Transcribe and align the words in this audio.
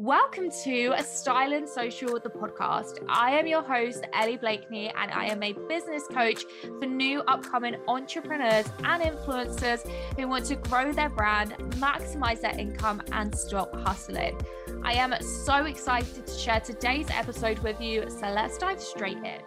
Welcome 0.00 0.50
to 0.64 0.94
Styling 1.02 1.66
Social, 1.66 2.18
the 2.18 2.30
podcast. 2.30 3.04
I 3.06 3.32
am 3.32 3.46
your 3.46 3.60
host, 3.60 4.06
Ellie 4.14 4.38
Blakeney, 4.38 4.88
and 4.96 5.12
I 5.12 5.26
am 5.26 5.42
a 5.42 5.52
business 5.68 6.04
coach 6.10 6.42
for 6.62 6.86
new 6.86 7.20
upcoming 7.28 7.76
entrepreneurs 7.86 8.64
and 8.82 9.02
influencers 9.02 9.86
who 10.16 10.26
want 10.26 10.46
to 10.46 10.56
grow 10.56 10.90
their 10.90 11.10
brand, 11.10 11.50
maximize 11.74 12.40
their 12.40 12.58
income, 12.58 13.02
and 13.12 13.36
stop 13.36 13.76
hustling. 13.76 14.40
I 14.82 14.94
am 14.94 15.14
so 15.20 15.66
excited 15.66 16.26
to 16.26 16.32
share 16.32 16.60
today's 16.60 17.10
episode 17.10 17.58
with 17.58 17.78
you, 17.78 18.08
so 18.08 18.26
let's 18.28 18.56
dive 18.56 18.80
straight 18.80 19.18
in. 19.18 19.42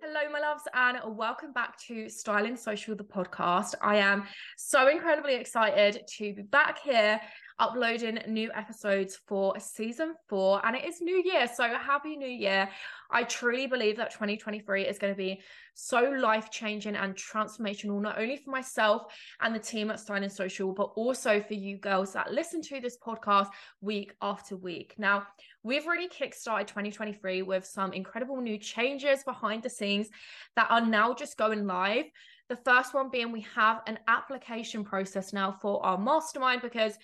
Hello, 0.00 0.32
my 0.32 0.40
loves, 0.40 0.62
and 0.72 0.96
welcome 1.14 1.52
back 1.52 1.78
to 1.88 2.08
Styling 2.08 2.56
Social, 2.56 2.96
the 2.96 3.04
podcast. 3.04 3.74
I 3.82 3.96
am 3.96 4.24
so 4.56 4.88
incredibly 4.88 5.34
excited 5.34 6.06
to 6.16 6.32
be 6.32 6.40
back 6.40 6.78
here 6.78 7.20
uploading 7.58 8.18
new 8.28 8.50
episodes 8.54 9.18
for 9.26 9.58
season 9.58 10.14
four, 10.28 10.64
and 10.64 10.76
it 10.76 10.84
is 10.84 11.00
New 11.00 11.22
Year. 11.24 11.48
So, 11.52 11.64
happy 11.64 12.16
New 12.16 12.28
Year. 12.28 12.68
I 13.10 13.24
truly 13.24 13.66
believe 13.66 13.96
that 13.96 14.10
2023 14.10 14.82
is 14.82 14.98
going 14.98 15.12
to 15.12 15.16
be 15.16 15.40
so 15.74 16.02
life 16.02 16.50
changing 16.50 16.96
and 16.96 17.14
transformational, 17.14 18.00
not 18.00 18.18
only 18.18 18.36
for 18.36 18.50
myself 18.50 19.14
and 19.40 19.54
the 19.54 19.58
team 19.58 19.90
at 19.90 20.00
Styling 20.00 20.28
Social, 20.28 20.72
but 20.72 20.90
also 20.96 21.40
for 21.40 21.54
you 21.54 21.78
girls 21.78 22.12
that 22.12 22.32
listen 22.32 22.60
to 22.62 22.80
this 22.80 22.98
podcast 22.98 23.48
week 23.80 24.14
after 24.22 24.56
week. 24.56 24.94
Now, 24.98 25.26
we've 25.62 25.86
really 25.86 26.08
kickstarted 26.08 26.66
2023 26.66 27.42
with 27.42 27.64
some 27.64 27.92
incredible 27.92 28.40
new 28.40 28.58
changes 28.58 29.22
behind 29.24 29.62
the 29.62 29.70
scenes 29.70 30.08
that 30.56 30.70
are 30.70 30.84
now 30.84 31.14
just 31.14 31.36
going 31.36 31.66
live. 31.66 32.06
The 32.48 32.56
first 32.56 32.94
one 32.94 33.10
being 33.10 33.32
we 33.32 33.44
have 33.54 33.82
an 33.86 33.98
application 34.06 34.84
process 34.84 35.32
now 35.32 35.50
for 35.50 35.84
our 35.84 35.98
mastermind 35.98 36.62
because 36.62 36.96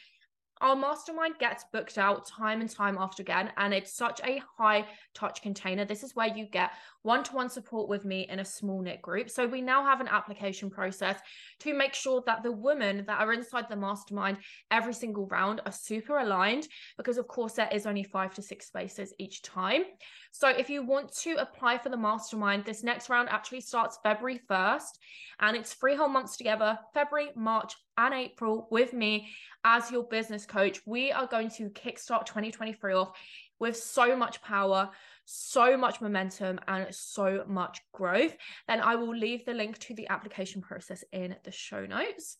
our 0.62 0.76
mastermind 0.76 1.34
gets 1.38 1.64
booked 1.72 1.98
out 1.98 2.24
time 2.26 2.60
and 2.60 2.70
time 2.70 2.96
after 2.98 3.20
again, 3.20 3.50
and 3.56 3.74
it's 3.74 3.92
such 3.92 4.20
a 4.24 4.40
high 4.56 4.86
touch 5.12 5.42
container. 5.42 5.84
This 5.84 6.04
is 6.04 6.14
where 6.14 6.28
you 6.28 6.46
get 6.46 6.70
one 7.02 7.24
to 7.24 7.34
one 7.34 7.50
support 7.50 7.88
with 7.88 8.04
me 8.04 8.26
in 8.30 8.38
a 8.38 8.44
small 8.44 8.80
knit 8.80 9.02
group. 9.02 9.28
So, 9.28 9.46
we 9.46 9.60
now 9.60 9.84
have 9.84 10.00
an 10.00 10.08
application 10.08 10.70
process 10.70 11.18
to 11.60 11.74
make 11.74 11.94
sure 11.94 12.22
that 12.26 12.44
the 12.44 12.52
women 12.52 13.04
that 13.06 13.20
are 13.20 13.32
inside 13.32 13.66
the 13.68 13.76
mastermind 13.76 14.38
every 14.70 14.94
single 14.94 15.26
round 15.26 15.60
are 15.66 15.72
super 15.72 16.18
aligned 16.18 16.68
because, 16.96 17.18
of 17.18 17.26
course, 17.26 17.54
there 17.54 17.68
is 17.72 17.84
only 17.84 18.04
five 18.04 18.32
to 18.34 18.42
six 18.42 18.66
spaces 18.66 19.12
each 19.18 19.42
time. 19.42 19.82
So, 20.30 20.48
if 20.48 20.70
you 20.70 20.86
want 20.86 21.12
to 21.22 21.34
apply 21.36 21.78
for 21.78 21.88
the 21.88 21.96
mastermind, 21.96 22.64
this 22.64 22.84
next 22.84 23.10
round 23.10 23.28
actually 23.30 23.62
starts 23.62 23.98
February 24.02 24.40
1st 24.48 24.98
and 25.40 25.56
it's 25.56 25.74
three 25.74 25.96
whole 25.96 26.08
months 26.08 26.36
together 26.36 26.78
February, 26.94 27.30
March, 27.34 27.74
and 27.98 28.14
April 28.14 28.68
with 28.70 28.92
me 28.92 29.28
as 29.64 29.90
your 29.90 30.04
business 30.04 30.46
coach. 30.46 30.80
We 30.86 31.12
are 31.12 31.26
going 31.26 31.50
to 31.50 31.70
kickstart 31.70 32.26
2023 32.26 32.94
off 32.94 33.12
with 33.58 33.76
so 33.76 34.16
much 34.16 34.42
power, 34.42 34.90
so 35.24 35.76
much 35.76 36.00
momentum, 36.00 36.58
and 36.66 36.92
so 36.94 37.44
much 37.46 37.80
growth. 37.92 38.36
Then 38.66 38.80
I 38.80 38.96
will 38.96 39.14
leave 39.14 39.44
the 39.44 39.54
link 39.54 39.78
to 39.78 39.94
the 39.94 40.08
application 40.08 40.62
process 40.62 41.04
in 41.12 41.36
the 41.44 41.52
show 41.52 41.86
notes. 41.86 42.38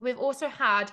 We've 0.00 0.18
also 0.18 0.48
had 0.48 0.90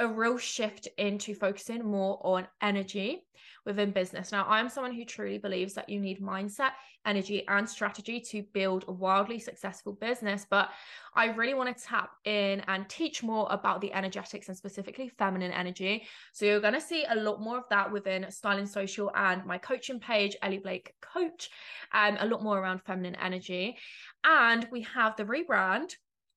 a 0.00 0.06
real 0.06 0.38
shift 0.38 0.88
into 0.98 1.34
focusing 1.34 1.84
more 1.84 2.20
on 2.22 2.46
energy 2.60 3.22
within 3.64 3.90
business. 3.90 4.30
Now, 4.30 4.46
I'm 4.48 4.68
someone 4.68 4.94
who 4.94 5.04
truly 5.04 5.38
believes 5.38 5.74
that 5.74 5.88
you 5.88 5.98
need 5.98 6.20
mindset, 6.20 6.70
energy, 7.04 7.46
and 7.48 7.68
strategy 7.68 8.20
to 8.20 8.44
build 8.54 8.84
a 8.86 8.92
wildly 8.92 9.40
successful 9.40 9.92
business. 9.92 10.46
But 10.48 10.70
I 11.14 11.26
really 11.26 11.54
want 11.54 11.76
to 11.76 11.84
tap 11.84 12.10
in 12.24 12.60
and 12.68 12.88
teach 12.88 13.22
more 13.22 13.48
about 13.50 13.80
the 13.80 13.92
energetics 13.92 14.48
and 14.48 14.56
specifically 14.56 15.08
feminine 15.08 15.52
energy. 15.52 16.06
So 16.32 16.46
you're 16.46 16.60
going 16.60 16.74
to 16.74 16.80
see 16.80 17.04
a 17.08 17.16
lot 17.16 17.40
more 17.40 17.58
of 17.58 17.64
that 17.70 17.90
within 17.90 18.30
Styling 18.30 18.66
Social 18.66 19.10
and 19.16 19.44
my 19.44 19.58
coaching 19.58 19.98
page, 19.98 20.36
Ellie 20.42 20.58
Blake 20.58 20.94
Coach, 21.00 21.50
um, 21.92 22.16
a 22.20 22.26
lot 22.26 22.42
more 22.42 22.58
around 22.58 22.82
feminine 22.82 23.16
energy. 23.16 23.76
And 24.24 24.66
we 24.70 24.82
have 24.82 25.16
the 25.16 25.24
rebrand 25.24 25.94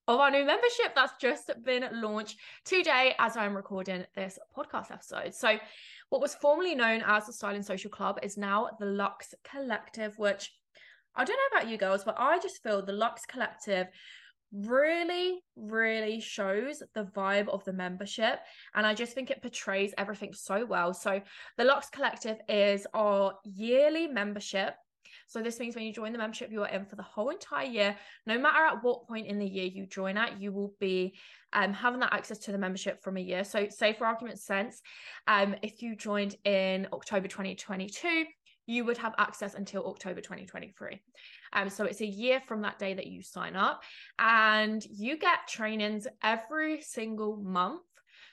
of 0.10 0.20
our 0.20 0.32
new 0.32 0.44
membership 0.44 0.96
that's 0.96 1.14
just 1.22 1.52
been 1.64 1.88
launched 2.02 2.40
today 2.66 3.14
as 3.20 3.38
I'm 3.38 3.56
recording 3.56 4.06
this 4.16 4.40
podcast 4.58 4.92
episode. 4.92 5.36
So, 5.36 5.60
what 6.10 6.20
was 6.20 6.34
formerly 6.34 6.74
known 6.74 7.04
as 7.06 7.28
the 7.28 7.34
Styling 7.34 7.62
Social 7.62 7.92
Club 7.92 8.18
is 8.24 8.36
now 8.36 8.72
the 8.80 8.88
Lux 8.88 9.36
Collective, 9.44 10.18
which 10.18 10.52
I 11.16 11.24
don't 11.24 11.38
know 11.38 11.60
about 11.60 11.70
you 11.70 11.78
girls, 11.78 12.04
but 12.04 12.16
I 12.18 12.40
just 12.40 12.64
feel 12.64 12.84
the 12.84 12.92
Lux 12.92 13.28
Collective 13.28 13.86
really, 14.52 15.44
really 15.56 16.20
shows 16.20 16.82
the 16.96 17.04
vibe 17.04 17.48
of 17.48 17.64
the 17.66 17.74
membership. 17.74 18.40
And 18.74 18.88
I 18.88 18.96
just 18.96 19.14
think 19.14 19.30
it 19.30 19.44
portrays 19.44 19.94
everything 20.00 20.34
so 20.34 20.66
well. 20.66 20.92
So, 20.96 21.22
the 21.60 21.66
Lux 21.66 21.88
Collective 21.92 22.40
is 22.50 22.88
our 22.96 23.36
yearly 23.44 24.08
membership 24.08 24.74
so 25.28 25.42
this 25.42 25.60
means 25.60 25.76
when 25.76 25.86
you 25.86 25.94
join 25.94 26.12
the 26.12 26.18
membership, 26.18 26.52
you 26.52 26.62
are 26.62 26.70
in 26.70 26.86
for 26.86 26.96
the 26.96 27.04
whole 27.04 27.30
entire 27.30 27.66
year. 27.66 27.96
No 28.26 28.38
matter 28.38 28.66
at 28.66 28.84
what 28.84 29.08
point 29.08 29.28
in 29.28 29.40
the 29.40 29.48
year 29.48 29.66
you 29.66 29.86
join 29.86 30.18
at, 30.18 30.40
you 30.42 30.52
will 30.52 30.74
be 30.80 31.16
um, 31.54 31.74
having 31.74 32.00
that 32.02 32.14
access 32.14 32.38
to 32.40 32.52
the 32.52 32.58
membership 32.58 33.02
from 33.04 33.18
a 33.18 33.22
year. 33.22 33.44
So 33.44 33.68
say 33.70 33.94
for 33.94 34.06
argument's 34.06 34.44
sense, 34.44 34.82
um, 35.28 35.56
if 35.62 35.82
you 35.82 35.96
joined 35.96 36.36
in 36.46 36.88
October 36.94 37.28
2022, 37.28 38.26
you 38.70 38.86
would 38.86 39.00
have 39.00 39.16
access 39.18 39.56
until 39.56 39.88
October 39.88 40.22
2023. 40.22 41.02
Um, 41.54 41.70
so 41.70 41.86
it's 41.86 42.02
a 42.02 42.06
year 42.06 42.40
from 42.48 42.62
that 42.62 42.78
day 42.78 42.94
that 42.94 43.08
you 43.08 43.24
sign 43.24 43.56
up, 43.56 43.82
and 44.20 44.86
you 44.86 45.18
get 45.18 45.48
trainings 45.48 46.06
every 46.24 46.80
single 46.82 47.38
month. 47.38 47.82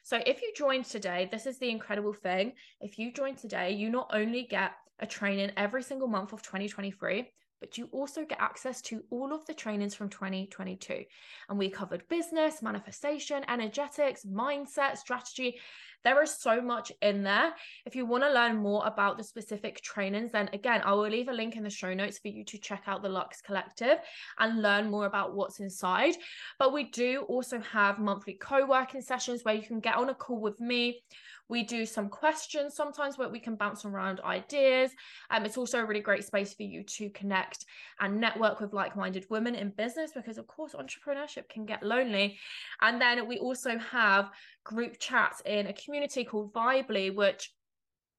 So 0.03 0.21
if 0.27 0.43
you 0.43 0.53
join 0.55 0.83
today, 0.83 1.29
this 1.33 1.47
is 1.47 1.59
the 1.59 1.71
incredible 1.71 2.13
thing. 2.13 2.53
If 2.81 2.99
you 2.99 3.13
join 3.13 3.35
today, 3.35 3.73
you 3.73 3.89
not 3.89 4.11
only 4.13 4.47
get 4.49 4.73
a 4.99 5.07
training 5.07 5.53
every 5.57 5.83
single 5.83 6.09
month 6.09 6.33
of 6.33 6.43
2023 6.43 7.29
but 7.61 7.79
you 7.79 7.89
also 7.93 8.25
get 8.25 8.41
access 8.41 8.83
to 8.83 9.03
all 9.11 9.33
of 9.33 9.45
the 9.47 9.55
trainings 9.55 9.95
from 9.95 10.09
2022. 10.09 11.05
And 11.49 11.59
we 11.59 11.71
covered 11.71 12.07
business, 12.09 12.63
manifestation, 12.63 13.45
energetics, 13.49 14.25
mindset, 14.25 14.99
strategy. 14.99 15.59
There 16.05 16.23
is 16.23 16.39
so 16.39 16.61
much 16.61 16.93
in 17.03 17.23
there. 17.23 17.53
If 17.85 17.97
you 17.97 18.05
want 18.05 18.25
to 18.25 18.33
learn 18.33 18.57
more 18.59 18.87
about 18.87 19.17
the 19.17 19.25
specific 19.25 19.81
trainings, 19.83 20.33
then 20.33 20.51
again, 20.53 20.83
I 20.85 20.93
will 20.93 21.09
leave 21.09 21.29
a 21.29 21.33
link 21.33 21.57
in 21.57 21.65
the 21.65 21.71
show 21.71 21.95
notes 21.95 22.19
for 22.19 22.29
you 22.29 22.45
to 22.45 22.59
check 22.59 22.85
out 22.87 23.03
the 23.03 23.09
Lux 23.09 23.41
Collective 23.41 23.99
and 24.39 24.63
learn 24.63 24.91
more 24.91 25.07
about 25.07 25.35
what's 25.35 25.59
inside. 25.59 26.15
But 26.59 26.73
we 26.73 26.85
do 26.85 27.23
also 27.29 27.59
have 27.61 27.99
monthly 27.99 28.35
co 28.35 28.67
working 28.67 29.01
sessions 29.01 29.43
where 29.43 29.55
you 29.55 29.63
can 29.63 29.81
get 29.81 29.97
on 29.97 30.11
a 30.11 30.15
call 30.15 30.41
with 30.41 30.61
me 30.61 31.03
we 31.49 31.63
do 31.63 31.87
some 31.87 32.09
questions 32.09 32.75
sometimes 32.75 33.19
where 33.19 33.29
we 33.29 33.41
can 33.41 33.57
bounce 33.57 33.85
around 33.85 34.21
ideas. 34.21 34.91
Um, 35.31 35.45
it's 35.45 35.57
also 35.57 35.79
a 35.79 35.85
really 35.85 36.01
great 36.01 36.25
space 36.25 36.55
for 36.55 36.65
you 36.65 36.83
to 36.83 37.11
connect 37.11 37.65
and 38.01 38.21
network 38.21 38.61
with 38.61 38.73
like 38.73 38.97
minded 38.97 39.27
women 39.31 39.55
in 39.55 39.71
business 39.71 40.13
because, 40.15 40.39
of 40.39 40.47
course, 40.47 40.75
entrepreneurship 40.75 41.49
can 41.49 41.65
get 41.65 41.83
lonely. 41.83 42.39
And 42.81 43.01
then 43.01 43.29
we 43.29 43.39
also 43.39 43.79
have 43.79 44.31
group 44.65 44.99
chats 44.99 45.43
in 45.47 45.69
a 45.69 45.73
community 45.73 46.25
called 46.25 46.53
Vibely, 46.53 47.15
which 47.15 47.53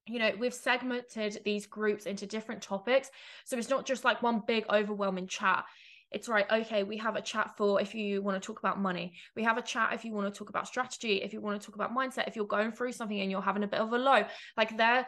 you 0.09 0.20
know, 0.20 0.32
we've 0.40 0.54
segmented 0.54 1.40
these 1.44 1.66
groups 1.66 2.06
into 2.06 2.26
different 2.26 2.62
topics. 2.62 3.12
So 3.44 3.58
it's 3.58 3.70
not 3.70 3.86
just 3.86 4.06
like 4.06 4.24
one 4.24 4.42
big 4.48 4.66
overwhelming 4.70 5.28
chat 5.28 5.66
it's 6.12 6.29
right 6.29 6.45
okay 6.51 6.84
we 6.84 6.97
have 6.97 7.16
a 7.16 7.22
chat 7.22 7.51
for 7.57 7.81
if 7.81 7.94
you 7.94 8.22
want 8.22 8.41
to 8.41 8.45
talk 8.45 8.59
about 8.59 8.79
money. 8.79 9.13
We 9.35 9.44
have 9.44 9.57
a 9.57 9.62
chat 9.62 9.94
if 9.94 10.06
you 10.06 10.13
want 10.13 10.34
to 10.34 10.38
talk 10.38 10.50
about 10.50 10.68
strategy 10.68 11.22
if 11.22 11.34
you 11.34 11.41
want 11.41 11.59
to 11.59 11.66
talk 11.66 11.75
about 11.75 11.95
mindset 11.95 12.28
if 12.28 12.35
you're 12.35 12.45
going 12.45 12.72
through 12.72 12.94
something 12.94 13.19
and 13.19 13.31
you're 13.31 13.41
having 13.41 13.63
a 13.63 13.68
bit 13.68 13.79
of 13.79 13.91
a 13.94 13.97
low. 13.97 14.23
Like 14.56 14.78
they're 14.78 15.06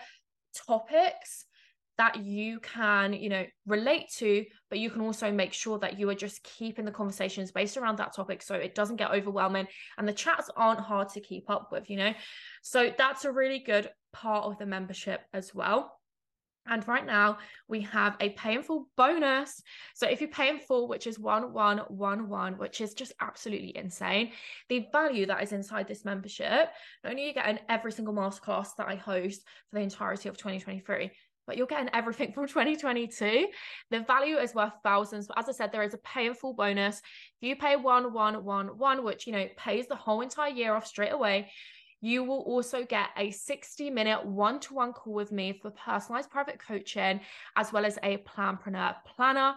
topics 0.67 1.45
that 1.97 2.23
you 2.23 2.59
can 2.61 3.13
you 3.13 3.29
know 3.29 3.45
relate 3.67 4.05
to 4.17 4.45
but 4.69 4.79
you 4.79 4.89
can 4.89 5.01
also 5.01 5.31
make 5.31 5.51
sure 5.51 5.77
that 5.79 5.99
you 5.99 6.09
are 6.09 6.15
just 6.15 6.41
keeping 6.43 6.85
the 6.85 6.91
conversations 6.91 7.51
based 7.51 7.75
around 7.75 7.97
that 7.97 8.15
topic 8.15 8.41
so 8.41 8.55
it 8.55 8.73
doesn't 8.73 8.95
get 8.95 9.11
overwhelming 9.11 9.67
and 9.97 10.07
the 10.07 10.13
chats 10.13 10.49
aren't 10.55 10.79
hard 10.79 11.09
to 11.09 11.19
keep 11.19 11.49
up 11.49 11.69
with 11.71 11.89
you 11.89 11.97
know? 11.97 12.13
So 12.61 12.91
that's 12.97 13.25
a 13.25 13.31
really 13.31 13.59
good 13.59 13.89
part 14.13 14.45
of 14.45 14.57
the 14.57 14.65
membership 14.65 15.21
as 15.33 15.53
well 15.53 15.98
and 16.69 16.87
right 16.87 17.05
now 17.05 17.37
we 17.67 17.81
have 17.81 18.15
a 18.19 18.29
pay 18.29 18.55
in 18.55 18.63
full 18.63 18.87
bonus. 18.95 19.61
So 19.95 20.07
if 20.07 20.21
you 20.21 20.27
pay 20.27 20.49
in 20.49 20.59
full, 20.59 20.87
which 20.87 21.07
is 21.07 21.19
1111, 21.19 22.57
which 22.57 22.81
is 22.81 22.93
just 22.93 23.13
absolutely 23.19 23.75
insane, 23.75 24.31
the 24.69 24.85
value 24.91 25.25
that 25.25 25.43
is 25.43 25.51
inside 25.51 25.87
this 25.87 26.05
membership, 26.05 26.69
not 27.03 27.11
only 27.11 27.23
are 27.23 27.27
you 27.27 27.33
getting 27.33 27.59
every 27.67 27.91
single 27.91 28.13
masterclass 28.13 28.75
that 28.77 28.87
I 28.87 28.95
host 28.95 29.43
for 29.69 29.79
the 29.79 29.83
entirety 29.83 30.29
of 30.29 30.37
2023, 30.37 31.11
but 31.49 31.57
you're 31.57 31.65
getting 31.65 31.89
everything 31.93 32.31
from 32.31 32.47
2022. 32.47 33.47
The 33.89 33.99
value 34.01 34.37
is 34.37 34.53
worth 34.53 34.73
thousands. 34.83 35.27
But 35.27 35.39
as 35.39 35.49
I 35.49 35.51
said, 35.51 35.71
there 35.71 35.81
is 35.81 35.95
a 35.95 35.97
pay 35.97 36.27
in 36.27 36.35
full 36.35 36.53
bonus. 36.53 37.01
If 37.41 37.49
you 37.49 37.55
pay 37.55 37.75
1111, 37.75 39.03
which 39.03 39.25
you 39.25 39.33
know 39.33 39.47
pays 39.57 39.87
the 39.87 39.95
whole 39.95 40.21
entire 40.21 40.51
year 40.51 40.75
off 40.75 40.85
straight 40.85 41.11
away, 41.11 41.49
you 42.01 42.23
will 42.23 42.41
also 42.41 42.85
get 42.85 43.09
a 43.17 43.31
60 43.31 43.89
minute 43.89 44.25
one 44.25 44.59
to 44.61 44.73
one 44.73 44.93
call 44.93 45.13
with 45.13 45.31
me 45.31 45.53
for 45.53 45.71
personalized 45.71 46.29
private 46.29 46.59
coaching, 46.59 47.19
as 47.55 47.73
well 47.73 47.85
as 47.85 47.97
a 48.03 48.17
planpreneur 48.17 48.95
planner. 49.05 49.55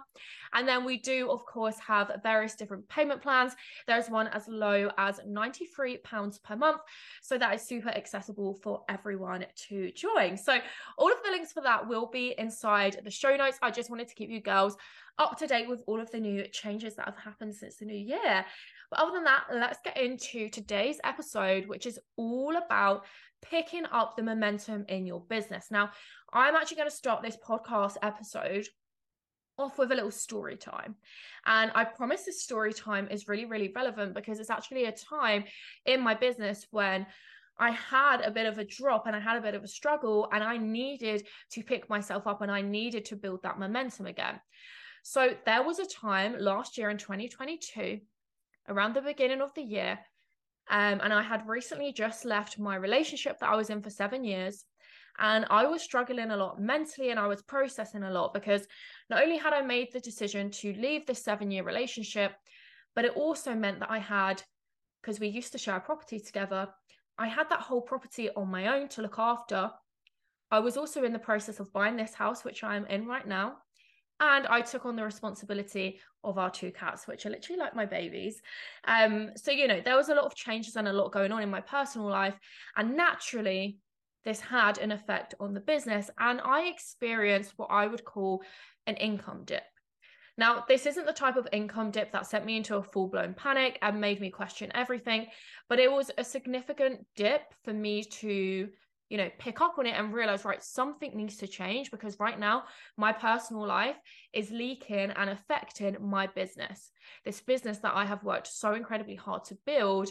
And 0.54 0.66
then 0.66 0.84
we 0.84 0.98
do, 0.98 1.30
of 1.30 1.44
course, 1.46 1.78
have 1.78 2.20
various 2.22 2.54
different 2.54 2.88
payment 2.88 3.22
plans. 3.22 3.54
There's 3.86 4.10
one 4.10 4.28
as 4.28 4.48
low 4.48 4.90
as 4.98 5.20
£93 5.20 6.42
per 6.42 6.56
month. 6.56 6.80
So 7.22 7.38
that 7.38 7.54
is 7.54 7.62
super 7.62 7.90
accessible 7.90 8.54
for 8.62 8.82
everyone 8.88 9.46
to 9.68 9.92
join. 9.92 10.36
So 10.36 10.58
all 10.98 11.10
of 11.10 11.18
the 11.24 11.30
links 11.30 11.52
for 11.52 11.62
that 11.62 11.88
will 11.88 12.06
be 12.06 12.34
inside 12.38 13.00
the 13.04 13.10
show 13.10 13.36
notes. 13.36 13.58
I 13.62 13.70
just 13.70 13.90
wanted 13.90 14.08
to 14.08 14.14
keep 14.14 14.30
you 14.30 14.40
girls 14.40 14.76
up 15.18 15.38
to 15.38 15.46
date 15.46 15.68
with 15.68 15.82
all 15.86 16.00
of 16.00 16.10
the 16.10 16.20
new 16.20 16.46
changes 16.48 16.96
that 16.96 17.06
have 17.06 17.16
happened 17.16 17.54
since 17.54 17.76
the 17.76 17.84
new 17.84 17.94
year. 17.94 18.44
But 18.92 19.00
other 19.00 19.12
than 19.12 19.24
that, 19.24 19.44
let's 19.50 19.78
get 19.82 19.96
into 19.96 20.50
today's 20.50 21.00
episode, 21.02 21.66
which 21.66 21.86
is 21.86 21.98
all 22.16 22.54
about 22.56 23.06
picking 23.40 23.86
up 23.90 24.16
the 24.16 24.22
momentum 24.22 24.84
in 24.86 25.06
your 25.06 25.20
business. 25.20 25.68
Now, 25.70 25.92
I'm 26.30 26.54
actually 26.54 26.76
going 26.76 26.90
to 26.90 26.94
start 26.94 27.22
this 27.22 27.38
podcast 27.42 27.96
episode 28.02 28.68
off 29.56 29.78
with 29.78 29.92
a 29.92 29.94
little 29.94 30.10
story 30.10 30.58
time. 30.58 30.96
And 31.46 31.72
I 31.74 31.84
promise 31.84 32.24
this 32.24 32.42
story 32.42 32.74
time 32.74 33.08
is 33.10 33.28
really, 33.28 33.46
really 33.46 33.72
relevant 33.74 34.12
because 34.14 34.38
it's 34.38 34.50
actually 34.50 34.84
a 34.84 34.92
time 34.92 35.44
in 35.86 36.02
my 36.02 36.12
business 36.12 36.66
when 36.70 37.06
I 37.58 37.70
had 37.70 38.20
a 38.20 38.30
bit 38.30 38.44
of 38.44 38.58
a 38.58 38.64
drop 38.64 39.06
and 39.06 39.16
I 39.16 39.20
had 39.20 39.38
a 39.38 39.42
bit 39.42 39.54
of 39.54 39.64
a 39.64 39.68
struggle 39.68 40.28
and 40.34 40.44
I 40.44 40.58
needed 40.58 41.26
to 41.52 41.62
pick 41.62 41.88
myself 41.88 42.26
up 42.26 42.42
and 42.42 42.50
I 42.50 42.60
needed 42.60 43.06
to 43.06 43.16
build 43.16 43.42
that 43.44 43.58
momentum 43.58 44.04
again. 44.04 44.38
So 45.02 45.34
there 45.46 45.62
was 45.62 45.78
a 45.78 45.86
time 45.86 46.36
last 46.38 46.76
year 46.76 46.90
in 46.90 46.98
2022, 46.98 48.00
around 48.68 48.94
the 48.94 49.02
beginning 49.02 49.40
of 49.40 49.54
the 49.54 49.62
year, 49.62 49.98
um, 50.70 51.00
and 51.02 51.12
I 51.12 51.22
had 51.22 51.46
recently 51.46 51.92
just 51.92 52.24
left 52.24 52.58
my 52.58 52.76
relationship 52.76 53.38
that 53.40 53.50
I 53.50 53.56
was 53.56 53.70
in 53.70 53.82
for 53.82 53.90
seven 53.90 54.24
years. 54.24 54.64
And 55.18 55.44
I 55.50 55.66
was 55.66 55.82
struggling 55.82 56.30
a 56.30 56.36
lot 56.36 56.60
mentally 56.60 57.10
and 57.10 57.20
I 57.20 57.26
was 57.26 57.42
processing 57.42 58.02
a 58.02 58.10
lot 58.10 58.32
because 58.32 58.66
not 59.10 59.22
only 59.22 59.36
had 59.36 59.52
I 59.52 59.60
made 59.60 59.88
the 59.92 60.00
decision 60.00 60.50
to 60.52 60.72
leave 60.72 61.04
this 61.04 61.22
seven 61.22 61.50
year 61.50 61.64
relationship, 61.64 62.32
but 62.94 63.04
it 63.04 63.16
also 63.16 63.54
meant 63.54 63.80
that 63.80 63.90
I 63.90 63.98
had, 63.98 64.42
because 65.00 65.20
we 65.20 65.28
used 65.28 65.52
to 65.52 65.58
share 65.58 65.80
property 65.80 66.18
together, 66.18 66.68
I 67.18 67.28
had 67.28 67.50
that 67.50 67.60
whole 67.60 67.82
property 67.82 68.30
on 68.30 68.50
my 68.50 68.78
own 68.78 68.88
to 68.88 69.02
look 69.02 69.18
after. 69.18 69.70
I 70.50 70.60
was 70.60 70.76
also 70.76 71.04
in 71.04 71.12
the 71.12 71.18
process 71.18 71.60
of 71.60 71.72
buying 71.72 71.96
this 71.96 72.14
house, 72.14 72.44
which 72.44 72.64
I 72.64 72.76
am 72.76 72.86
in 72.86 73.06
right 73.06 73.26
now. 73.26 73.56
And 74.22 74.46
I 74.46 74.60
took 74.60 74.86
on 74.86 74.94
the 74.94 75.02
responsibility 75.02 75.98
of 76.22 76.38
our 76.38 76.48
two 76.48 76.70
cats, 76.70 77.08
which 77.08 77.26
are 77.26 77.30
literally 77.30 77.58
like 77.58 77.74
my 77.74 77.84
babies. 77.84 78.40
Um, 78.84 79.30
so, 79.34 79.50
you 79.50 79.66
know, 79.66 79.80
there 79.84 79.96
was 79.96 80.10
a 80.10 80.14
lot 80.14 80.26
of 80.26 80.36
changes 80.36 80.76
and 80.76 80.86
a 80.86 80.92
lot 80.92 81.10
going 81.10 81.32
on 81.32 81.42
in 81.42 81.50
my 81.50 81.60
personal 81.60 82.06
life. 82.06 82.38
And 82.76 82.96
naturally, 82.96 83.78
this 84.24 84.38
had 84.38 84.78
an 84.78 84.92
effect 84.92 85.34
on 85.40 85.54
the 85.54 85.60
business. 85.60 86.08
And 86.20 86.40
I 86.40 86.68
experienced 86.68 87.54
what 87.56 87.72
I 87.72 87.88
would 87.88 88.04
call 88.04 88.44
an 88.86 88.94
income 88.94 89.42
dip. 89.44 89.64
Now, 90.38 90.64
this 90.68 90.86
isn't 90.86 91.04
the 91.04 91.12
type 91.12 91.36
of 91.36 91.48
income 91.52 91.90
dip 91.90 92.12
that 92.12 92.28
sent 92.28 92.46
me 92.46 92.56
into 92.56 92.76
a 92.76 92.82
full 92.82 93.08
blown 93.08 93.34
panic 93.34 93.76
and 93.82 94.00
made 94.00 94.20
me 94.20 94.30
question 94.30 94.70
everything, 94.72 95.26
but 95.68 95.80
it 95.80 95.90
was 95.90 96.12
a 96.16 96.22
significant 96.22 97.04
dip 97.16 97.42
for 97.64 97.72
me 97.72 98.04
to 98.04 98.68
you 99.12 99.18
know, 99.18 99.28
pick 99.38 99.60
up 99.60 99.74
on 99.78 99.84
it 99.84 99.94
and 99.94 100.14
realize, 100.14 100.42
right, 100.46 100.62
something 100.62 101.14
needs 101.14 101.36
to 101.36 101.46
change 101.46 101.90
because 101.90 102.18
right 102.18 102.40
now 102.40 102.62
my 102.96 103.12
personal 103.12 103.66
life 103.66 103.96
is 104.32 104.50
leaking 104.50 105.10
and 105.10 105.28
affecting 105.28 105.98
my 106.00 106.26
business. 106.28 106.90
This 107.22 107.42
business 107.42 107.76
that 107.80 107.94
I 107.94 108.06
have 108.06 108.24
worked 108.24 108.46
so 108.46 108.72
incredibly 108.72 109.14
hard 109.14 109.44
to 109.44 109.58
build 109.66 110.08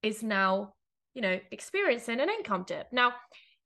is 0.00 0.22
now, 0.22 0.74
you 1.12 1.22
know, 1.22 1.40
experiencing 1.50 2.20
an 2.20 2.30
income 2.30 2.62
dip. 2.68 2.86
Now, 2.92 3.14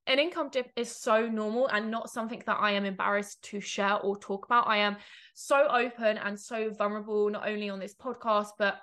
an 0.06 0.18
income 0.18 0.48
dip 0.50 0.70
is 0.76 0.90
so 0.90 1.26
normal 1.26 1.66
and 1.66 1.90
not 1.90 2.08
something 2.08 2.42
that 2.46 2.56
I 2.58 2.70
am 2.70 2.86
embarrassed 2.86 3.42
to 3.50 3.60
share 3.60 3.96
or 3.96 4.18
talk 4.18 4.46
about. 4.46 4.66
I 4.66 4.78
am 4.78 4.96
so 5.34 5.68
open 5.68 6.16
and 6.16 6.40
so 6.40 6.70
vulnerable, 6.70 7.28
not 7.28 7.46
only 7.46 7.68
on 7.68 7.80
this 7.80 7.94
podcast, 7.94 8.52
but 8.58 8.80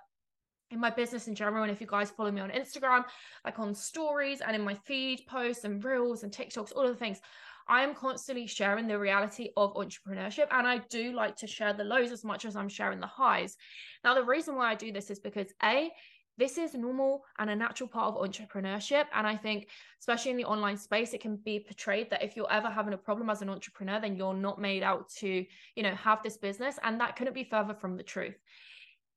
in 0.71 0.79
my 0.79 0.89
business 0.89 1.27
in 1.27 1.35
general. 1.35 1.63
And 1.63 1.71
if 1.71 1.81
you 1.81 1.87
guys 1.87 2.11
follow 2.11 2.31
me 2.31 2.41
on 2.41 2.49
Instagram, 2.49 3.05
like 3.45 3.59
on 3.59 3.73
stories 3.73 4.41
and 4.41 4.55
in 4.55 4.61
my 4.61 4.73
feed 4.73 5.25
posts 5.27 5.63
and 5.63 5.83
reels 5.83 6.23
and 6.23 6.31
TikToks, 6.31 6.75
all 6.75 6.85
of 6.85 6.89
the 6.89 6.99
things, 6.99 7.21
I 7.67 7.83
am 7.83 7.93
constantly 7.93 8.47
sharing 8.47 8.87
the 8.87 8.99
reality 8.99 9.49
of 9.55 9.73
entrepreneurship. 9.75 10.47
And 10.51 10.67
I 10.67 10.79
do 10.89 11.13
like 11.13 11.35
to 11.37 11.47
share 11.47 11.73
the 11.73 11.83
lows 11.83 12.11
as 12.11 12.23
much 12.23 12.45
as 12.45 12.55
I'm 12.55 12.69
sharing 12.69 12.99
the 12.99 13.07
highs. 13.07 13.57
Now, 14.03 14.13
the 14.13 14.23
reason 14.23 14.55
why 14.55 14.71
I 14.71 14.75
do 14.75 14.91
this 14.91 15.09
is 15.09 15.19
because 15.19 15.53
A, 15.63 15.91
this 16.37 16.57
is 16.57 16.73
normal 16.73 17.23
and 17.37 17.49
a 17.49 17.55
natural 17.55 17.87
part 17.87 18.15
of 18.15 18.29
entrepreneurship. 18.29 19.05
And 19.13 19.27
I 19.27 19.35
think, 19.35 19.67
especially 19.99 20.31
in 20.31 20.37
the 20.37 20.45
online 20.45 20.77
space, 20.77 21.13
it 21.13 21.21
can 21.21 21.35
be 21.35 21.59
portrayed 21.59 22.09
that 22.09 22.23
if 22.23 22.35
you're 22.35 22.51
ever 22.51 22.69
having 22.69 22.93
a 22.93 22.97
problem 22.97 23.29
as 23.29 23.41
an 23.41 23.49
entrepreneur, 23.49 23.99
then 23.99 24.15
you're 24.15 24.33
not 24.33 24.59
made 24.59 24.81
out 24.81 25.09
to, 25.19 25.45
you 25.75 25.83
know, 25.83 25.93
have 25.95 26.23
this 26.23 26.37
business. 26.37 26.79
And 26.83 26.99
that 26.99 27.15
couldn't 27.15 27.35
be 27.35 27.43
further 27.43 27.73
from 27.73 27.95
the 27.95 28.03
truth 28.03 28.37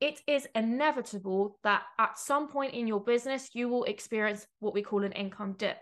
it 0.05 0.21
is 0.27 0.47
inevitable 0.55 1.59
that 1.65 1.85
at 1.99 2.19
some 2.19 2.47
point 2.47 2.75
in 2.75 2.87
your 2.87 3.01
business, 3.01 3.49
you 3.55 3.71
will 3.71 3.85
experience 3.85 4.47
what 4.59 4.75
we 4.75 4.83
call 4.83 5.03
an 5.03 5.13
income 5.13 5.55
dip. 5.57 5.79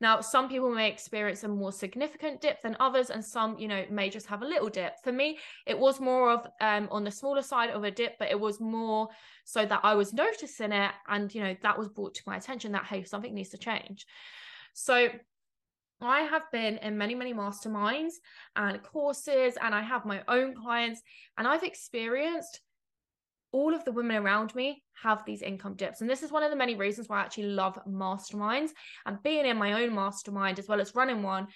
Now, 0.00 0.22
some 0.22 0.48
people 0.48 0.74
may 0.74 0.88
experience 0.88 1.44
a 1.44 1.48
more 1.48 1.70
significant 1.70 2.40
dip 2.40 2.62
than 2.62 2.74
others, 2.80 3.10
and 3.10 3.22
some, 3.22 3.58
you 3.58 3.68
know, 3.68 3.84
may 3.90 4.08
just 4.08 4.28
have 4.28 4.40
a 4.40 4.46
little 4.46 4.70
dip. 4.70 4.94
For 5.04 5.12
me, 5.12 5.38
it 5.66 5.78
was 5.78 6.00
more 6.00 6.30
of 6.32 6.46
um, 6.62 6.88
on 6.90 7.04
the 7.04 7.10
smaller 7.10 7.42
side 7.42 7.68
of 7.68 7.84
a 7.84 7.90
dip, 7.90 8.18
but 8.18 8.30
it 8.30 8.40
was 8.40 8.60
more 8.60 9.08
so 9.44 9.66
that 9.66 9.80
I 9.82 9.92
was 9.92 10.14
noticing 10.14 10.72
it, 10.72 10.92
and 11.06 11.34
you 11.34 11.42
know, 11.42 11.54
that 11.62 11.78
was 11.78 11.90
brought 11.90 12.14
to 12.14 12.22
my 12.26 12.38
attention 12.38 12.72
that 12.72 12.86
hey, 12.86 13.04
something 13.04 13.34
needs 13.34 13.50
to 13.50 13.58
change. 13.58 14.06
So 14.72 15.10
I 16.00 16.20
have 16.20 16.50
been 16.50 16.78
in 16.78 16.96
many, 16.96 17.14
many 17.14 17.34
masterminds 17.34 18.14
and 18.56 18.82
courses, 18.82 19.58
and 19.60 19.74
I 19.74 19.82
have 19.82 20.06
my 20.06 20.22
own 20.28 20.54
clients, 20.54 21.02
and 21.36 21.46
I've 21.46 21.62
experienced 21.62 22.62
all 23.52 23.74
of 23.74 23.84
the 23.84 23.92
women 23.92 24.16
around 24.16 24.54
me 24.54 24.82
have 25.02 25.24
these 25.24 25.42
income 25.42 25.74
dips. 25.74 26.00
And 26.00 26.10
this 26.10 26.22
is 26.22 26.30
one 26.30 26.42
of 26.42 26.50
the 26.50 26.56
many 26.56 26.74
reasons 26.74 27.08
why 27.08 27.18
I 27.18 27.22
actually 27.22 27.48
love 27.48 27.78
masterminds 27.86 28.70
and 29.06 29.22
being 29.22 29.46
in 29.46 29.56
my 29.56 29.82
own 29.82 29.94
mastermind 29.94 30.58
as 30.58 30.68
well 30.68 30.80
as 30.80 30.94
running 30.94 31.22
one. 31.22 31.48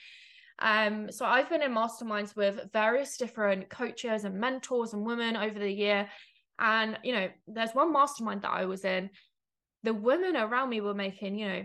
Um, 0.58 1.10
so 1.10 1.24
I've 1.24 1.48
been 1.48 1.62
in 1.62 1.72
masterminds 1.72 2.36
with 2.36 2.60
various 2.72 3.16
different 3.16 3.68
coaches 3.68 4.24
and 4.24 4.40
mentors 4.40 4.92
and 4.92 5.04
women 5.04 5.36
over 5.36 5.58
the 5.58 5.70
year. 5.70 6.08
And, 6.58 6.98
you 7.02 7.12
know, 7.12 7.28
there's 7.46 7.74
one 7.74 7.92
mastermind 7.92 8.42
that 8.42 8.52
I 8.52 8.64
was 8.64 8.84
in. 8.84 9.10
The 9.82 9.94
women 9.94 10.36
around 10.36 10.70
me 10.70 10.80
were 10.80 10.94
making, 10.94 11.38
you 11.38 11.48
know, 11.48 11.62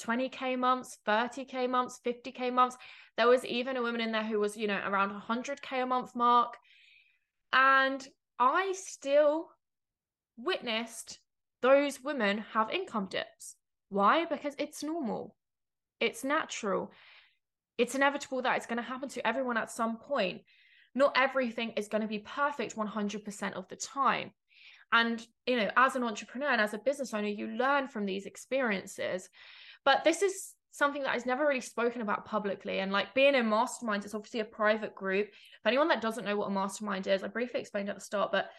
20k 0.00 0.58
months, 0.58 0.98
30k 1.06 1.68
months, 1.68 2.00
50k 2.04 2.52
months. 2.52 2.76
There 3.16 3.28
was 3.28 3.44
even 3.44 3.76
a 3.76 3.82
woman 3.82 4.00
in 4.00 4.12
there 4.12 4.24
who 4.24 4.40
was, 4.40 4.56
you 4.56 4.66
know, 4.66 4.80
around 4.84 5.10
100k 5.10 5.82
a 5.82 5.86
month 5.86 6.14
mark. 6.14 6.56
And 7.52 8.04
I 8.38 8.74
still 8.76 9.48
witnessed 10.36 11.18
those 11.62 12.02
women 12.02 12.44
have 12.52 12.70
income 12.70 13.06
dips. 13.10 13.56
Why? 13.88 14.24
Because 14.24 14.54
it's 14.58 14.82
normal, 14.82 15.36
it's 16.00 16.24
natural, 16.24 16.92
it's 17.78 17.94
inevitable 17.94 18.42
that 18.42 18.56
it's 18.56 18.66
going 18.66 18.76
to 18.76 18.82
happen 18.82 19.08
to 19.10 19.26
everyone 19.26 19.56
at 19.56 19.70
some 19.70 19.96
point. 19.96 20.42
Not 20.94 21.16
everything 21.16 21.70
is 21.76 21.88
going 21.88 22.02
to 22.02 22.08
be 22.08 22.20
perfect 22.20 22.76
100% 22.76 23.52
of 23.54 23.68
the 23.68 23.76
time. 23.76 24.30
And, 24.92 25.26
you 25.46 25.56
know, 25.56 25.70
as 25.76 25.96
an 25.96 26.04
entrepreneur 26.04 26.48
and 26.48 26.60
as 26.60 26.74
a 26.74 26.78
business 26.78 27.12
owner, 27.14 27.26
you 27.26 27.48
learn 27.48 27.88
from 27.88 28.06
these 28.06 28.26
experiences. 28.26 29.28
But 29.84 30.04
this 30.04 30.22
is 30.22 30.54
something 30.74 31.04
that 31.04 31.16
is 31.16 31.24
never 31.24 31.46
really 31.46 31.60
spoken 31.60 32.02
about 32.02 32.24
publicly. 32.24 32.80
And 32.80 32.90
like 32.90 33.14
being 33.14 33.36
in 33.36 33.46
masterminds, 33.46 34.04
it's 34.04 34.14
obviously 34.14 34.40
a 34.40 34.44
private 34.44 34.92
group. 34.92 35.28
For 35.62 35.68
anyone 35.68 35.86
that 35.86 36.02
doesn't 36.02 36.24
know 36.24 36.36
what 36.36 36.48
a 36.48 36.50
mastermind 36.50 37.06
is, 37.06 37.22
I 37.22 37.28
briefly 37.28 37.60
explained 37.60 37.88
at 37.88 37.94
the 37.94 38.00
start, 38.00 38.32
but 38.32 38.50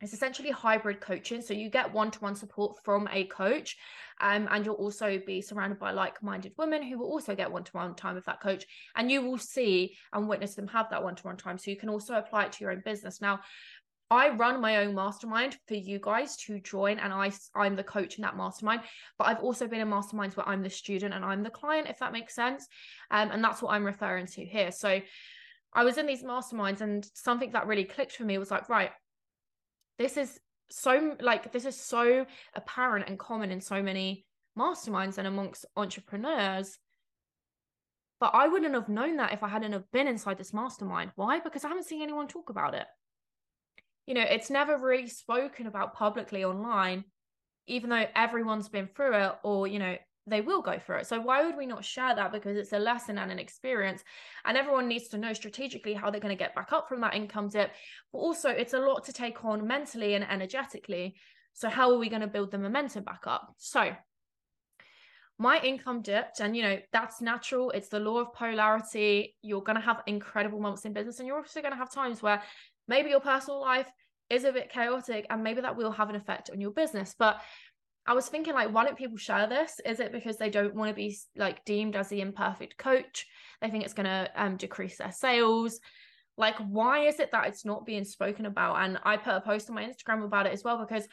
it's 0.00 0.12
essentially 0.12 0.52
hybrid 0.52 1.00
coaching. 1.00 1.42
So 1.42 1.54
you 1.54 1.70
get 1.70 1.92
one 1.92 2.12
to 2.12 2.20
one 2.20 2.36
support 2.36 2.78
from 2.84 3.08
a 3.10 3.24
coach, 3.24 3.76
um, 4.20 4.46
and 4.48 4.64
you'll 4.64 4.76
also 4.76 5.20
be 5.26 5.40
surrounded 5.40 5.80
by 5.80 5.90
like 5.90 6.22
minded 6.22 6.52
women 6.56 6.84
who 6.84 6.98
will 6.98 7.10
also 7.10 7.34
get 7.34 7.50
one 7.50 7.64
to 7.64 7.72
one 7.72 7.96
time 7.96 8.14
with 8.14 8.26
that 8.26 8.40
coach. 8.40 8.64
And 8.94 9.10
you 9.10 9.20
will 9.22 9.38
see 9.38 9.96
and 10.12 10.28
witness 10.28 10.54
them 10.54 10.68
have 10.68 10.88
that 10.90 11.02
one 11.02 11.16
to 11.16 11.22
one 11.24 11.36
time. 11.36 11.58
So 11.58 11.72
you 11.72 11.76
can 11.76 11.88
also 11.88 12.14
apply 12.14 12.44
it 12.44 12.52
to 12.52 12.58
your 12.62 12.70
own 12.70 12.82
business. 12.84 13.20
Now, 13.20 13.40
I 14.10 14.30
run 14.30 14.60
my 14.60 14.78
own 14.78 14.94
mastermind 14.94 15.58
for 15.66 15.74
you 15.74 15.98
guys 16.00 16.36
to 16.46 16.60
join, 16.60 16.98
and 16.98 17.12
I 17.12 17.30
I'm 17.54 17.76
the 17.76 17.84
coach 17.84 18.16
in 18.16 18.22
that 18.22 18.36
mastermind. 18.36 18.80
But 19.18 19.28
I've 19.28 19.42
also 19.42 19.66
been 19.66 19.80
in 19.80 19.88
masterminds 19.88 20.36
where 20.36 20.48
I'm 20.48 20.62
the 20.62 20.70
student 20.70 21.12
and 21.12 21.24
I'm 21.24 21.42
the 21.42 21.50
client, 21.50 21.88
if 21.88 21.98
that 21.98 22.12
makes 22.12 22.34
sense. 22.34 22.66
Um, 23.10 23.30
and 23.30 23.44
that's 23.44 23.60
what 23.60 23.72
I'm 23.72 23.84
referring 23.84 24.26
to 24.26 24.44
here. 24.44 24.72
So 24.72 25.00
I 25.74 25.84
was 25.84 25.98
in 25.98 26.06
these 26.06 26.24
masterminds, 26.24 26.80
and 26.80 27.06
something 27.14 27.52
that 27.52 27.66
really 27.66 27.84
clicked 27.84 28.12
for 28.12 28.24
me 28.24 28.38
was 28.38 28.50
like, 28.50 28.70
right, 28.70 28.90
this 29.98 30.16
is 30.16 30.38
so 30.70 31.16
like 31.20 31.52
this 31.52 31.64
is 31.64 31.78
so 31.78 32.26
apparent 32.54 33.08
and 33.08 33.18
common 33.18 33.50
in 33.50 33.60
so 33.60 33.82
many 33.82 34.24
masterminds 34.58 35.18
and 35.18 35.26
amongst 35.26 35.64
entrepreneurs 35.76 36.78
but 38.20 38.32
I 38.34 38.48
wouldn't 38.48 38.74
have 38.74 38.88
known 38.88 39.16
that 39.18 39.32
if 39.32 39.42
I 39.42 39.48
hadn't 39.48 39.72
have 39.72 39.88
been 39.92 40.08
inside 40.08 40.38
this 40.38 40.52
mastermind. 40.52 41.12
Why? 41.14 41.38
Because 41.38 41.64
I 41.64 41.68
haven't 41.68 41.86
seen 41.86 42.02
anyone 42.02 42.26
talk 42.26 42.50
about 42.50 42.74
it 42.74 42.84
you 44.08 44.14
know, 44.14 44.22
it's 44.22 44.48
never 44.48 44.78
really 44.78 45.06
spoken 45.06 45.66
about 45.66 45.94
publicly 45.94 46.42
online 46.42 47.04
even 47.66 47.90
though 47.90 48.06
everyone's 48.16 48.70
been 48.70 48.88
through 48.88 49.14
it 49.14 49.32
or, 49.42 49.66
you 49.66 49.78
know, 49.78 49.94
they 50.26 50.40
will 50.40 50.62
go 50.62 50.78
through 50.78 50.96
it. 50.96 51.06
So 51.06 51.20
why 51.20 51.44
would 51.44 51.54
we 51.54 51.66
not 51.66 51.84
share 51.84 52.14
that? 52.14 52.32
Because 52.32 52.56
it's 52.56 52.72
a 52.72 52.78
lesson 52.78 53.18
and 53.18 53.30
an 53.30 53.38
experience. 53.38 54.02
And 54.46 54.56
everyone 54.56 54.88
needs 54.88 55.08
to 55.08 55.18
know 55.18 55.34
strategically 55.34 55.92
how 55.92 56.10
they're 56.10 56.20
going 56.20 56.34
to 56.34 56.42
get 56.42 56.54
back 56.54 56.72
up 56.72 56.88
from 56.88 57.02
that 57.02 57.14
income 57.14 57.50
dip. 57.50 57.70
But 58.10 58.18
also 58.20 58.48
it's 58.48 58.72
a 58.72 58.78
lot 58.78 59.04
to 59.04 59.12
take 59.12 59.44
on 59.44 59.66
mentally 59.66 60.14
and 60.14 60.24
energetically. 60.24 61.16
So 61.52 61.68
how 61.68 61.90
are 61.90 61.98
we 61.98 62.08
going 62.08 62.22
to 62.22 62.26
build 62.26 62.50
the 62.50 62.58
momentum 62.58 63.04
back 63.04 63.26
up? 63.26 63.54
So 63.58 63.90
my 65.38 65.60
income 65.60 66.02
dipped 66.02 66.40
and 66.40 66.56
you 66.56 66.62
know 66.64 66.78
that's 66.92 67.20
natural 67.20 67.70
it's 67.70 67.88
the 67.88 68.00
law 68.00 68.18
of 68.18 68.32
polarity 68.32 69.36
you're 69.40 69.62
going 69.62 69.76
to 69.76 69.80
have 69.80 70.02
incredible 70.08 70.58
months 70.58 70.84
in 70.84 70.92
business 70.92 71.20
and 71.20 71.28
you're 71.28 71.36
also 71.36 71.60
going 71.60 71.72
to 71.72 71.78
have 71.78 71.92
times 71.92 72.20
where 72.20 72.42
maybe 72.88 73.10
your 73.10 73.20
personal 73.20 73.60
life 73.60 73.90
is 74.30 74.44
a 74.44 74.52
bit 74.52 74.70
chaotic 74.70 75.26
and 75.30 75.42
maybe 75.42 75.60
that 75.60 75.76
will 75.76 75.90
have 75.90 76.10
an 76.10 76.16
effect 76.16 76.50
on 76.50 76.60
your 76.60 76.70
business 76.70 77.14
but 77.18 77.40
I 78.08 78.14
was 78.14 78.26
thinking 78.26 78.54
like 78.54 78.72
why 78.72 78.84
don't 78.84 78.96
people 78.96 79.18
share 79.18 79.46
this? 79.46 79.82
Is 79.84 80.00
it 80.00 80.12
because 80.12 80.38
they 80.38 80.48
don't 80.48 80.74
want 80.74 80.88
to 80.88 80.94
be 80.94 81.14
like 81.36 81.62
deemed 81.66 81.94
as 81.94 82.08
the 82.08 82.22
imperfect 82.22 82.78
coach? 82.78 83.26
They 83.60 83.68
think 83.68 83.84
it's 83.84 83.92
going 83.92 84.06
to 84.06 84.30
um, 84.34 84.56
decrease 84.56 84.96
their 84.96 85.12
sales. 85.12 85.78
Like 86.38 86.56
why 86.56 87.06
is 87.06 87.20
it 87.20 87.30
that 87.32 87.48
it's 87.48 87.66
not 87.66 87.84
being 87.84 88.04
spoken 88.04 88.46
about? 88.46 88.76
And 88.82 88.98
I 89.04 89.18
put 89.18 89.34
a 89.34 89.42
post 89.42 89.68
on 89.68 89.74
my 89.74 89.84
Instagram 89.84 90.24
about 90.24 90.46
it 90.46 90.54
as 90.54 90.64
well 90.64 90.78
because 90.78 91.06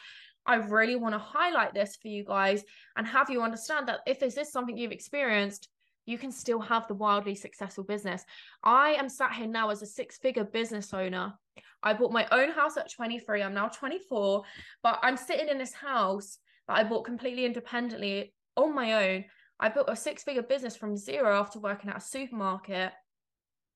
I 0.46 0.56
really 0.56 0.96
want 0.96 1.16
to 1.16 1.20
highlight 1.20 1.74
this 1.74 1.98
for 2.02 2.08
you 2.08 2.24
guys 2.24 2.64
and 2.96 3.06
have 3.06 3.30
you 3.30 3.42
understand 3.42 3.90
that 3.90 4.00
if 4.08 4.22
this 4.22 4.38
is 4.38 4.54
something 4.54 4.78
you've 4.78 4.94
experienced, 4.94 5.68
you 6.06 6.18
can 6.18 6.32
still 6.32 6.60
have 6.60 6.88
the 6.88 6.94
wildly 6.94 7.36
successful 7.36 7.84
business. 7.84 8.24
I 8.64 8.92
am 8.92 9.10
sat 9.10 9.34
here 9.34 9.48
now 9.48 9.70
as 9.70 9.82
a 9.82 9.88
six 9.88 10.18
figure 10.18 10.44
business 10.44 10.94
owner. 10.94 11.34
I 11.82 11.94
bought 11.94 12.12
my 12.12 12.28
own 12.32 12.52
house 12.52 12.78
at 12.78 12.92
23. 12.92 13.42
I'm 13.42 13.54
now 13.54 13.68
24, 13.68 14.44
but 14.84 15.00
I'm 15.02 15.18
sitting 15.18 15.50
in 15.50 15.58
this 15.58 15.74
house 15.74 16.38
that 16.68 16.78
I 16.78 16.84
bought 16.84 17.06
completely 17.06 17.46
independently 17.46 18.34
on 18.56 18.74
my 18.74 19.14
own. 19.14 19.26
I 19.60 19.70
built 19.70 19.90
a 19.90 19.96
six 19.96 20.24
figure 20.24 20.44
business 20.44 20.76
from 20.76 20.98
zero 20.98 21.40
after 21.40 21.60
working 21.60 21.90
at 21.90 21.98
a 21.98 22.02
supermarket. 22.02 22.92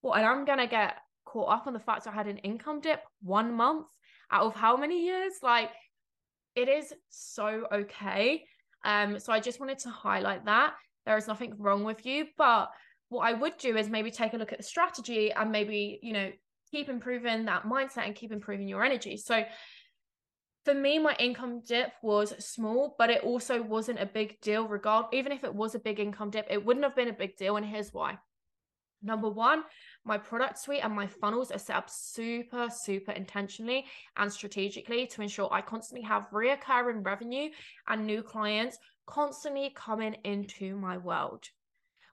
Well, 0.02 0.14
and 0.14 0.26
I'm 0.26 0.46
going 0.46 0.60
to 0.60 0.68
get 0.68 0.98
caught 1.26 1.52
up 1.52 1.68
on 1.68 1.74
the 1.74 1.80
fact 1.80 2.04
that 2.04 2.14
I 2.14 2.16
had 2.16 2.28
an 2.28 2.40
income 2.40 2.82
dip 2.82 3.02
one 3.22 3.54
month 3.54 3.88
out 4.32 4.46
of 4.46 4.56
how 4.56 4.76
many 4.78 5.06
years? 5.06 5.34
Like, 5.42 5.72
it 6.56 6.68
is 6.68 6.94
so 7.10 7.66
okay. 7.72 8.44
Um, 8.84 9.20
so 9.20 9.32
I 9.32 9.40
just 9.40 9.60
wanted 9.60 9.80
to 9.80 9.90
highlight 9.90 10.46
that 10.46 10.74
there 11.10 11.18
is 11.18 11.28
nothing 11.28 11.56
wrong 11.58 11.84
with 11.84 12.06
you, 12.06 12.28
but 12.38 12.70
what 13.10 13.22
I 13.28 13.34
would 13.34 13.58
do 13.58 13.76
is 13.76 13.90
maybe 13.90 14.12
take 14.12 14.34
a 14.34 14.38
look 14.38 14.52
at 14.52 14.60
the 14.60 14.64
strategy 14.64 15.32
and 15.32 15.52
maybe, 15.52 16.00
you 16.04 16.14
know, 16.14 16.32
keep 16.70 16.88
improving 16.88 17.46
that 17.46 17.64
mindset 17.64 18.06
and 18.06 18.14
keep 18.14 18.32
improving 18.32 18.68
your 18.68 18.86
energy. 18.86 19.18
So 19.18 19.44
for 20.66 20.76
me, 20.76 21.00
my 21.00 21.16
income 21.18 21.64
dip 21.68 21.94
was 22.04 22.36
small, 22.46 22.96
but 23.00 23.10
it 23.10 23.24
also 23.24 23.60
wasn't 23.60 24.00
a 24.00 24.06
big 24.06 24.40
deal. 24.42 24.68
Regard, 24.68 25.08
even 25.12 25.32
if 25.32 25.44
it 25.44 25.56
was 25.56 25.74
a 25.74 25.80
big 25.80 26.00
income 26.00 26.30
dip, 26.30 26.46
it 26.48 26.64
wouldn't 26.64 26.86
have 26.86 26.96
been 26.96 27.08
a 27.08 27.14
big 27.14 27.36
deal. 27.38 27.58
And 27.58 27.66
here's 27.66 27.92
why. 27.92 28.20
Number 29.02 29.30
one, 29.30 29.64
my 30.04 30.18
product 30.18 30.60
suite 30.60 30.84
and 30.84 30.94
my 30.94 31.08
funnels 31.08 31.52
are 31.52 31.60
set 31.60 31.76
up 31.76 31.90
super, 31.90 32.68
super 32.70 33.12
intentionally 33.14 33.86
and 34.18 34.32
strategically 34.32 35.08
to 35.08 35.22
ensure 35.22 35.48
I 35.52 35.62
constantly 35.62 36.06
have 36.06 36.30
reoccurring 36.34 37.06
revenue 37.06 37.50
and 37.88 38.06
new 38.06 38.22
clients 38.22 38.78
constantly 39.06 39.72
coming 39.76 40.16
into 40.24 40.76
my 40.76 40.98
world. 40.98 41.46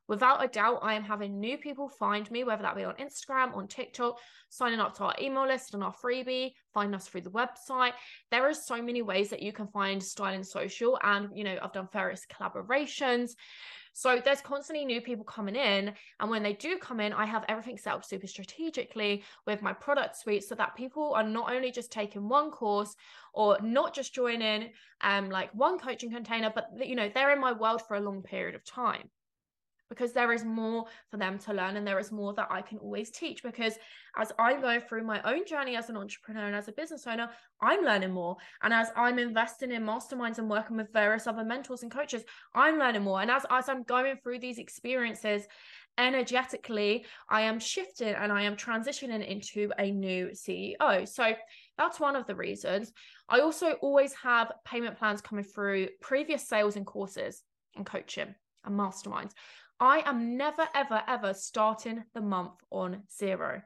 Without 0.08 0.44
a 0.44 0.46
doubt, 0.46 0.78
I 0.82 0.94
am 0.94 1.02
having 1.02 1.40
new 1.40 1.58
people 1.58 1.88
find 1.88 2.30
me, 2.30 2.44
whether 2.44 2.62
that 2.62 2.76
be 2.76 2.84
on 2.84 2.94
Instagram, 2.94 3.56
on 3.56 3.66
TikTok, 3.66 4.18
signing 4.50 4.78
up 4.78 4.96
to 4.96 5.04
our 5.04 5.14
email 5.20 5.46
list 5.46 5.74
and 5.74 5.82
our 5.82 5.92
freebie, 5.92 6.52
find 6.72 6.94
us 6.94 7.08
through 7.08 7.22
the 7.22 7.30
website. 7.30 7.92
There 8.30 8.48
are 8.48 8.54
so 8.54 8.80
many 8.80 9.02
ways 9.02 9.30
that 9.30 9.42
you 9.42 9.52
can 9.52 9.66
find 9.66 10.00
Styling 10.00 10.44
Social. 10.44 10.96
And, 11.02 11.30
you 11.34 11.42
know, 11.42 11.58
I've 11.60 11.72
done 11.72 11.88
various 11.92 12.24
collaborations. 12.32 13.30
So 13.98 14.20
there's 14.22 14.42
constantly 14.42 14.84
new 14.84 15.00
people 15.00 15.24
coming 15.24 15.56
in. 15.56 15.90
And 16.20 16.28
when 16.28 16.42
they 16.42 16.52
do 16.52 16.76
come 16.76 17.00
in, 17.00 17.14
I 17.14 17.24
have 17.24 17.46
everything 17.48 17.78
set 17.78 17.94
up 17.94 18.04
super 18.04 18.26
strategically 18.26 19.24
with 19.46 19.62
my 19.62 19.72
product 19.72 20.18
suite 20.18 20.44
so 20.44 20.54
that 20.56 20.76
people 20.76 21.14
are 21.14 21.22
not 21.22 21.50
only 21.50 21.70
just 21.70 21.90
taking 21.90 22.28
one 22.28 22.50
course 22.50 22.94
or 23.32 23.58
not 23.62 23.94
just 23.94 24.12
joining 24.14 24.68
um 25.00 25.30
like 25.30 25.48
one 25.54 25.78
coaching 25.78 26.10
container, 26.10 26.52
but 26.54 26.68
you 26.86 26.94
know, 26.94 27.10
they're 27.14 27.32
in 27.32 27.40
my 27.40 27.52
world 27.52 27.80
for 27.88 27.96
a 27.96 28.00
long 28.00 28.20
period 28.20 28.54
of 28.54 28.62
time 28.66 29.08
because 29.88 30.12
there 30.12 30.32
is 30.32 30.44
more 30.44 30.86
for 31.10 31.16
them 31.16 31.38
to 31.38 31.52
learn 31.52 31.76
and 31.76 31.86
there 31.86 31.98
is 31.98 32.12
more 32.12 32.34
that 32.34 32.48
I 32.50 32.62
can 32.62 32.78
always 32.78 33.10
teach 33.10 33.42
because 33.42 33.74
as 34.16 34.32
I'm 34.38 34.60
going 34.60 34.80
through 34.80 35.04
my 35.04 35.20
own 35.22 35.46
journey 35.46 35.76
as 35.76 35.88
an 35.88 35.96
entrepreneur 35.96 36.46
and 36.46 36.56
as 36.56 36.68
a 36.68 36.72
business 36.72 37.06
owner 37.06 37.30
I'm 37.60 37.84
learning 37.84 38.12
more. 38.12 38.36
And 38.62 38.72
as 38.72 38.88
I'm 38.96 39.18
investing 39.18 39.72
in 39.72 39.84
masterminds 39.84 40.38
and 40.38 40.50
working 40.50 40.76
with 40.76 40.92
various 40.92 41.26
other 41.26 41.44
mentors 41.44 41.82
and 41.82 41.90
coaches 41.90 42.24
I'm 42.54 42.78
learning 42.78 43.02
more. 43.02 43.20
And 43.22 43.30
as 43.30 43.44
as 43.50 43.68
I'm 43.68 43.82
going 43.84 44.16
through 44.22 44.40
these 44.40 44.58
experiences 44.58 45.46
energetically 45.98 47.06
I 47.30 47.42
am 47.42 47.58
shifting 47.58 48.14
and 48.14 48.30
I 48.30 48.42
am 48.42 48.56
transitioning 48.56 49.26
into 49.26 49.70
a 49.78 49.90
new 49.90 50.28
CEO 50.34 51.08
so 51.08 51.34
that's 51.78 52.00
one 52.00 52.16
of 52.16 52.26
the 52.26 52.34
reasons. 52.34 52.92
I 53.28 53.40
also 53.40 53.72
always 53.82 54.12
have 54.14 54.52
payment 54.64 54.98
plans 54.98 55.20
coming 55.20 55.44
through 55.44 55.88
previous 56.00 56.46
sales 56.46 56.76
and 56.76 56.86
courses 56.86 57.42
and 57.76 57.84
coaching 57.84 58.34
and 58.64 58.78
masterminds 58.78 59.32
I 59.78 60.02
am 60.06 60.36
never, 60.36 60.66
ever, 60.74 61.02
ever 61.06 61.34
starting 61.34 62.04
the 62.14 62.20
month 62.20 62.54
on 62.70 63.02
zero. 63.14 63.62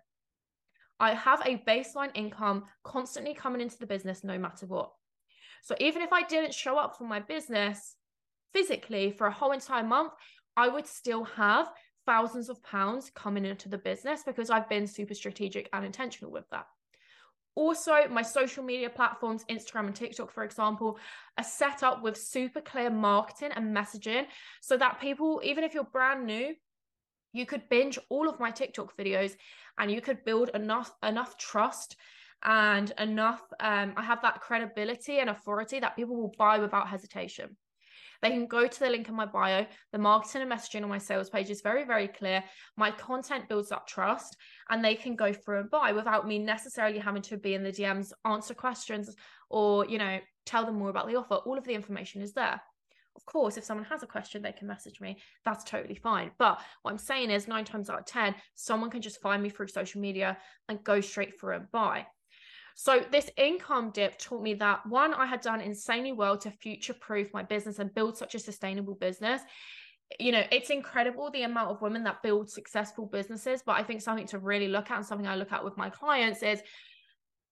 I 0.99 1.15
have 1.15 1.41
a 1.47 1.63
baseline 1.67 2.11
income 2.15 2.65
constantly 2.85 3.33
coming 3.33 3.61
into 3.61 3.79
the 3.79 3.87
business 3.87 4.25
no 4.25 4.39
matter 4.39 4.67
what. 4.67 4.91
So 5.63 5.75
even 5.79 6.03
if 6.03 6.13
I 6.13 6.23
didn't 6.23 6.55
show 6.55 6.79
up 6.79 6.97
for 6.97 7.05
my 7.05 7.21
business 7.21 7.95
physically 8.53 9.13
for 9.13 9.27
a 9.27 9.33
whole 9.33 9.53
entire 9.53 9.85
month, 9.85 10.13
I 10.57 10.69
would 10.69 10.87
still 10.87 11.25
have 11.25 11.71
thousands 12.07 12.49
of 12.49 12.63
pounds 12.63 13.11
coming 13.15 13.45
into 13.45 13.69
the 13.69 13.79
business 13.79 14.23
because 14.25 14.51
I've 14.51 14.69
been 14.69 14.87
super 14.87 15.15
strategic 15.15 15.69
and 15.73 15.85
intentional 15.85 16.33
with 16.33 16.49
that. 16.51 16.67
Also, 17.57 18.09
my 18.09 18.23
social 18.23 18.63
media 18.63 18.89
platforms, 18.89 19.45
Instagram 19.51 19.87
and 19.87 19.95
TikTok, 19.95 20.31
for 20.31 20.45
example, 20.45 20.99
are 21.37 21.45
set 21.45 21.83
up 21.83 22.03
with 22.03 22.17
super 22.17 22.61
clear 22.61 22.91
marketing 22.91 23.51
and 23.55 23.77
messaging 23.77 24.27
so 24.61 24.77
that 24.77 25.01
people, 25.01 25.41
even 25.45 25.65
if 25.65 25.75
you're 25.75 25.85
brand 25.85 26.25
new, 26.25 26.55
you 27.33 27.47
could 27.47 27.69
binge 27.69 27.99
all 28.09 28.29
of 28.29 28.41
my 28.41 28.51
TikTok 28.51 28.97
videos 28.97 29.35
and 29.79 29.91
you 29.91 30.01
could 30.01 30.25
build 30.25 30.51
enough 30.55 30.93
enough 31.03 31.37
trust 31.37 31.97
and 32.43 32.93
enough 32.99 33.43
um, 33.61 33.93
I 33.97 34.03
have 34.03 34.23
that 34.23 34.41
credibility 34.41 35.19
and 35.19 35.31
authority 35.31 35.81
that 35.81 35.97
people 35.97 36.17
will 36.17 36.35
buy 36.39 36.59
without 36.59 36.89
hesitation. 36.89 37.57
They 38.23 38.31
can 38.31 38.47
go 38.47 38.67
to 38.67 38.81
the 38.81 38.91
link 38.91 39.09
in 39.09 39.15
my 39.15 39.27
bio. 39.27 39.67
The 39.93 39.99
marketing 39.99 40.43
and 40.43 40.51
messaging 40.51 40.83
on 40.83 40.89
my 40.89 40.99
sales 40.99 41.31
page 41.31 41.51
is 41.51 41.63
very, 41.63 41.85
very 41.85 42.09
clear. 42.09 42.45
My 42.77 42.91
content 42.91 43.49
builds 43.49 43.73
up 43.73 43.87
trust 43.87 44.37
and 44.69 44.85
they 44.85 44.95
can 44.95 45.17
go 45.17 45.33
through 45.33 45.61
and 45.61 45.71
buy 45.71 45.93
without 45.93 46.27
me 46.27 46.39
necessarily 46.39 46.99
having 46.99 47.23
to 47.23 47.37
be 47.37 47.55
in 47.55 47.63
the 47.63 47.73
DMs, 47.73 48.13
answer 48.25 48.55
questions, 48.55 49.15
or, 49.49 49.87
you 49.87 49.99
know, 49.99 50.19
tell 50.47 50.65
them 50.65 50.77
more 50.77 50.91
about 50.91 51.09
the 51.09 51.17
offer. 51.17 51.37
All 51.37 51.59
of 51.59 51.65
the 51.65 51.75
information 51.75 52.21
is 52.21 52.33
there. 52.33 52.61
Of 53.17 53.27
course, 53.27 53.57
if 53.57 53.65
someone 53.65 53.87
has 53.87 54.03
a 54.03 54.07
question, 54.07 54.41
they 54.41 54.53
can 54.53 54.69
message 54.69 55.01
me. 55.01 55.19
That's 55.45 55.65
totally 55.65 55.97
fine. 55.97 56.31
But 56.39 56.61
what 56.83 56.93
I'm 56.93 56.99
saying 56.99 57.31
is, 57.31 57.49
nine 57.49 57.65
times 57.65 57.91
out 57.91 57.99
of 57.99 58.07
10, 58.07 58.35
someone 58.55 58.91
can 58.91 59.03
just 59.03 59.21
find 59.21 59.43
me 59.43 59.51
through 59.51 59.69
social 59.69 60.01
media 60.01 60.39
and 60.69 60.83
go 60.85 61.01
straight 61.01 61.39
through 61.39 61.57
and 61.57 61.71
buy. 61.71 62.07
So 62.83 63.05
this 63.13 63.31
income 63.37 63.91
dip 63.91 64.19
taught 64.19 64.43
me 64.43 64.55
that 64.55 64.87
one, 64.87 65.13
I 65.13 65.27
had 65.27 65.43
done 65.43 65.61
insanely 65.61 66.13
well 66.13 66.39
to 66.39 66.51
future 66.51 66.95
proof 66.95 67.29
my 67.35 67.43
business 67.43 67.79
and 67.79 67.95
build 67.95 68.17
such 68.17 68.35
a 68.35 68.39
sustainable 68.39 68.95
business. 68.95 69.43
You 70.19 70.33
know, 70.33 70.45
it's 70.51 70.71
incredible 70.71 71.31
the 71.31 71.43
amount 71.43 71.73
of 71.73 71.83
women 71.83 72.05
that 72.05 72.23
build 72.23 72.49
successful 72.49 73.05
businesses. 73.05 73.61
But 73.61 73.73
I 73.73 73.83
think 73.83 74.01
something 74.01 74.27
to 74.29 74.39
really 74.39 74.69
look 74.69 74.91
at 74.91 74.97
and 74.97 75.05
something 75.05 75.27
I 75.27 75.37
look 75.37 75.53
at 75.53 75.63
with 75.63 75.77
my 75.77 75.91
clients 75.91 76.43
is 76.43 76.63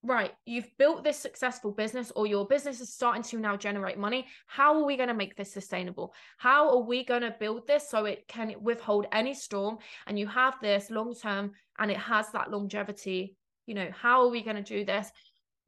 right, 0.02 0.32
you've 0.46 0.70
built 0.78 1.04
this 1.04 1.18
successful 1.18 1.72
business 1.72 2.10
or 2.16 2.26
your 2.26 2.46
business 2.46 2.80
is 2.80 2.94
starting 2.94 3.22
to 3.24 3.38
now 3.38 3.54
generate 3.54 3.98
money. 3.98 4.28
How 4.46 4.78
are 4.78 4.86
we 4.86 4.96
going 4.96 5.10
to 5.10 5.14
make 5.14 5.36
this 5.36 5.52
sustainable? 5.52 6.14
How 6.38 6.70
are 6.70 6.82
we 6.82 7.04
going 7.04 7.20
to 7.20 7.36
build 7.38 7.66
this 7.66 7.86
so 7.86 8.06
it 8.06 8.26
can 8.28 8.54
withhold 8.62 9.04
any 9.12 9.34
storm 9.34 9.76
and 10.06 10.18
you 10.18 10.26
have 10.26 10.54
this 10.62 10.88
long 10.88 11.14
term 11.14 11.52
and 11.78 11.90
it 11.90 11.98
has 11.98 12.30
that 12.30 12.50
longevity 12.50 13.36
you 13.68 13.74
know 13.74 13.88
how 13.92 14.22
are 14.22 14.30
we 14.30 14.42
going 14.42 14.56
to 14.56 14.62
do 14.62 14.84
this? 14.84 15.10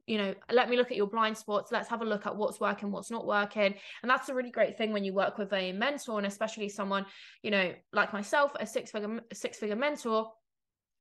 You 0.07 0.17
know 0.17 0.33
let 0.51 0.69
me 0.69 0.75
look 0.75 0.89
at 0.89 0.97
your 0.97 1.07
blind 1.07 1.37
spots. 1.37 1.71
Let's 1.71 1.87
have 1.89 2.01
a 2.01 2.05
look 2.05 2.25
at 2.25 2.35
what's 2.35 2.59
working 2.59 2.91
what's 2.91 3.11
not 3.11 3.27
working. 3.27 3.75
And 4.01 4.09
that's 4.09 4.29
a 4.29 4.33
really 4.33 4.49
great 4.49 4.77
thing 4.77 4.91
when 4.91 5.03
you 5.03 5.13
work 5.13 5.37
with 5.37 5.53
a 5.53 5.71
mentor 5.71 6.17
and 6.17 6.25
especially 6.25 6.67
someone 6.69 7.05
you 7.43 7.51
know 7.51 7.73
like 7.93 8.11
myself 8.11 8.51
a 8.59 8.65
six 8.65 8.91
figure 8.91 9.21
six 9.31 9.59
figure 9.59 9.75
mentor. 9.75 10.31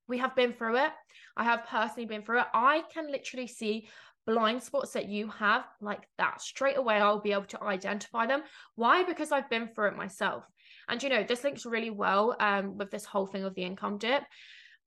We 0.06 0.18
have 0.18 0.36
been 0.36 0.52
through 0.52 0.76
it. 0.76 0.92
I 1.36 1.44
have 1.44 1.66
personally 1.66 2.06
been 2.06 2.22
through 2.22 2.40
it. 2.40 2.46
I 2.52 2.82
can 2.92 3.10
literally 3.10 3.46
see 3.46 3.88
blind 4.26 4.62
spots 4.62 4.92
that 4.92 5.08
you 5.08 5.28
have 5.28 5.64
like 5.80 6.06
that. 6.18 6.42
Straight 6.42 6.76
away 6.76 6.96
i'll 6.96 7.20
be 7.20 7.32
able 7.32 7.44
to 7.44 7.62
identify 7.62 8.26
them. 8.26 8.42
Why? 8.74 9.02
Because 9.02 9.32
i've 9.32 9.48
been 9.48 9.68
through 9.68 9.88
it 9.88 9.96
myself. 9.96 10.44
And 10.88 11.02
you 11.02 11.08
know 11.08 11.24
this 11.24 11.44
links 11.44 11.64
really 11.64 11.90
well 11.90 12.36
um, 12.38 12.76
with 12.76 12.90
this 12.90 13.06
whole 13.06 13.26
thing 13.26 13.44
of 13.44 13.54
the 13.54 13.64
income 13.64 13.96
dip 13.96 14.24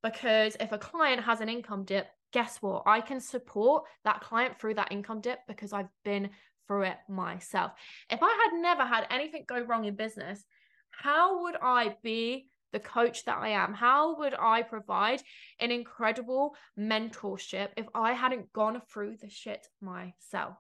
because 0.04 0.58
if 0.60 0.72
a 0.72 0.78
client 0.78 1.24
has 1.24 1.42
an 1.42 1.50
income 1.50 1.86
dip, 1.86 2.08
guess 2.34 2.58
what? 2.62 2.84
I 2.86 3.02
can 3.02 3.20
support 3.20 3.86
that 4.04 4.22
client 4.22 4.60
through 4.60 4.76
that 4.76 4.92
income 4.92 5.22
dip 5.22 5.40
because 5.48 5.72
I've 5.72 5.90
been 6.04 6.30
through 6.68 6.84
it 6.84 6.98
myself. 7.10 7.72
If 8.10 8.20
I 8.22 8.50
had 8.52 8.62
never 8.62 8.86
had 8.86 9.08
anything 9.10 9.46
go 9.48 9.62
wrong 9.62 9.86
in 9.86 9.96
business, 9.96 10.44
how 10.92 11.44
would 11.44 11.56
I 11.62 11.96
be 12.04 12.48
the 12.74 12.80
coach 12.80 13.26
that 13.26 13.38
I 13.38 13.50
am? 13.50 13.74
How 13.74 14.18
would 14.18 14.34
I 14.34 14.64
provide 14.64 15.22
an 15.60 15.72
incredible 15.72 16.56
mentorship 16.78 17.70
if 17.78 17.86
I 17.96 18.14
hadn't 18.14 18.52
gone 18.52 18.82
through 18.92 19.18
the 19.22 19.30
shit 19.30 19.68
myself? 19.82 20.58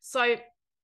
So, 0.00 0.36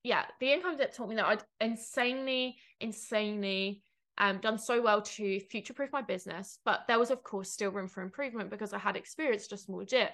yeah, 0.03 0.25
the 0.39 0.51
income 0.51 0.77
dip 0.77 0.93
taught 0.93 1.09
me 1.09 1.15
that 1.15 1.25
I'd 1.25 1.43
insanely, 1.61 2.57
insanely 2.79 3.83
um, 4.19 4.39
done 4.39 4.57
so 4.57 4.81
well 4.81 5.01
to 5.01 5.39
future 5.39 5.73
proof 5.73 5.91
my 5.91 6.01
business. 6.01 6.59
But 6.65 6.81
there 6.87 6.99
was, 6.99 7.11
of 7.11 7.23
course, 7.23 7.51
still 7.51 7.71
room 7.71 7.87
for 7.87 8.03
improvement 8.03 8.49
because 8.49 8.73
I 8.73 8.79
had 8.79 8.95
experienced 8.95 9.53
a 9.53 9.57
small 9.57 9.83
dip, 9.83 10.11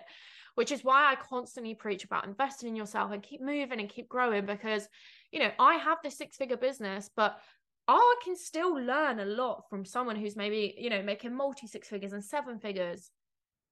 which 0.56 0.72
is 0.72 0.84
why 0.84 1.12
I 1.12 1.16
constantly 1.16 1.74
preach 1.74 2.04
about 2.04 2.26
investing 2.26 2.70
in 2.70 2.76
yourself 2.76 3.12
and 3.12 3.24
keep 3.24 3.42
moving 3.42 3.80
and 3.80 3.90
keep 3.90 4.08
growing 4.08 4.46
because, 4.46 4.88
you 5.32 5.40
know, 5.40 5.52
I 5.60 5.76
have 5.76 5.98
this 6.04 6.18
six 6.18 6.38
figure 6.38 6.58
business, 6.58 7.10
but 7.16 7.40
I 7.88 8.16
can 8.24 8.36
still 8.36 8.74
learn 8.74 9.20
a 9.20 9.26
lot 9.26 9.70
from 9.70 9.86
someone 9.86 10.16
who's 10.16 10.36
maybe, 10.36 10.76
you 10.78 10.90
know, 10.90 11.04
making 11.04 11.36
multi 11.36 11.68
six 11.68 11.88
figures 11.88 12.14
and 12.14 12.24
seven 12.24 12.60
figures, 12.60 13.12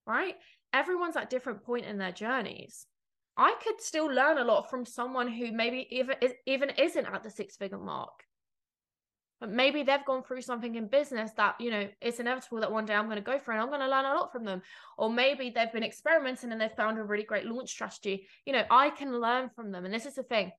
right? 0.05 0.35
Everyone's 0.71 1.15
at 1.15 1.29
different 1.29 1.63
point 1.63 1.85
in 1.85 1.97
their 1.97 2.11
journeys. 2.11 2.85
I 3.37 3.55
could 3.63 3.81
still 3.81 4.07
learn 4.07 4.37
a 4.37 4.43
lot 4.43 4.69
from 4.69 4.85
someone 4.85 5.27
who 5.27 5.51
maybe 5.51 5.87
even 5.89 6.15
even 6.45 6.69
isn't 6.71 7.05
at 7.05 7.23
the 7.23 7.31
six 7.31 7.55
figure 7.57 7.79
mark. 7.79 8.23
But 9.43 9.51
maybe 9.51 9.83
they've 9.83 10.05
gone 10.05 10.23
through 10.23 10.41
something 10.41 10.75
in 10.75 10.87
business 10.87 11.31
that, 11.35 11.59
you 11.59 11.69
know, 11.69 11.89
it's 11.99 12.21
inevitable 12.21 12.61
that 12.61 12.71
one 12.71 12.85
day 12.85 12.93
I'm 12.93 13.07
going 13.07 13.17
to 13.17 13.21
go 13.21 13.37
for 13.37 13.51
and 13.51 13.59
I'm 13.59 13.67
going 13.67 13.81
to 13.81 13.89
learn 13.89 14.05
a 14.05 14.13
lot 14.13 14.31
from 14.31 14.45
them. 14.45 14.61
Or 14.97 15.09
maybe 15.09 15.49
they've 15.49 15.73
been 15.73 15.83
experimenting 15.83 16.53
and 16.53 16.61
they've 16.61 16.71
found 16.71 16.97
a 16.97 17.03
really 17.03 17.25
great 17.25 17.43
launch 17.45 17.69
strategy. 17.69 18.25
You 18.45 18.53
know, 18.53 18.63
I 18.71 18.89
can 18.89 19.19
learn 19.19 19.49
from 19.49 19.73
them. 19.73 19.83
And 19.83 19.93
this 19.93 20.05
is 20.05 20.15
the 20.15 20.23
thing 20.23 20.53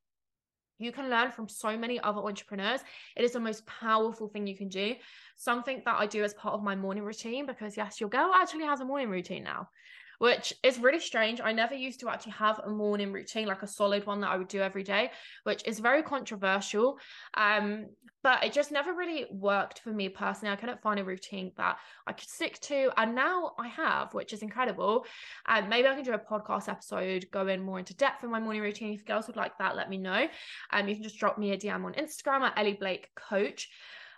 you 0.78 0.92
can 0.92 1.08
learn 1.08 1.30
from 1.30 1.48
so 1.48 1.78
many 1.78 1.98
other 1.98 2.20
entrepreneurs. 2.20 2.82
It 3.16 3.24
is 3.24 3.32
the 3.32 3.40
most 3.40 3.64
powerful 3.64 4.28
thing 4.28 4.46
you 4.46 4.54
can 4.54 4.68
do. 4.68 4.96
Something 5.34 5.80
that 5.86 5.96
I 5.98 6.04
do 6.04 6.22
as 6.22 6.34
part 6.34 6.52
of 6.52 6.62
my 6.62 6.76
morning 6.76 7.04
routine, 7.04 7.46
because 7.46 7.78
yes, 7.78 8.02
your 8.02 8.10
girl 8.10 8.32
actually 8.34 8.66
has 8.66 8.82
a 8.82 8.84
morning 8.84 9.08
routine 9.08 9.44
now 9.44 9.70
which 10.18 10.52
is 10.62 10.78
really 10.78 11.00
strange. 11.00 11.40
I 11.42 11.52
never 11.52 11.75
used 11.75 12.00
to 12.00 12.09
actually 12.09 12.33
have 12.33 12.61
a 12.61 12.71
morning 12.71 13.12
routine, 13.12 13.47
like 13.47 13.62
a 13.62 13.66
solid 13.66 14.06
one 14.06 14.21
that 14.21 14.30
I 14.30 14.37
would 14.37 14.49
do 14.49 14.61
every 14.61 14.83
day, 14.83 15.11
which 15.44 15.62
is 15.66 15.78
very 15.78 16.02
controversial. 16.02 16.99
Um, 17.35 17.87
but 18.23 18.42
it 18.42 18.54
just 18.54 18.73
never 18.73 18.94
really 18.94 19.26
worked 19.30 19.80
for 19.80 19.90
me 19.90 20.09
personally. 20.09 20.50
I 20.52 20.56
couldn't 20.56 20.80
find 20.80 20.99
a 20.99 21.04
routine 21.04 21.52
that 21.59 21.76
I 22.06 22.12
could 22.12 22.28
stick 22.28 22.59
to. 22.61 22.90
And 22.97 23.14
now 23.14 23.52
I 23.59 23.68
have, 23.68 24.14
which 24.14 24.33
is 24.33 24.40
incredible. 24.40 25.04
And 25.47 25.64
um, 25.64 25.71
maybe 25.71 25.88
I 25.88 25.94
can 25.94 26.04
do 26.04 26.14
a 26.14 26.18
podcast 26.18 26.71
episode, 26.71 27.26
go 27.30 27.47
in 27.49 27.62
more 27.62 27.78
into 27.78 27.94
depth 27.94 28.25
in 28.25 28.30
my 28.30 28.40
morning 28.40 28.62
routine. 28.62 28.94
If 28.94 29.04
girls 29.04 29.26
would 29.26 29.37
like 29.37 29.59
that, 29.59 29.76
let 29.76 29.90
me 29.90 29.99
know. 29.99 30.26
Um, 30.73 30.88
you 30.88 30.94
can 30.94 31.04
just 31.04 31.18
drop 31.18 31.38
me 31.38 31.52
a 31.52 31.59
DM 31.59 31.85
on 31.85 31.92
Instagram 31.94 32.40
at 32.40 32.59
Ellie 32.59 32.78
Blake 32.80 33.09
Coach. 33.14 33.68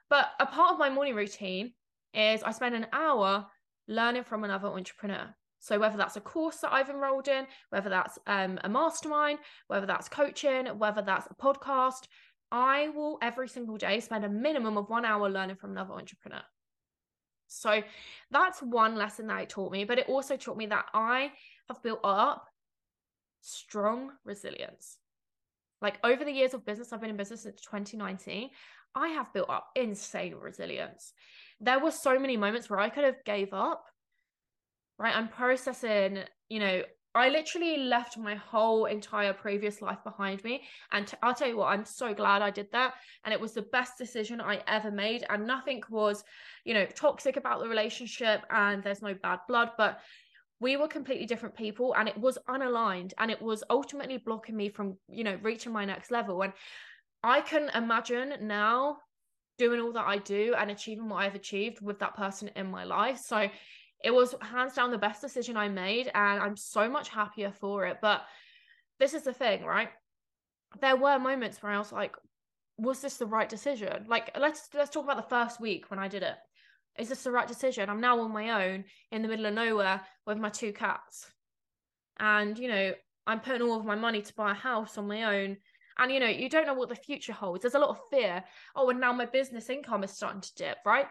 But 0.09 0.29
a 0.39 0.47
part 0.47 0.73
of 0.73 0.79
my 0.79 0.89
morning 0.89 1.17
routine 1.17 1.73
is 2.15 2.45
I 2.45 2.53
spend 2.53 2.77
an 2.77 2.87
hour 2.93 3.47
learning 3.89 4.25
from 4.25 4.45
another 4.45 4.69
entrepreneur. 4.69 5.35
So 5.59 5.79
whether 5.79 5.97
that's 5.97 6.17
a 6.17 6.21
course 6.21 6.59
that 6.59 6.73
I've 6.73 6.91
enrolled 6.91 7.29
in, 7.29 7.47
whether 7.71 7.89
that's 7.91 8.19
um, 8.27 8.59
a 8.63 8.69
mastermind, 8.69 9.39
whether 9.69 9.87
that's 9.87 10.09
coaching, 10.09 10.67
whether 10.79 11.03
that's 11.03 11.27
a 11.31 11.35
podcast, 11.35 12.07
I 12.53 12.89
will 12.89 13.19
every 13.23 13.49
single 13.49 13.77
day 13.77 14.01
spend 14.01 14.25
a 14.25 14.29
minimum 14.29 14.77
of 14.77 14.89
one 14.89 15.05
hour 15.05 15.29
learning 15.29 15.57
from 15.57 15.73
another 15.73 15.95
entrepreneur. 15.95 16.43
So 17.49 17.83
that's 18.31 18.61
one 18.61 18.97
lesson 18.97 19.27
that 19.29 19.43
it 19.43 19.49
taught 19.49 19.73
me, 19.73 19.85
but 19.85 19.99
it 19.99 20.09
also 20.09 20.37
taught 20.37 20.57
me 20.57 20.67
that 20.67 20.87
I 20.93 21.33
have 21.69 21.83
built 21.83 22.01
up 22.05 22.47
strong 23.41 24.11
resilience. 24.25 24.99
Like 25.81 25.99
over 26.03 26.25
the 26.25 26.33
years 26.33 26.55
of 26.55 26.65
business, 26.65 26.93
I've 26.93 27.01
been 27.01 27.11
in 27.11 27.17
business 27.17 27.43
since 27.43 27.61
2019. 27.61 28.51
I 28.95 29.09
have 29.09 29.33
built 29.33 29.51
up 29.51 29.69
insane 29.77 30.35
resilience. 30.35 31.13
There 31.61 31.79
were 31.79 31.91
so 31.91 32.19
many 32.19 32.37
moments 32.37 32.69
where 32.69 32.81
I 32.81 32.89
could 32.89 33.05
have 33.05 33.23
gave 33.25 33.53
up 33.53 33.85
right? 34.99 35.15
I'm 35.15 35.29
processing, 35.29 36.21
you 36.49 36.61
know, 36.61 36.83
I 37.17 37.31
literally 37.31 37.79
left 37.79 38.19
my 38.19 38.35
whole 38.35 38.85
entire 38.85 39.33
previous 39.33 39.81
life 39.81 40.05
behind 40.05 40.45
me. 40.45 40.65
And 40.93 41.11
I'll 41.23 41.35
tell 41.35 41.49
you 41.49 41.57
what, 41.57 41.69
I'm 41.69 41.87
so 41.87 42.13
glad 42.13 42.43
I 42.43 42.51
did 42.51 42.71
that. 42.73 42.93
And 43.25 43.33
it 43.33 43.41
was 43.41 43.55
the 43.55 43.63
best 43.63 43.97
decision 43.97 44.39
I 44.39 44.63
ever 44.67 44.91
made. 44.91 45.25
And 45.31 45.47
nothing 45.47 45.83
was, 45.89 46.23
you 46.67 46.75
know, 46.75 46.85
toxic 46.85 47.39
about 47.39 47.61
the 47.61 47.69
relationship 47.69 48.43
and 48.51 48.83
there's 48.83 49.01
no 49.01 49.15
bad 49.15 49.39
blood. 49.49 49.71
But 49.79 50.01
we 50.61 50.77
were 50.77 50.89
completely 50.89 51.25
different 51.25 51.57
people 51.57 51.95
and 51.95 52.07
it 52.07 52.19
was 52.19 52.39
unaligned 52.49 53.15
and 53.19 53.31
it 53.31 53.41
was 53.41 53.65
ultimately 53.71 54.19
blocking 54.19 54.57
me 54.57 54.69
from, 54.69 54.99
you 55.09 55.25
know, 55.25 55.39
reaching 55.43 55.73
my 55.73 55.87
next 55.87 56.11
level. 56.11 56.43
And 56.43 56.53
I 57.23 57.41
can 57.41 57.71
imagine 57.75 58.35
now 58.43 58.99
doing 59.59 59.81
all 59.81 59.93
that 59.93 60.07
I 60.07 60.19
do 60.19 60.55
and 60.57 60.71
achieving 60.71 61.09
what 61.09 61.25
I've 61.25 61.35
achieved 61.35 61.81
with 61.81 61.99
that 62.01 62.15
person 62.15 62.51
in 62.57 62.71
my 62.71 62.85
life. 62.85 63.19
So 63.19 63.49
it 64.05 64.11
was 64.13 64.35
hands 64.41 64.75
down 64.75 64.91
the 64.91 64.99
best 64.99 65.21
decision 65.21 65.57
I 65.57 65.69
made, 65.69 66.11
and 66.15 66.41
I'm 66.41 66.57
so 66.57 66.89
much 66.89 67.09
happier 67.09 67.53
for 67.53 67.87
it. 67.87 67.99
But 68.01 68.23
this 68.99 69.15
is 69.15 69.23
the 69.23 69.33
thing, 69.33 69.65
right? 69.65 69.89
There 70.81 70.97
were 70.97 71.19
moments 71.19 71.63
where 71.63 71.73
I 71.73 71.79
was 71.79 71.93
like, 71.93 72.15
was 72.79 73.01
this 73.01 73.17
the 73.17 73.27
right 73.27 73.49
decision? 73.49 74.05
Like, 74.07 74.31
let's 74.39 74.69
let's 74.75 74.91
talk 74.91 75.05
about 75.05 75.17
the 75.17 75.35
first 75.35 75.61
week 75.61 75.91
when 75.91 75.99
I 75.99 76.09
did 76.09 76.23
it. 76.23 76.35
Is 76.99 77.09
this 77.09 77.25
the 77.25 77.31
right 77.31 77.49
decision? 77.49 77.91
I'm 77.91 78.01
now 78.01 78.21
on 78.21 78.33
my 78.33 78.67
own 78.67 78.85
in 79.13 79.23
the 79.23 79.29
middle 79.29 79.47
of 79.47 79.55
nowhere 79.55 80.01
with 80.27 80.39
my 80.39 80.49
two 80.49 80.73
cats. 80.73 81.27
And, 82.19 82.59
you 82.59 82.69
know, 82.69 82.93
I'm 83.27 83.41
putting 83.41 83.63
all 83.63 83.79
of 83.79 83.85
my 83.85 83.97
money 83.97 84.23
to 84.23 84.35
buy 84.35 84.53
a 84.53 84.55
house 84.55 84.97
on 84.97 85.07
my 85.07 85.25
own. 85.25 85.59
And 85.99 86.13
you 86.13 86.21
know, 86.21 86.27
you 86.27 86.49
don't 86.49 86.67
know 86.67 86.75
what 86.75 86.89
the 86.89 86.95
future 86.95 87.33
holds. 87.33 87.63
There's 87.63 87.75
a 87.75 87.79
lot 87.79 87.91
of 87.91 88.01
fear. 88.11 88.45
Oh, 88.75 88.89
and 88.91 89.01
now 89.01 89.13
my 89.13 89.25
business 89.25 89.71
income 89.71 90.05
is 90.05 90.11
starting 90.11 90.43
to 90.43 90.55
dip, 90.55 90.79
right? 90.85 91.07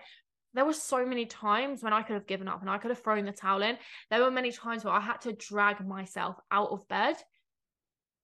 There 0.55 0.65
were 0.65 0.73
so 0.73 1.05
many 1.05 1.25
times 1.25 1.83
when 1.83 1.91
I 1.91 2.01
could 2.01 2.13
have 2.13 2.27
given 2.27 2.47
up 2.47 2.61
and 2.61 2.69
I 2.69 2.77
could 2.77 2.89
have 2.89 3.03
thrown 3.03 3.25
the 3.25 3.33
towel 3.33 3.61
in. 3.61 3.77
There 4.09 4.21
were 4.21 4.31
many 4.31 4.51
times 4.51 4.85
where 4.85 4.93
I 4.93 5.01
had 5.01 5.19
to 5.21 5.33
drag 5.33 5.85
myself 5.85 6.37
out 6.49 6.69
of 6.71 6.87
bed 6.87 7.17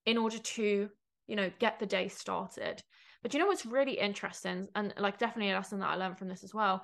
in 0.05 0.17
order 0.17 0.37
to, 0.37 0.89
you 1.27 1.35
know, 1.35 1.51
get 1.59 1.79
the 1.79 1.85
day 1.85 2.07
started. 2.07 2.81
But 3.21 3.33
you 3.33 3.39
know 3.39 3.47
what's 3.47 3.65
really 3.65 3.99
interesting 3.99 4.69
and 4.75 4.93
like 4.97 5.19
definitely 5.19 5.51
a 5.51 5.55
lesson 5.55 5.79
that 5.79 5.89
I 5.89 5.95
learned 5.95 6.17
from 6.17 6.29
this 6.29 6.45
as 6.45 6.53
well. 6.53 6.83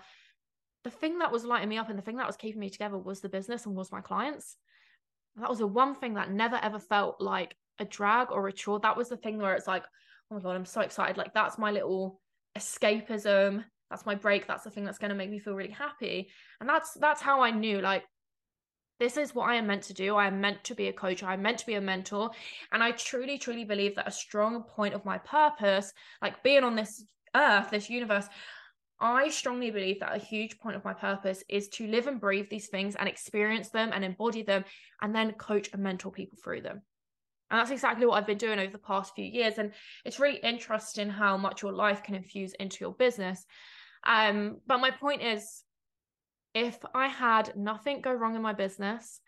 The 0.83 0.91
thing 0.91 1.19
that 1.19 1.31
was 1.31 1.45
lighting 1.45 1.69
me 1.69 1.77
up 1.77 1.89
and 1.89 1.97
the 1.97 2.03
thing 2.03 2.17
that 2.17 2.27
was 2.27 2.37
keeping 2.37 2.59
me 2.59 2.69
together 2.69 2.97
was 2.97 3.21
the 3.21 3.29
business 3.29 3.65
and 3.65 3.75
was 3.75 3.91
my 3.91 4.01
clients. 4.01 4.57
That 5.37 5.49
was 5.49 5.59
the 5.59 5.67
one 5.67 5.95
thing 5.95 6.15
that 6.15 6.29
never 6.29 6.59
ever 6.61 6.79
felt 6.79 7.21
like 7.21 7.55
a 7.79 7.85
drag 7.85 8.31
or 8.31 8.47
a 8.47 8.53
chore. 8.53 8.81
That 8.81 8.97
was 8.97 9.07
the 9.07 9.17
thing 9.17 9.37
where 9.37 9.55
it's 9.55 9.67
like, 9.67 9.83
oh 10.29 10.35
my 10.35 10.41
god, 10.41 10.55
I'm 10.57 10.65
so 10.65 10.81
excited. 10.81 11.17
Like 11.17 11.33
that's 11.33 11.57
my 11.57 11.71
little 11.71 12.19
escapism 12.57 13.63
that's 13.89 14.05
my 14.05 14.15
break 14.15 14.47
that's 14.47 14.63
the 14.63 14.69
thing 14.69 14.83
that's 14.83 14.97
going 14.97 15.09
to 15.09 15.15
make 15.15 15.29
me 15.29 15.39
feel 15.39 15.53
really 15.53 15.71
happy 15.71 16.29
and 16.59 16.69
that's 16.69 16.93
that's 16.95 17.21
how 17.21 17.41
i 17.41 17.51
knew 17.51 17.79
like 17.81 18.03
this 18.99 19.17
is 19.17 19.35
what 19.35 19.49
i 19.49 19.55
am 19.55 19.67
meant 19.67 19.83
to 19.83 19.93
do 19.93 20.15
i 20.15 20.27
am 20.27 20.41
meant 20.41 20.63
to 20.63 20.75
be 20.75 20.87
a 20.87 20.93
coach 20.93 21.23
i'm 21.23 21.41
meant 21.41 21.57
to 21.57 21.65
be 21.65 21.75
a 21.75 21.81
mentor 21.81 22.29
and 22.71 22.83
i 22.83 22.91
truly 22.91 23.37
truly 23.37 23.63
believe 23.63 23.95
that 23.95 24.07
a 24.07 24.11
strong 24.11 24.63
point 24.63 24.93
of 24.93 25.05
my 25.05 25.17
purpose 25.19 25.93
like 26.21 26.43
being 26.43 26.63
on 26.63 26.75
this 26.75 27.03
earth 27.35 27.69
this 27.69 27.89
universe 27.89 28.27
I 28.99 29.29
strongly 29.29 29.69
believe 29.69 29.99
that 29.99 30.15
a 30.15 30.19
huge 30.19 30.59
point 30.59 30.75
of 30.75 30.83
my 30.83 30.93
purpose 30.93 31.43
is 31.49 31.67
to 31.69 31.87
live 31.87 32.07
and 32.07 32.19
breathe 32.19 32.49
these 32.49 32.67
things 32.67 32.95
and 32.95 33.07
experience 33.07 33.69
them 33.69 33.91
and 33.93 34.03
embody 34.03 34.41
them 34.41 34.65
and 35.01 35.13
then 35.13 35.33
coach 35.33 35.69
and 35.71 35.83
mentor 35.83 36.11
people 36.11 36.39
through 36.43 36.61
them. 36.61 36.81
And 37.49 37.59
that's 37.59 37.71
exactly 37.71 38.05
what 38.05 38.15
I've 38.15 38.27
been 38.27 38.37
doing 38.37 38.59
over 38.59 38.71
the 38.71 38.77
past 38.77 39.13
few 39.15 39.23
years. 39.25 39.57
And 39.57 39.71
it's 40.03 40.19
really 40.19 40.37
interesting 40.37 41.09
how 41.09 41.37
much 41.37 41.61
your 41.61 41.71
life 41.71 42.03
can 42.03 42.15
infuse 42.15 42.53
into 42.53 42.77
your 42.81 42.93
business. 42.93 43.45
Um, 44.05 44.57
but 44.67 44.79
my 44.79 44.91
point 44.91 45.21
is, 45.21 45.63
if 46.53 46.77
I 46.93 47.07
had 47.07 47.55
nothing 47.55 48.01
go 48.01 48.13
wrong 48.13 48.35
in 48.35 48.41
my 48.41 48.53
business, 48.53 49.19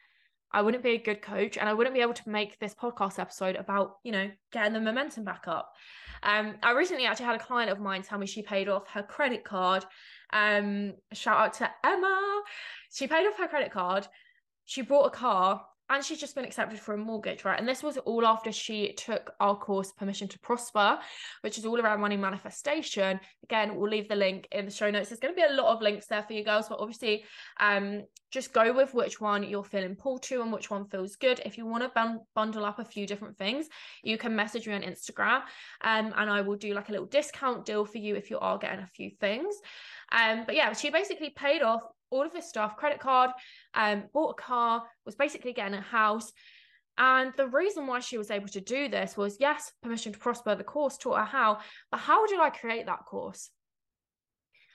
I 0.52 0.62
wouldn't 0.62 0.84
be 0.84 0.96
a 0.96 0.98
good 0.98 1.22
coach 1.22 1.58
and 1.58 1.70
I 1.70 1.74
wouldn't 1.74 1.94
be 1.94 2.02
able 2.02 2.16
to 2.16 2.30
make 2.30 2.60
this 2.60 2.74
podcast 2.74 3.20
episode 3.20 3.56
about, 3.56 3.98
you 4.04 4.12
know, 4.12 4.32
getting 4.52 4.74
the 4.74 4.82
momentum 4.82 5.24
back 5.24 5.44
up. 5.48 5.72
Um, 6.24 6.56
I 6.64 6.72
recently 6.72 7.06
actually 7.06 7.28
had 7.28 7.36
a 7.36 7.44
client 7.44 7.72
of 7.72 7.80
mine 7.80 8.02
tell 8.02 8.18
me 8.18 8.26
she 8.26 8.42
paid 8.42 8.68
off 8.68 8.88
her 8.90 9.04
credit 9.04 9.44
card. 9.44 9.86
Um, 10.34 10.94
shout 11.14 11.38
out 11.38 11.54
to 11.56 11.70
Emma. 11.84 12.42
She 12.92 13.08
paid 13.08 13.28
off 13.28 13.38
her 13.38 13.48
credit 13.48 13.72
card. 13.72 14.08
She 14.66 14.82
bought 14.82 15.06
a 15.06 15.12
car 15.12 15.66
and 15.90 16.04
she's 16.04 16.20
just 16.20 16.36
been 16.36 16.46
accepted 16.46 16.80
for 16.80 16.94
a 16.94 16.98
mortgage, 16.98 17.44
right? 17.46 17.60
And 17.60 17.68
this 17.68 17.82
was 17.82 17.98
all 17.98 18.26
after 18.26 18.52
she 18.52 18.94
took 18.94 19.34
our 19.40 19.56
course 19.56 19.92
Permission 19.92 20.28
to 20.28 20.40
Prosper, 20.40 21.00
which 21.42 21.58
is 21.58 21.66
all 21.66 21.80
around 21.80 22.00
money 22.00 22.18
manifestation. 22.18 23.20
Again, 23.44 23.76
we'll 23.76 23.90
leave 23.90 24.08
the 24.08 24.16
link 24.16 24.48
in 24.52 24.66
the 24.66 24.72
show 24.72 24.92
notes. 24.92 25.10
There's 25.10 25.20
going 25.20 25.34
to 25.34 25.42
be 25.42 25.48
a 25.48 25.56
lot 25.56 25.74
of 25.74 25.82
links 25.82 26.06
there 26.06 26.24
for 26.24 26.34
you 26.34 26.44
girls, 26.44 26.70
but 26.70 26.80
obviously, 26.80 27.24
um, 27.60 28.04
just 28.32 28.54
go 28.54 28.72
with 28.72 28.94
which 28.94 29.20
one 29.20 29.42
you're 29.44 29.64
feeling 29.64 29.96
pulled 29.96 30.22
to 30.24 30.42
and 30.42 30.54
which 30.54 30.70
one 30.70 30.86
feels 30.86 31.16
good. 31.16 31.42
If 31.44 31.58
you 31.58 31.66
want 31.66 31.84
to 31.84 31.90
bun- 31.90 32.20
bundle 32.36 32.66
up 32.66 32.78
a 32.78 32.86
few 32.86 33.08
different 33.08 33.38
things, 33.38 33.68
you 34.04 34.18
can 34.18 34.36
message 34.36 34.68
me 34.68 34.76
on 34.76 34.82
Instagram, 34.82 35.42
um, 35.82 36.14
and 36.16 36.30
I 36.30 36.42
will 36.42 36.56
do 36.56 36.74
like 36.74 36.90
a 36.90 36.92
little 36.92 37.08
discount 37.08 37.66
deal 37.66 37.86
for 37.86 37.98
you 37.98 38.16
if 38.16 38.30
you 38.30 38.38
are 38.40 38.60
getting 38.60 38.82
a 38.82 38.88
few 38.88 39.10
things. 39.20 39.56
Um, 40.12 40.44
but 40.46 40.56
yeah, 40.56 40.74
she 40.74 40.92
basically 40.92 41.32
paid 41.32 41.62
off 41.62 41.82
all 42.12 42.26
of 42.26 42.34
this 42.34 42.50
stuff, 42.50 42.76
credit 42.76 43.00
card, 43.00 43.32
um, 43.74 44.04
bought 44.14 44.32
a 44.32 44.42
car, 44.42 44.84
was 45.06 45.16
basically 45.16 45.54
getting 45.54 45.78
a 45.78 45.82
house. 45.82 46.32
And 46.98 47.34
the 47.38 47.48
reason 47.48 47.88
why 47.88 48.02
she 48.02 48.18
was 48.18 48.30
able 48.30 48.50
to 48.50 48.62
do 48.62 48.90
this 48.90 49.16
was 49.16 49.38
yes, 49.40 49.72
Permission 49.82 50.12
to 50.12 50.20
Prosper, 50.20 50.56
the 50.56 50.64
course 50.64 50.98
taught 50.98 51.20
her 51.20 51.26
how, 51.26 51.60
but 51.92 52.00
how 52.00 52.28
did 52.28 52.40
I 52.40 52.50
create 52.50 52.88
that 52.88 53.06
course? 53.06 53.50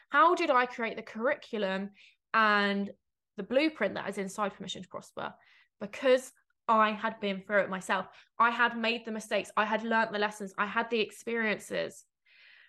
How 0.09 0.35
did 0.35 0.49
I 0.51 0.67
create 0.67 0.97
the 0.97 1.03
curriculum 1.03 1.91
and 2.33 2.91
the 3.37 3.43
blueprint 3.43 3.95
that 3.95 4.09
is 4.09 4.17
inside 4.17 4.55
Permission 4.55 4.83
to 4.83 4.89
Prosper? 4.89 5.35
Because 5.81 6.33
I 6.67 6.93
had 6.93 7.21
been 7.21 7.43
through 7.43 7.63
it 7.63 7.71
myself. 7.71 8.07
I 8.39 8.51
had 8.51 8.79
made 8.79 9.05
the 9.05 9.13
mistakes. 9.13 9.51
I 9.57 9.65
had 9.65 9.85
learned 9.85 10.15
the 10.15 10.19
lessons. 10.19 10.55
I 10.57 10.67
had 10.67 10.89
the 10.89 11.01
experiences. 11.01 12.05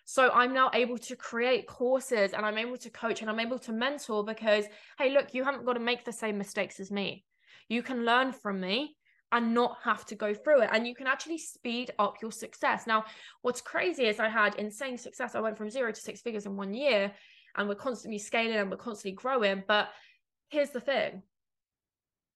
So 0.05 0.29
I'm 0.29 0.53
now 0.53 0.69
able 0.73 0.99
to 0.99 1.15
create 1.15 1.67
courses 1.67 2.33
and 2.33 2.45
I'm 2.45 2.59
able 2.59 2.77
to 2.77 2.89
coach 2.91 3.21
and 3.21 3.29
I'm 3.29 3.39
able 3.39 3.57
to 3.59 3.71
mentor 3.73 4.23
because, 4.23 4.65
hey, 4.99 5.11
look, 5.11 5.33
you 5.33 5.43
haven't 5.43 5.65
got 5.65 5.73
to 5.73 5.79
make 5.79 6.05
the 6.05 6.13
same 6.13 6.37
mistakes 6.37 6.79
as 6.79 6.91
me. 6.91 7.25
You 7.69 7.81
can 7.81 8.05
learn 8.05 8.31
from 8.31 8.61
me 8.61 8.95
and 9.31 9.55
not 9.55 9.77
have 9.83 10.05
to 10.05 10.15
go 10.15 10.33
through 10.33 10.61
it. 10.61 10.69
And 10.71 10.87
you 10.87 10.93
can 10.93 11.07
actually 11.07 11.39
speed 11.39 11.91
up 11.97 12.17
your 12.21 12.31
success. 12.31 12.85
Now, 12.85 13.05
what's 13.41 13.61
crazy 13.61 14.05
is 14.05 14.19
I 14.19 14.29
had 14.29 14.55
insane 14.55 14.99
success. 14.99 15.33
I 15.33 15.41
went 15.41 15.57
from 15.57 15.71
zero 15.71 15.91
to 15.91 15.99
six 15.99 16.21
figures 16.21 16.45
in 16.45 16.55
one 16.55 16.75
year 16.75 17.11
and 17.57 17.67
we're 17.67 17.75
constantly 17.75 18.19
scaling 18.19 18.57
and 18.57 18.69
we're 18.69 18.77
constantly 18.77 19.15
growing. 19.15 19.63
But 19.67 19.89
here's 20.49 20.69
the 20.69 20.79
thing 20.79 21.23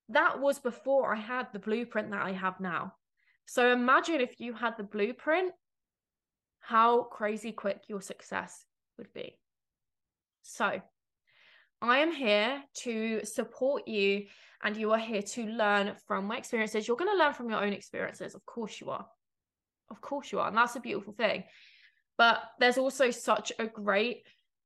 that 0.10 0.40
was 0.40 0.58
before 0.58 1.14
I 1.14 1.20
had 1.20 1.48
the 1.54 1.60
blueprint 1.60 2.10
that 2.10 2.24
I 2.24 2.32
have 2.32 2.60
now. 2.60 2.94
So 3.46 3.72
imagine 3.72 4.22
if 4.22 4.40
you 4.40 4.54
had 4.54 4.76
the 4.76 4.84
blueprint, 4.84 5.54
how 6.60 7.04
crazy 7.04 7.52
quick 7.52 7.84
your 7.88 8.02
success 8.02 8.66
would 8.98 9.12
be. 9.14 9.38
So 10.42 10.82
I 11.82 12.00
am 12.00 12.12
here 12.12 12.62
to 12.80 13.24
support 13.24 13.88
you, 13.88 14.26
and 14.64 14.76
you 14.76 14.92
are 14.92 15.00
here 15.00 15.22
to 15.22 15.46
learn 15.46 15.96
from 16.08 16.26
my 16.26 16.38
experiences. 16.38 16.88
You're 16.88 16.98
going 16.98 17.12
to 17.12 17.24
learn 17.24 17.34
from 17.34 17.50
your 17.50 17.64
own 17.64 17.74
experiences. 17.74 18.36
Of 18.36 18.46
course, 18.46 18.82
you 18.82 18.90
are. 18.90 19.06
Of 19.90 20.02
course, 20.02 20.32
you 20.32 20.40
are. 20.40 20.50
And 20.50 20.58
that's 20.58 20.76
a 20.76 20.82
beautiful 20.82 21.14
thing. 21.14 21.46
But 22.18 22.42
there's 22.60 22.78
also 22.78 23.12
such 23.12 23.54
a 23.58 23.66
great 23.66 24.24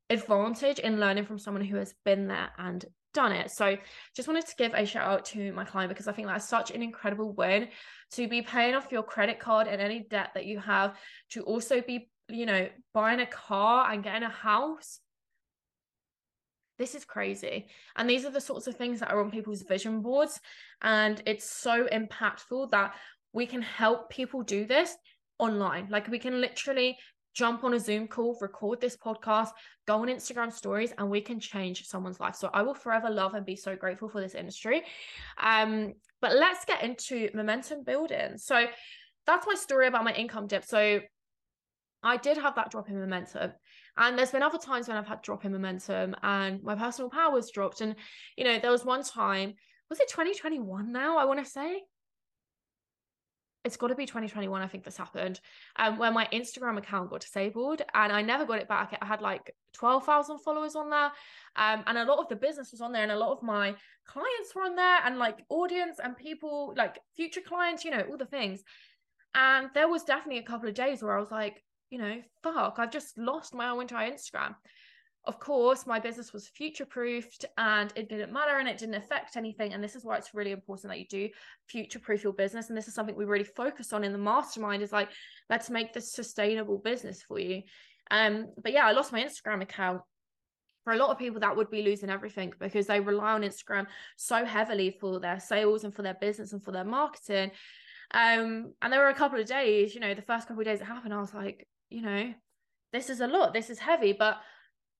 advantage 0.09 0.79
in 0.79 0.99
learning 0.99 1.25
from 1.25 1.39
someone 1.39 1.63
who 1.63 1.77
has 1.77 1.93
been 2.03 2.27
there 2.27 2.49
and 2.57 2.83
done 3.13 3.31
it. 3.31 3.51
So 3.51 3.77
just 4.15 4.27
wanted 4.27 4.45
to 4.47 4.55
give 4.57 4.73
a 4.73 4.85
shout 4.85 5.07
out 5.07 5.25
to 5.25 5.51
my 5.53 5.63
client 5.63 5.89
because 5.89 6.07
I 6.07 6.11
think 6.11 6.27
that's 6.27 6.47
such 6.47 6.71
an 6.71 6.81
incredible 6.81 7.31
win 7.33 7.69
to 8.11 8.27
be 8.27 8.41
paying 8.41 8.75
off 8.75 8.91
your 8.91 9.03
credit 9.03 9.39
card 9.39 9.67
and 9.67 9.81
any 9.81 10.05
debt 10.09 10.31
that 10.33 10.45
you 10.45 10.59
have, 10.59 10.97
to 11.31 11.43
also 11.43 11.81
be, 11.81 12.09
you 12.29 12.45
know, 12.45 12.67
buying 12.93 13.19
a 13.19 13.25
car 13.25 13.91
and 13.91 14.03
getting 14.03 14.23
a 14.23 14.29
house. 14.29 14.99
This 16.77 16.95
is 16.95 17.05
crazy. 17.05 17.67
And 17.95 18.09
these 18.09 18.25
are 18.25 18.31
the 18.31 18.41
sorts 18.41 18.67
of 18.67 18.75
things 18.75 18.99
that 18.99 19.11
are 19.11 19.21
on 19.21 19.31
people's 19.31 19.61
vision 19.61 20.01
boards. 20.01 20.39
And 20.81 21.21
it's 21.25 21.49
so 21.49 21.87
impactful 21.91 22.71
that 22.71 22.95
we 23.31 23.45
can 23.45 23.61
help 23.61 24.09
people 24.09 24.43
do 24.43 24.65
this 24.65 24.95
online. 25.39 25.87
Like 25.89 26.07
we 26.07 26.19
can 26.19 26.41
literally 26.41 26.97
jump 27.33 27.63
on 27.63 27.73
a 27.73 27.79
Zoom 27.79 28.07
call, 28.07 28.37
record 28.39 28.79
this 28.79 28.95
podcast, 28.95 29.49
go 29.87 30.01
on 30.01 30.07
Instagram 30.07 30.51
stories, 30.51 30.93
and 30.97 31.09
we 31.09 31.21
can 31.21 31.39
change 31.39 31.85
someone's 31.85 32.19
life. 32.19 32.35
So 32.35 32.49
I 32.53 32.61
will 32.61 32.73
forever 32.73 33.09
love 33.09 33.33
and 33.33 33.45
be 33.45 33.55
so 33.55 33.75
grateful 33.75 34.09
for 34.09 34.21
this 34.21 34.35
industry. 34.35 34.83
Um, 35.41 35.93
but 36.21 36.35
let's 36.35 36.65
get 36.65 36.83
into 36.83 37.29
momentum 37.33 37.83
building. 37.83 38.37
So 38.37 38.65
that's 39.25 39.47
my 39.47 39.55
story 39.55 39.87
about 39.87 40.03
my 40.03 40.13
income 40.13 40.47
dip. 40.47 40.63
So 40.63 41.01
I 42.03 42.17
did 42.17 42.37
have 42.37 42.55
that 42.55 42.69
drop 42.69 42.89
in 42.89 42.99
momentum. 42.99 43.51
And 43.97 44.17
there's 44.17 44.31
been 44.31 44.43
other 44.43 44.57
times 44.57 44.87
when 44.87 44.97
I've 44.97 45.07
had 45.07 45.21
drop 45.21 45.45
in 45.45 45.51
momentum 45.51 46.15
and 46.21 46.61
my 46.63 46.75
personal 46.75 47.09
power 47.09 47.31
was 47.31 47.51
dropped. 47.51 47.81
And, 47.81 47.95
you 48.37 48.43
know, 48.43 48.59
there 48.59 48.71
was 48.71 48.83
one 48.83 49.03
time, 49.03 49.53
was 49.89 49.99
it 49.99 50.09
2021 50.09 50.91
now? 50.91 51.17
I 51.17 51.25
want 51.25 51.43
to 51.43 51.49
say 51.49 51.81
it's 53.63 53.77
got 53.77 53.87
to 53.87 53.95
be 53.95 54.05
2021 54.05 54.61
i 54.61 54.67
think 54.67 54.83
this 54.83 54.97
happened 54.97 55.39
um 55.77 55.97
when 55.97 56.13
my 56.13 56.27
instagram 56.33 56.77
account 56.77 57.09
got 57.09 57.21
disabled 57.21 57.81
and 57.93 58.11
i 58.11 58.21
never 58.21 58.45
got 58.45 58.59
it 58.59 58.67
back. 58.67 58.97
I 59.01 59.05
had 59.05 59.21
like 59.21 59.55
12,000 59.73 60.39
followers 60.39 60.75
on 60.75 60.89
there 60.89 61.11
um 61.55 61.83
and 61.87 61.97
a 61.97 62.05
lot 62.05 62.19
of 62.19 62.29
the 62.29 62.35
business 62.35 62.71
was 62.71 62.81
on 62.81 62.91
there 62.91 63.03
and 63.03 63.11
a 63.11 63.17
lot 63.17 63.31
of 63.31 63.43
my 63.43 63.75
clients 64.05 64.53
were 64.53 64.63
on 64.63 64.75
there 64.75 64.99
and 65.05 65.17
like 65.17 65.39
audience 65.49 65.99
and 66.03 66.17
people 66.17 66.73
like 66.77 66.99
future 67.15 67.41
clients 67.41 67.85
you 67.85 67.91
know 67.91 68.03
all 68.09 68.17
the 68.17 68.25
things. 68.25 68.63
And 69.35 69.69
there 69.73 69.87
was 69.87 70.03
definitely 70.03 70.39
a 70.39 70.43
couple 70.43 70.69
of 70.69 70.75
days 70.75 71.01
where 71.01 71.17
i 71.17 71.19
was 71.19 71.31
like 71.31 71.63
you 71.89 71.97
know 71.97 72.21
fuck 72.43 72.75
i've 72.77 72.91
just 72.91 73.17
lost 73.17 73.53
my 73.53 73.69
own 73.69 73.81
entire 73.81 74.11
instagram 74.11 74.55
of 75.25 75.39
course, 75.39 75.87
my 75.87 75.99
business 75.99 76.33
was 76.33 76.49
future 76.49 76.85
proofed 76.85 77.45
and 77.57 77.93
it 77.95 78.09
didn't 78.09 78.33
matter 78.33 78.57
and 78.57 78.67
it 78.67 78.77
didn't 78.77 78.95
affect 78.95 79.37
anything. 79.37 79.73
And 79.73 79.81
this 79.81 79.95
is 79.95 80.03
why 80.03 80.17
it's 80.17 80.33
really 80.33 80.51
important 80.51 80.91
that 80.91 80.99
you 80.99 81.07
do 81.07 81.29
future 81.67 81.99
proof 81.99 82.23
your 82.23 82.33
business. 82.33 82.67
And 82.67 82.77
this 82.77 82.89
is 82.89 82.93
something 82.93 83.15
we 83.15 83.23
really 83.23 83.45
focus 83.45 83.93
on 83.93 84.03
in 84.03 84.11
the 84.11 84.17
mastermind 84.17 84.83
is 84.83 84.91
like, 84.91 85.09
let's 85.49 85.69
make 85.69 85.93
this 85.93 86.11
sustainable 86.11 86.77
business 86.77 87.21
for 87.21 87.39
you. 87.39 87.61
Um, 88.11 88.47
but 88.61 88.73
yeah, 88.73 88.85
I 88.85 88.91
lost 88.91 89.13
my 89.13 89.23
Instagram 89.23 89.61
account. 89.61 90.01
For 90.83 90.91
a 90.91 90.97
lot 90.97 91.11
of 91.11 91.17
people, 91.17 91.39
that 91.39 91.55
would 91.55 91.71
be 91.71 91.81
losing 91.81 92.09
everything 92.09 92.51
because 92.59 92.87
they 92.87 92.99
rely 92.99 93.31
on 93.31 93.43
Instagram 93.43 93.87
so 94.17 94.43
heavily 94.43 94.97
for 94.99 95.21
their 95.21 95.39
sales 95.39 95.85
and 95.85 95.95
for 95.95 96.01
their 96.01 96.17
business 96.19 96.51
and 96.51 96.61
for 96.61 96.73
their 96.73 96.83
marketing. 96.83 97.51
Um, 98.11 98.73
and 98.81 98.91
there 98.91 98.99
were 98.99 99.07
a 99.07 99.13
couple 99.13 99.39
of 99.39 99.47
days, 99.47 99.95
you 99.95 100.01
know, 100.01 100.13
the 100.13 100.21
first 100.21 100.49
couple 100.49 100.59
of 100.59 100.65
days 100.65 100.81
it 100.81 100.85
happened, 100.85 101.13
I 101.13 101.21
was 101.21 101.33
like, 101.33 101.65
you 101.89 102.01
know, 102.01 102.33
this 102.91 103.09
is 103.09 103.21
a 103.21 103.27
lot, 103.27 103.53
this 103.53 103.69
is 103.69 103.79
heavy, 103.79 104.11
but 104.11 104.41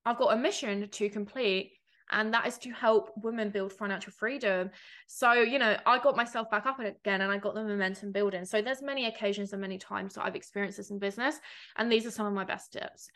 I've 0.05 0.17
got 0.17 0.33
a 0.33 0.37
mission 0.37 0.87
to 0.87 1.09
complete 1.09 1.73
and 2.11 2.33
that 2.33 2.45
is 2.45 2.57
to 2.59 2.69
help 2.71 3.11
women 3.17 3.49
build 3.49 3.73
financial 3.73 4.11
freedom. 4.11 4.69
So 5.07 5.33
you 5.33 5.59
know 5.59 5.77
i 5.85 5.99
got 5.99 6.15
myself 6.15 6.49
back 6.49 6.65
up 6.65 6.79
again 6.79 7.21
and 7.21 7.31
i 7.31 7.37
got 7.37 7.55
the 7.55 7.63
momentum 7.63 8.11
building. 8.11 8.45
So 8.45 8.61
there's 8.61 8.81
many 8.81 9.05
occasions 9.07 9.53
and 9.53 9.61
many 9.61 9.77
times 9.77 10.15
that 10.15 10.25
i've 10.25 10.35
experienced 10.35 10.77
this 10.77 10.91
in 10.91 10.99
business 10.99 11.39
and 11.77 11.91
these 11.91 12.05
are 12.05 12.11
some 12.11 12.25
of 12.25 12.33
my 12.33 12.45
best 12.45 12.73
tips. 12.73 13.09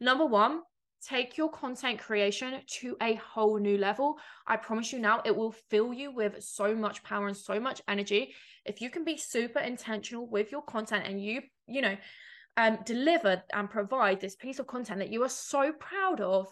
Number 0.00 0.26
one 0.26 0.62
take 1.02 1.38
your 1.38 1.48
content 1.48 1.98
creation 1.98 2.60
to 2.66 2.94
a 3.00 3.14
whole 3.14 3.58
new 3.58 3.78
level. 3.78 4.18
I 4.46 4.56
promise 4.56 4.92
you 4.92 4.98
now 4.98 5.22
it 5.24 5.34
will 5.34 5.52
fill 5.52 5.94
you 5.94 6.12
with 6.12 6.42
so 6.44 6.74
much 6.74 7.02
power 7.02 7.26
and 7.26 7.36
so 7.36 7.58
much 7.58 7.80
energy. 7.88 8.34
If 8.66 8.82
you 8.82 8.90
can 8.90 9.04
be 9.04 9.16
super 9.16 9.60
intentional 9.60 10.26
with 10.26 10.52
your 10.52 10.62
content 10.62 11.06
and 11.06 11.22
you 11.22 11.42
you 11.66 11.80
know 11.80 11.96
um, 12.60 12.78
deliver 12.84 13.42
and 13.52 13.70
provide 13.70 14.20
this 14.20 14.36
piece 14.36 14.58
of 14.58 14.66
content 14.66 14.98
that 14.98 15.12
you 15.12 15.22
are 15.22 15.28
so 15.28 15.72
proud 15.72 16.20
of. 16.20 16.46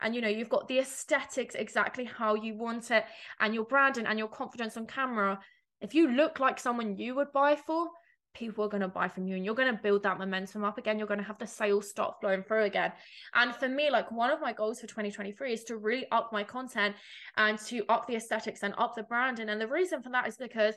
And 0.00 0.14
you 0.14 0.20
know 0.20 0.28
you've 0.28 0.48
got 0.48 0.68
the 0.68 0.78
aesthetics 0.78 1.56
exactly 1.56 2.04
how 2.04 2.34
you 2.34 2.56
want 2.56 2.92
it 2.92 3.04
and 3.40 3.52
your 3.52 3.64
branding 3.64 4.06
and 4.06 4.18
your 4.18 4.28
confidence 4.28 4.76
on 4.76 4.86
camera. 4.86 5.40
If 5.80 5.92
you 5.92 6.12
look 6.12 6.38
like 6.38 6.60
someone 6.60 6.96
you 6.96 7.16
would 7.16 7.32
buy 7.32 7.56
for 7.56 7.88
people 8.34 8.64
are 8.64 8.68
going 8.68 8.82
to 8.82 8.88
buy 8.88 9.08
from 9.08 9.26
you 9.26 9.34
and 9.34 9.44
you're 9.44 9.54
going 9.54 9.74
to 9.74 9.82
build 9.82 10.02
that 10.04 10.18
momentum 10.18 10.64
up 10.64 10.78
again. 10.78 10.98
You're 10.98 11.08
going 11.08 11.18
to 11.18 11.26
have 11.26 11.38
the 11.38 11.46
sales 11.46 11.90
start 11.90 12.20
flowing 12.20 12.42
through 12.42 12.64
again. 12.64 12.92
And 13.34 13.54
for 13.54 13.68
me 13.68 13.90
like 13.90 14.12
one 14.12 14.30
of 14.30 14.40
my 14.40 14.52
goals 14.52 14.80
for 14.80 14.86
2023 14.86 15.52
is 15.52 15.64
to 15.64 15.76
really 15.76 16.06
up 16.12 16.32
my 16.32 16.44
content 16.44 16.94
and 17.36 17.58
to 17.60 17.84
up 17.88 18.06
the 18.06 18.16
aesthetics 18.16 18.62
and 18.62 18.74
up 18.78 18.94
the 18.94 19.02
branding. 19.02 19.48
And 19.48 19.60
the 19.60 19.66
reason 19.66 20.02
for 20.02 20.10
that 20.10 20.28
is 20.28 20.36
because 20.36 20.74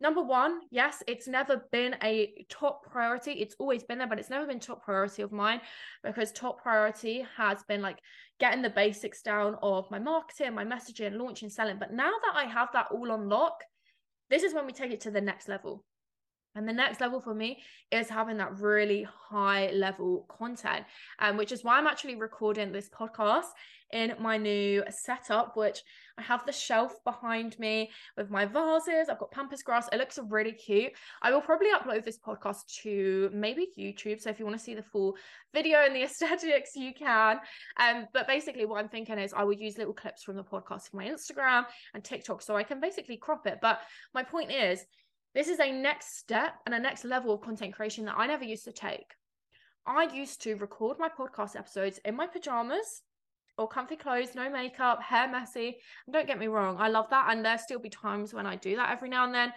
number 0.00 0.22
one, 0.22 0.60
yes, 0.70 1.02
it's 1.06 1.28
never 1.28 1.66
been 1.72 1.96
a 2.02 2.46
top 2.48 2.84
priority. 2.90 3.32
It's 3.32 3.56
always 3.58 3.82
been 3.82 3.98
there, 3.98 4.06
but 4.06 4.18
it's 4.18 4.30
never 4.30 4.46
been 4.46 4.60
top 4.60 4.84
priority 4.84 5.22
of 5.22 5.32
mine 5.32 5.60
because 6.02 6.32
top 6.32 6.62
priority 6.62 7.26
has 7.36 7.62
been 7.64 7.82
like 7.82 7.98
getting 8.40 8.62
the 8.62 8.70
basics 8.70 9.22
down 9.22 9.56
of 9.62 9.90
my 9.90 9.98
marketing, 9.98 10.54
my 10.54 10.64
messaging, 10.64 11.18
launching, 11.18 11.50
selling. 11.50 11.78
But 11.78 11.92
now 11.92 12.10
that 12.10 12.34
I 12.36 12.44
have 12.44 12.68
that 12.72 12.88
all 12.90 13.12
on 13.12 13.28
lock, 13.28 13.54
this 14.30 14.42
is 14.42 14.54
when 14.54 14.66
we 14.66 14.72
take 14.72 14.92
it 14.92 15.02
to 15.02 15.10
the 15.10 15.20
next 15.20 15.48
level. 15.48 15.84
And 16.54 16.68
the 16.68 16.72
next 16.72 17.00
level 17.00 17.20
for 17.20 17.34
me 17.34 17.62
is 17.90 18.08
having 18.08 18.36
that 18.36 18.60
really 18.60 19.06
high 19.28 19.70
level 19.72 20.26
content, 20.28 20.84
um, 21.18 21.36
which 21.36 21.50
is 21.50 21.64
why 21.64 21.78
I'm 21.78 21.86
actually 21.86 22.14
recording 22.14 22.70
this 22.70 22.88
podcast 22.88 23.46
in 23.92 24.14
my 24.18 24.36
new 24.36 24.82
setup, 24.88 25.56
which 25.56 25.80
I 26.18 26.22
have 26.22 26.46
the 26.46 26.52
shelf 26.52 26.92
behind 27.04 27.58
me 27.58 27.90
with 28.16 28.30
my 28.30 28.44
vases. 28.44 29.08
I've 29.08 29.18
got 29.18 29.30
pampas 29.30 29.62
grass. 29.62 29.88
It 29.92 29.98
looks 29.98 30.18
really 30.28 30.52
cute. 30.52 30.92
I 31.22 31.32
will 31.32 31.40
probably 31.40 31.68
upload 31.68 32.04
this 32.04 32.18
podcast 32.18 32.66
to 32.82 33.30
maybe 33.32 33.68
YouTube. 33.78 34.20
So 34.20 34.30
if 34.30 34.38
you 34.38 34.44
want 34.44 34.58
to 34.58 34.62
see 34.62 34.74
the 34.74 34.82
full 34.82 35.16
video 35.52 35.78
and 35.84 35.94
the 35.94 36.02
aesthetics, 36.04 36.76
you 36.76 36.92
can. 36.92 37.38
Um, 37.78 38.06
but 38.12 38.26
basically, 38.26 38.64
what 38.64 38.78
I'm 38.80 38.88
thinking 38.88 39.18
is 39.18 39.32
I 39.32 39.44
will 39.44 39.54
use 39.54 39.78
little 39.78 39.94
clips 39.94 40.22
from 40.22 40.36
the 40.36 40.44
podcast 40.44 40.90
for 40.90 40.96
my 40.96 41.06
Instagram 41.06 41.64
and 41.94 42.02
TikTok 42.02 42.42
so 42.42 42.56
I 42.56 42.62
can 42.62 42.80
basically 42.80 43.16
crop 43.16 43.46
it. 43.46 43.58
But 43.60 43.80
my 44.12 44.22
point 44.22 44.52
is, 44.52 44.84
this 45.34 45.48
is 45.48 45.58
a 45.58 45.72
next 45.72 46.16
step 46.18 46.54
and 46.64 46.74
a 46.74 46.78
next 46.78 47.04
level 47.04 47.34
of 47.34 47.40
content 47.40 47.74
creation 47.74 48.04
that 48.04 48.14
I 48.16 48.26
never 48.26 48.44
used 48.44 48.64
to 48.64 48.72
take. 48.72 49.14
I 49.84 50.04
used 50.14 50.42
to 50.42 50.54
record 50.54 50.98
my 50.98 51.08
podcast 51.08 51.56
episodes 51.56 51.98
in 52.04 52.14
my 52.14 52.26
pajamas 52.26 53.02
or 53.58 53.68
comfy 53.68 53.96
clothes, 53.96 54.34
no 54.34 54.48
makeup, 54.48 55.02
hair 55.02 55.28
messy. 55.28 55.76
And 56.06 56.14
don't 56.14 56.26
get 56.26 56.38
me 56.38 56.46
wrong, 56.46 56.76
I 56.78 56.88
love 56.88 57.10
that. 57.10 57.26
And 57.30 57.44
there 57.44 57.58
still 57.58 57.80
be 57.80 57.90
times 57.90 58.32
when 58.32 58.46
I 58.46 58.56
do 58.56 58.76
that 58.76 58.90
every 58.90 59.08
now 59.08 59.24
and 59.24 59.34
then. 59.34 59.52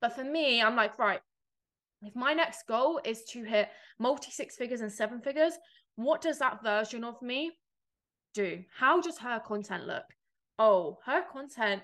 But 0.00 0.14
for 0.14 0.22
me, 0.22 0.62
I'm 0.62 0.76
like, 0.76 0.98
right, 0.98 1.20
if 2.02 2.14
my 2.14 2.34
next 2.34 2.66
goal 2.66 3.00
is 3.04 3.24
to 3.30 3.42
hit 3.42 3.68
multi 3.98 4.30
six 4.30 4.56
figures 4.56 4.82
and 4.82 4.92
seven 4.92 5.20
figures, 5.20 5.54
what 5.96 6.20
does 6.20 6.38
that 6.40 6.62
version 6.62 7.04
of 7.04 7.20
me 7.22 7.52
do? 8.34 8.62
How 8.78 9.00
does 9.00 9.18
her 9.18 9.40
content 9.40 9.86
look? 9.86 10.04
Oh, 10.58 10.98
her 11.06 11.22
content 11.22 11.82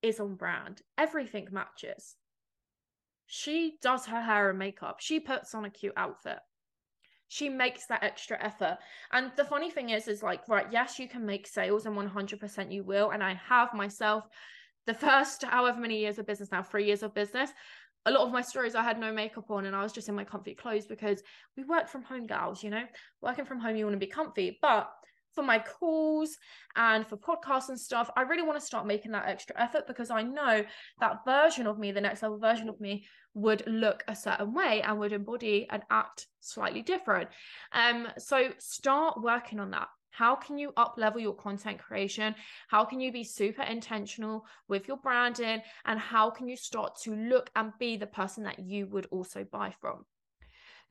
is 0.00 0.20
on 0.20 0.36
brand. 0.36 0.80
Everything 0.96 1.48
matches 1.50 2.16
She 3.26 3.76
does 3.82 4.06
her 4.06 4.20
hair 4.20 4.50
and 4.50 4.58
makeup. 4.58 4.96
She 5.00 5.20
puts 5.20 5.54
on 5.54 5.64
a 5.64 5.70
cute 5.70 5.94
outfit. 5.96 6.38
She 7.28 7.48
makes 7.48 7.86
that 7.86 8.04
extra 8.04 8.36
effort. 8.44 8.76
And 9.10 9.32
the 9.36 9.44
funny 9.44 9.70
thing 9.70 9.90
is, 9.90 10.06
is 10.06 10.22
like, 10.22 10.46
right, 10.48 10.66
yes, 10.70 10.98
you 10.98 11.08
can 11.08 11.24
make 11.24 11.46
sales 11.46 11.86
and 11.86 11.96
100% 11.96 12.72
you 12.72 12.84
will. 12.84 13.10
And 13.10 13.22
I 13.22 13.34
have 13.34 13.72
myself 13.72 14.24
the 14.86 14.94
first 14.94 15.42
however 15.42 15.80
many 15.80 15.98
years 15.98 16.18
of 16.18 16.26
business 16.26 16.50
now, 16.52 16.62
three 16.62 16.84
years 16.84 17.02
of 17.02 17.14
business. 17.14 17.50
A 18.04 18.10
lot 18.10 18.26
of 18.26 18.32
my 18.32 18.42
stories, 18.42 18.74
I 18.74 18.82
had 18.82 18.98
no 18.98 19.12
makeup 19.12 19.50
on 19.50 19.64
and 19.64 19.76
I 19.76 19.82
was 19.82 19.92
just 19.92 20.08
in 20.08 20.14
my 20.14 20.24
comfy 20.24 20.54
clothes 20.54 20.86
because 20.86 21.22
we 21.56 21.64
work 21.64 21.88
from 21.88 22.02
home, 22.02 22.26
girls, 22.26 22.62
you 22.62 22.68
know, 22.68 22.84
working 23.22 23.44
from 23.44 23.60
home, 23.60 23.76
you 23.76 23.86
want 23.86 23.94
to 23.94 24.06
be 24.06 24.12
comfy. 24.12 24.58
But 24.60 24.92
for 25.34 25.42
my 25.42 25.58
calls 25.58 26.36
and 26.76 27.06
for 27.06 27.16
podcasts 27.16 27.68
and 27.68 27.78
stuff, 27.78 28.10
I 28.16 28.22
really 28.22 28.42
want 28.42 28.58
to 28.58 28.64
start 28.64 28.86
making 28.86 29.12
that 29.12 29.28
extra 29.28 29.60
effort 29.60 29.86
because 29.86 30.10
I 30.10 30.22
know 30.22 30.64
that 31.00 31.24
version 31.24 31.66
of 31.66 31.78
me, 31.78 31.92
the 31.92 32.00
next 32.00 32.22
level 32.22 32.38
version 32.38 32.68
of 32.68 32.80
me, 32.80 33.06
would 33.34 33.62
look 33.66 34.04
a 34.08 34.16
certain 34.16 34.52
way 34.52 34.82
and 34.82 34.98
would 34.98 35.12
embody 35.12 35.66
and 35.70 35.82
act 35.90 36.26
slightly 36.40 36.82
different. 36.82 37.28
Um, 37.72 38.08
so 38.18 38.50
start 38.58 39.22
working 39.22 39.58
on 39.58 39.70
that. 39.70 39.88
How 40.10 40.36
can 40.36 40.58
you 40.58 40.72
up 40.76 40.96
level 40.98 41.20
your 41.20 41.34
content 41.34 41.78
creation? 41.78 42.34
How 42.68 42.84
can 42.84 43.00
you 43.00 43.10
be 43.10 43.24
super 43.24 43.62
intentional 43.62 44.44
with 44.68 44.86
your 44.86 44.98
branding? 44.98 45.62
And 45.86 45.98
how 45.98 46.28
can 46.28 46.48
you 46.48 46.56
start 46.56 47.00
to 47.04 47.14
look 47.14 47.50
and 47.56 47.72
be 47.78 47.96
the 47.96 48.06
person 48.06 48.44
that 48.44 48.58
you 48.58 48.86
would 48.88 49.06
also 49.10 49.44
buy 49.50 49.74
from? 49.80 50.04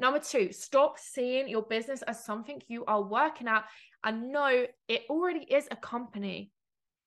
Number 0.01 0.17
two, 0.17 0.51
stop 0.51 0.97
seeing 0.97 1.47
your 1.47 1.61
business 1.61 2.01
as 2.01 2.25
something 2.25 2.59
you 2.67 2.83
are 2.85 3.03
working 3.03 3.47
at 3.47 3.65
and 4.03 4.31
know 4.31 4.65
it 4.87 5.03
already 5.11 5.41
is 5.41 5.67
a 5.69 5.75
company. 5.75 6.49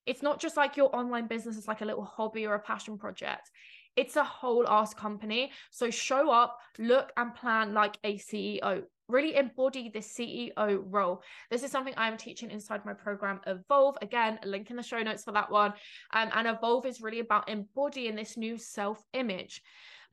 It's 0.07 0.23
not 0.23 0.39
just 0.39 0.57
like 0.57 0.77
your 0.77 0.95
online 0.95 1.27
business 1.27 1.57
is 1.57 1.67
like 1.67 1.81
a 1.81 1.85
little 1.85 2.05
hobby 2.05 2.47
or 2.47 2.55
a 2.55 2.61
passion 2.61 2.97
project. 2.97 3.51
It's 3.97 4.15
a 4.15 4.23
whole 4.23 4.69
ass 4.69 4.95
company. 4.95 5.51
So 5.73 5.91
show 5.91 6.31
up, 6.31 6.61
look, 6.79 7.11
and 7.17 7.35
plan 7.35 7.75
like 7.75 7.99
a 8.05 8.17
CEO. 8.17 8.85
Really 9.09 9.35
embody 9.35 9.89
the 9.89 9.99
CEO 9.99 10.85
role. 10.87 11.21
This 11.51 11.65
is 11.65 11.73
something 11.73 11.95
I'm 11.97 12.17
teaching 12.17 12.53
inside 12.53 12.87
my 12.87 12.95
program, 12.95 13.41
Evolve. 13.49 13.99
Again, 14.03 14.39
a 14.45 14.47
link 14.47 14.71
in 14.71 14.77
the 14.77 14.85
show 14.85 15.03
notes 15.03 15.25
for 15.25 15.33
that 15.33 15.51
one. 15.51 15.73
Um, 16.13 16.31
and 16.33 16.47
Evolve 16.47 16.87
is 16.87 17.01
really 17.01 17.19
about 17.19 17.49
embodying 17.49 18.15
this 18.15 18.37
new 18.37 18.57
self 18.57 19.03
image. 19.15 19.63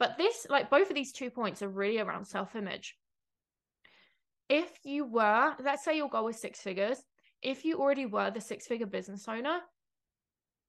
But 0.01 0.17
this, 0.17 0.47
like 0.49 0.69
both 0.69 0.89
of 0.89 0.95
these 0.95 1.13
two 1.13 1.29
points, 1.29 1.61
are 1.61 1.69
really 1.69 1.99
around 1.99 2.25
self 2.25 2.55
image 2.57 2.97
if 4.51 4.69
you 4.83 5.05
were, 5.05 5.53
let's 5.63 5.85
say 5.85 5.95
your 5.95 6.09
goal 6.09 6.25
was 6.25 6.37
six 6.37 6.59
figures, 6.59 7.01
if 7.41 7.63
you 7.63 7.79
already 7.79 8.05
were 8.05 8.29
the 8.31 8.41
six 8.41 8.67
figure 8.67 8.85
business 8.85 9.25
owner, 9.29 9.59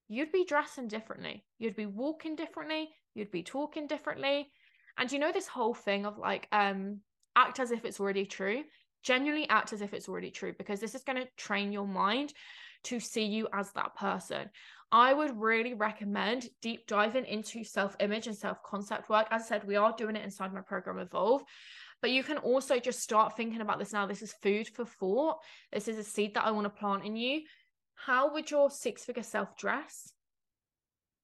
you'd 0.08 0.30
be 0.30 0.44
dressing 0.44 0.86
differently. 0.86 1.44
You'd 1.58 1.74
be 1.74 1.86
walking 1.86 2.36
differently. 2.36 2.90
You'd 3.14 3.32
be 3.32 3.42
talking 3.42 3.88
differently. 3.88 4.52
And 4.98 5.10
you 5.10 5.18
know, 5.18 5.32
this 5.32 5.48
whole 5.48 5.74
thing 5.74 6.06
of 6.06 6.16
like, 6.16 6.46
um, 6.52 7.00
act 7.34 7.58
as 7.58 7.72
if 7.72 7.84
it's 7.84 7.98
already 7.98 8.24
true, 8.24 8.62
genuinely 9.02 9.48
act 9.48 9.72
as 9.72 9.82
if 9.82 9.92
it's 9.92 10.08
already 10.08 10.30
true, 10.30 10.54
because 10.56 10.78
this 10.78 10.94
is 10.94 11.02
going 11.02 11.20
to 11.20 11.26
train 11.36 11.72
your 11.72 11.86
mind 11.86 12.32
to 12.84 13.00
see 13.00 13.24
you 13.24 13.48
as 13.52 13.72
that 13.72 13.94
person. 13.96 14.50
I 14.90 15.14
would 15.14 15.40
really 15.40 15.72
recommend 15.72 16.48
deep 16.60 16.86
diving 16.86 17.24
into 17.24 17.64
self 17.64 17.96
image 18.00 18.26
and 18.26 18.36
self 18.36 18.62
concept 18.62 19.08
work. 19.08 19.26
As 19.30 19.42
I 19.42 19.46
said, 19.46 19.66
we 19.66 19.76
are 19.76 19.94
doing 19.96 20.16
it 20.16 20.24
inside 20.24 20.52
my 20.52 20.60
program 20.60 20.98
Evolve. 20.98 21.42
But 22.02 22.10
you 22.10 22.24
can 22.24 22.38
also 22.38 22.78
just 22.78 23.00
start 23.00 23.36
thinking 23.36 23.60
about 23.60 23.78
this 23.78 23.92
now. 23.92 24.06
This 24.06 24.22
is 24.22 24.34
food 24.42 24.68
for 24.68 24.84
thought. 24.84 25.38
This 25.72 25.88
is 25.88 25.98
a 25.98 26.04
seed 26.04 26.34
that 26.34 26.44
I 26.44 26.50
want 26.50 26.64
to 26.64 26.70
plant 26.70 27.04
in 27.04 27.16
you. 27.16 27.42
How 27.94 28.32
would 28.34 28.50
your 28.50 28.70
six 28.70 29.04
figure 29.04 29.22
self 29.22 29.56
dress? 29.56 30.12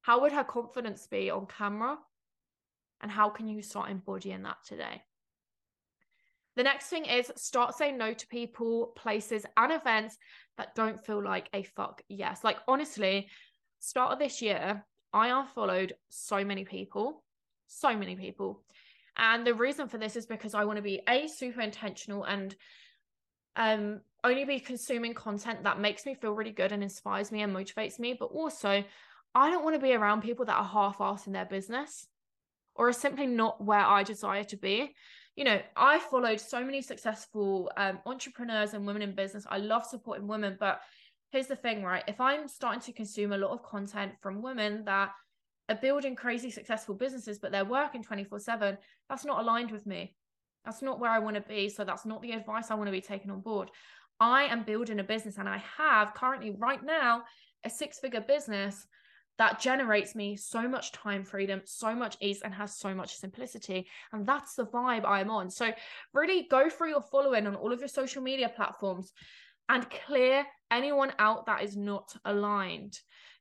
How 0.03 0.23
would 0.23 0.33
her 0.33 0.45
confidence 0.45 1.07
be 1.07 1.29
on 1.29 1.47
camera? 1.47 1.99
And 3.01 3.11
how 3.11 3.29
can 3.29 3.49
you 3.49 3.61
start 3.63 3.91
embodying 3.91 4.43
that 4.45 4.59
today? 4.65 5.03
The 6.59 6.65
next 6.65 6.89
thing 6.89 7.07
is 7.07 7.33
start 7.37 7.75
saying 7.75 7.97
no 7.97 8.13
to 8.13 8.27
people, 8.27 8.93
places, 8.95 9.47
and 9.57 9.73
events 9.73 10.19
that 10.59 10.75
don't 10.75 11.03
feel 11.03 11.23
like 11.23 11.49
a 11.55 11.63
fuck 11.63 12.03
yes. 12.09 12.45
Like, 12.45 12.59
honestly, 12.69 13.29
start 13.79 14.13
of 14.13 14.19
this 14.19 14.43
year, 14.43 14.85
I 15.15 15.29
unfollowed 15.29 15.95
so 16.11 16.45
many 16.45 16.67
people, 16.67 17.23
so 17.67 17.97
many 17.97 18.15
people 18.17 18.63
and 19.19 19.47
the 19.47 19.55
reason 19.55 19.89
for 19.89 19.99
this 19.99 20.17
is 20.17 20.27
because 20.27 20.55
I 20.55 20.65
want 20.65 20.77
to 20.77 20.83
be 20.83 21.01
a 21.09 21.27
super 21.27 21.61
intentional 21.61 22.25
and 22.25 22.55
um 23.57 24.01
only 24.25 24.45
be 24.45 24.61
consuming 24.61 25.15
content 25.15 25.63
that 25.65 25.81
makes 25.81 26.05
me 26.07 26.15
feel 26.15 26.33
really 26.33 26.51
good 26.51 26.73
and 26.73 26.83
inspires 26.83 27.31
me 27.31 27.43
and 27.43 27.55
motivates 27.55 27.99
me. 28.01 28.17
But 28.19 28.27
also, 28.27 28.83
I 29.35 29.51
don't 29.51 29.63
want 29.63 29.77
to 29.77 29.83
be 29.83 29.95
around 29.95 30.23
people 30.23 30.45
that 30.47 30.57
are 30.57 30.65
half-assed 30.65 31.29
in 31.29 31.33
their 31.33 31.45
business 31.45 32.09
or 32.75 32.89
are 32.89 32.93
simply 32.93 33.27
not 33.27 33.63
where 33.65 33.81
I 33.81 34.03
desire 34.03 34.43
to 34.45 34.57
be. 34.57 34.95
You 35.39 35.45
know, 35.45 35.61
I 35.77 36.01
followed 36.01 36.41
so 36.41 36.65
many 36.65 36.83
successful 36.83 37.71
um, 37.77 38.01
entrepreneurs 38.07 38.75
and 38.75 38.85
women 38.85 39.03
in 39.03 39.15
business. 39.15 39.47
I 39.49 39.59
love 39.59 39.87
supporting 39.87 40.27
women, 40.27 40.57
but 40.59 40.81
here's 41.31 41.47
the 41.47 41.55
thing, 41.55 41.85
right? 41.85 42.03
If 42.09 42.21
I'm 42.21 42.49
starting 42.49 42.81
to 42.81 42.93
consume 42.93 43.33
a 43.33 43.39
lot 43.39 43.53
of 43.53 43.63
content 43.63 44.15
from 44.21 44.43
women 44.43 44.85
that 44.87 45.13
are 45.69 45.77
building 45.77 46.17
crazy 46.17 46.51
successful 46.51 46.97
businesses, 46.97 47.39
but 47.39 47.53
they're 47.53 47.65
working 47.65 48.03
24 48.03 48.41
7, 48.41 48.77
that's 49.09 49.25
not 49.25 49.41
aligned 49.41 49.71
with 49.71 49.87
me. 49.87 50.17
That's 50.65 50.83
not 50.83 50.99
where 50.99 51.13
I 51.13 51.21
want 51.21 51.37
to 51.37 51.43
be. 51.43 51.69
So 51.69 51.85
that's 51.85 52.05
not 52.05 52.21
the 52.21 52.33
advice 52.33 52.73
I 52.73 52.75
want 52.75 52.89
to 52.89 52.93
be 52.93 53.01
taking 53.01 53.31
on 53.31 53.41
board. 53.41 53.71
I 54.19 54.47
am 54.47 54.65
building 54.65 54.99
a 54.99 55.05
business 55.05 55.39
and 55.39 55.49
I 55.49 55.63
have 55.77 56.15
currently, 56.15 56.57
right 56.59 56.83
now, 56.83 57.23
a 57.63 57.71
six 57.71 58.01
figure 58.01 58.23
business 58.23 58.89
that 59.39 59.61
generates 59.61 60.15
me 60.15 60.37
so 60.37 60.69
much 60.69 60.93
time 60.93 61.25
freedom, 61.25 61.63
so 61.65 61.95
much 61.95 62.17
ease, 62.21 62.43
and 62.43 62.53
has 62.53 62.77
so 62.77 62.95
much 62.95 63.17
simplicity. 63.17 63.87
And 64.13 64.27
that's 64.27 64.55
the 64.55 64.67
vibe 64.67 65.05
I'm 65.05 65.31
on. 65.31 65.49
So, 65.51 65.73
really 66.13 66.47
go 66.51 66.69
through 66.69 66.91
your 66.91 67.03
following 67.03 67.47
on 67.47 67.55
all 67.55 67.73
of 67.73 67.79
your 67.79 67.89
social 67.89 68.21
media 68.21 68.49
platforms 68.55 69.13
and 69.69 69.87
clear 70.07 70.45
anyone 70.71 71.13
out 71.19 71.47
that 71.47 71.63
is 71.63 71.77
not 71.77 72.15
aligned. 72.25 72.99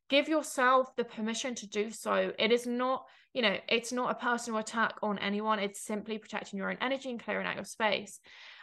Give 0.10 0.30
yourself 0.30 0.96
the 0.96 1.04
permission 1.04 1.56
to 1.56 1.68
do 1.68 1.90
so. 1.92 2.32
It 2.38 2.52
is 2.52 2.66
not 2.66 3.06
you 3.34 3.42
know 3.42 3.58
it's 3.68 3.92
not 3.92 4.12
a 4.12 4.16
personal 4.16 4.60
attack 4.60 4.94
on 5.02 5.18
anyone. 5.20 5.60
It's 5.60 5.82
simply 5.82 6.18
protecting 6.18 6.58
your 6.58 6.70
own 6.70 6.78
energy 6.80 7.10
and 7.10 7.22
clearing 7.22 7.48
out 7.48 7.56
your 7.56 7.66
space. 7.66 8.20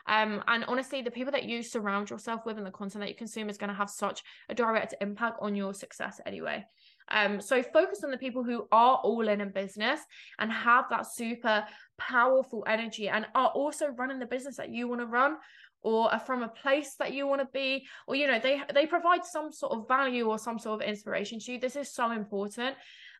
Um, 0.07 0.42
and 0.47 0.64
honestly 0.64 1.01
the 1.01 1.11
people 1.11 1.33
that 1.33 1.44
you 1.44 1.62
surround 1.62 2.11
yourself 2.11 2.44
with 2.44 2.59
and 2.59 2.66
the 2.66 2.70
content 2.70 3.03
that 3.03 3.09
you 3.09 3.14
consume 3.14 3.49
is 3.49 3.57
going 3.57 3.68
to 3.68 3.75
have 3.75 3.88
such 3.88 4.23
a 4.51 4.55
direct 4.55 4.94
impact 5.01 5.38
on 5.40 5.57
your 5.57 5.73
success 5.73 6.20
anyway 6.27 6.62
um, 7.11 7.40
so 7.40 7.62
focus 7.62 8.03
on 8.03 8.11
the 8.11 8.17
people 8.17 8.43
who 8.43 8.67
are 8.73 8.97
all 8.97 9.29
in 9.29 9.40
a 9.40 9.47
business 9.47 10.01
and 10.38 10.51
have 10.51 10.87
that 10.90 11.07
super 11.07 11.64
powerful 11.99 12.64
energy 12.67 13.09
and 13.09 13.27
are 13.35 13.49
also 13.49 13.88
running 13.88 14.19
the 14.19 14.27
business 14.27 14.57
that 14.57 14.71
you 14.71 14.88
want 14.88 15.01
to 15.01 15.07
run 15.07 15.37
or 15.83 16.11
are 16.12 16.19
from 16.19 16.43
a 16.43 16.49
place 16.49 16.95
that 16.99 17.12
you 17.12 17.27
want 17.27 17.43
to 17.43 17.49
be 17.53 17.87
or 18.09 18.17
you 18.17 18.27
know 18.27 18.38
they 18.38 18.61
they 18.73 18.87
provide 18.87 19.25
some 19.25 19.53
sort 19.53 19.73
of 19.73 19.87
value 19.87 20.27
or 20.27 20.38
some 20.38 20.59
sort 20.59 20.83
of 20.83 20.88
inspiration 20.88 21.38
to 21.38 21.53
you. 21.53 21.61
This 21.61 21.77
is 21.77 21.95
so 21.95 22.11
important 22.11 22.75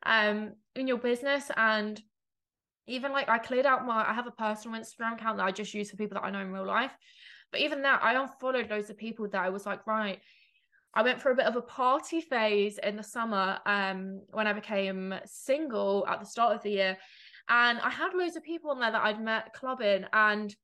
um 0.07 0.53
in 0.75 0.89
your 0.89 0.99
business. 0.99 1.51
And 1.57 2.01
even 2.87 3.13
like 3.13 3.29
I 3.29 3.39
cleared 3.39 3.67
out 3.67 3.87
my 3.87 4.09
I 4.09 4.15
have 4.15 4.27
a 4.27 4.33
personal 4.33 4.81
Instagram 4.81 5.15
account 5.15 5.37
that 5.37 5.45
I 5.45 5.51
just 5.51 5.75
use 5.75 5.91
for 5.91 5.97
people 5.97 6.15
that 6.15 6.25
I 6.25 6.31
know 6.31 6.41
in 6.41 6.53
real 6.53 6.67
life. 6.67 6.93
But 7.53 7.61
even 7.61 7.83
that 7.83 8.03
I 8.03 8.15
unfollowed 8.21 8.71
loads 8.71 8.91
of 8.91 8.97
people 8.97 9.29
that 9.29 9.45
I 9.45 9.51
was 9.51 9.67
like 9.67 9.87
right 9.87 10.21
I 10.95 11.03
went 11.03 11.21
for 11.21 11.31
a 11.31 11.35
bit 11.35 11.47
of 11.47 11.57
a 11.57 11.63
party 11.63 12.21
phase 12.21 12.79
in 12.79 12.97
the 12.97 13.03
summer 13.03 13.59
um 13.67 14.23
when 14.31 14.47
I 14.47 14.53
became 14.53 15.15
single 15.25 16.07
at 16.09 16.21
the 16.21 16.27
start 16.27 16.55
of 16.55 16.63
the 16.63 16.71
year 16.71 16.97
and 17.49 17.79
I 17.81 17.91
had 17.91 18.15
loads 18.15 18.37
of 18.37 18.43
people 18.43 18.71
on 18.71 18.81
there 18.81 18.93
that 18.93 19.05
I'd 19.05 19.23
met 19.23 19.53
clubbing 19.53 20.07
and 20.13 20.55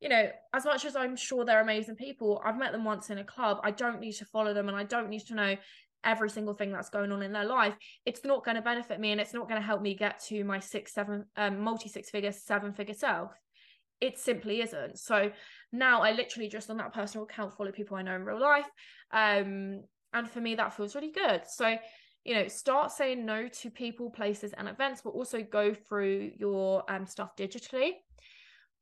you 0.00 0.10
know, 0.10 0.28
as 0.52 0.64
much 0.64 0.84
as 0.84 0.94
I'm 0.94 1.16
sure 1.16 1.44
they're 1.44 1.60
amazing 1.60 1.96
people, 1.96 2.40
I've 2.44 2.58
met 2.58 2.72
them 2.72 2.84
once 2.84 3.10
in 3.10 3.18
a 3.18 3.24
club. 3.24 3.60
I 3.62 3.70
don't 3.70 4.00
need 4.00 4.12
to 4.14 4.26
follow 4.26 4.52
them 4.52 4.68
and 4.68 4.76
I 4.76 4.84
don't 4.84 5.08
need 5.08 5.26
to 5.26 5.34
know 5.34 5.56
every 6.04 6.30
single 6.30 6.54
thing 6.54 6.70
that's 6.70 6.90
going 6.90 7.12
on 7.12 7.22
in 7.22 7.32
their 7.32 7.44
life. 7.44 7.74
It's 8.04 8.24
not 8.24 8.44
going 8.44 8.56
to 8.56 8.62
benefit 8.62 9.00
me 9.00 9.12
and 9.12 9.20
it's 9.20 9.34
not 9.34 9.48
going 9.48 9.60
to 9.60 9.66
help 9.66 9.80
me 9.82 9.94
get 9.94 10.22
to 10.26 10.44
my 10.44 10.60
six, 10.60 10.92
seven, 10.92 11.24
um, 11.36 11.60
multi 11.60 11.88
six 11.88 12.10
figure, 12.10 12.32
seven 12.32 12.72
figure 12.72 12.94
self. 12.94 13.32
It 14.00 14.18
simply 14.18 14.60
isn't. 14.60 14.98
So 14.98 15.30
now 15.72 16.02
I 16.02 16.12
literally 16.12 16.48
just 16.48 16.70
on 16.70 16.76
that 16.78 16.92
personal 16.92 17.24
account 17.24 17.54
follow 17.56 17.72
people 17.72 17.96
I 17.96 18.02
know 18.02 18.14
in 18.14 18.24
real 18.24 18.40
life. 18.40 18.68
Um, 19.12 19.82
and 20.12 20.28
for 20.28 20.40
me, 20.40 20.54
that 20.54 20.74
feels 20.74 20.94
really 20.94 21.12
good. 21.12 21.42
So, 21.46 21.76
you 22.24 22.34
know, 22.34 22.48
start 22.48 22.92
saying 22.92 23.24
no 23.24 23.48
to 23.48 23.70
people, 23.70 24.10
places, 24.10 24.52
and 24.52 24.68
events, 24.68 25.00
but 25.02 25.10
also 25.10 25.42
go 25.42 25.74
through 25.74 26.32
your 26.38 26.90
um, 26.90 27.06
stuff 27.06 27.36
digitally 27.36 27.92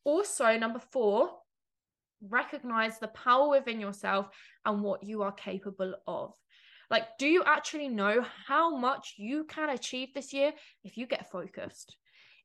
also, 0.05 0.57
number 0.59 0.81
four, 0.93 1.31
recognize 2.21 2.99
the 2.99 3.09
power 3.09 3.49
within 3.49 3.81
yourself 3.81 4.29
and 4.65 4.83
what 4.83 5.03
you 5.03 5.23
are 5.23 5.33
capable 5.33 5.95
of. 6.07 6.35
Like, 6.91 7.05
do 7.19 7.27
you 7.27 7.43
actually 7.45 7.89
know 7.89 8.25
how 8.47 8.77
much 8.77 9.15
you 9.17 9.45
can 9.45 9.71
achieve 9.71 10.11
this 10.15 10.33
year 10.33 10.53
if 10.85 10.97
you 10.97 11.07
get 11.07 11.31
focused? 11.31 11.97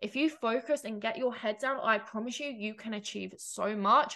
If 0.02 0.16
you 0.16 0.30
focus 0.30 0.86
and 0.86 1.02
get 1.02 1.18
your 1.18 1.34
head 1.34 1.58
down, 1.60 1.80
I 1.84 1.98
promise 1.98 2.40
you, 2.40 2.48
you 2.48 2.74
can 2.74 2.94
achieve 2.94 3.34
so 3.38 3.76
much. 3.76 4.16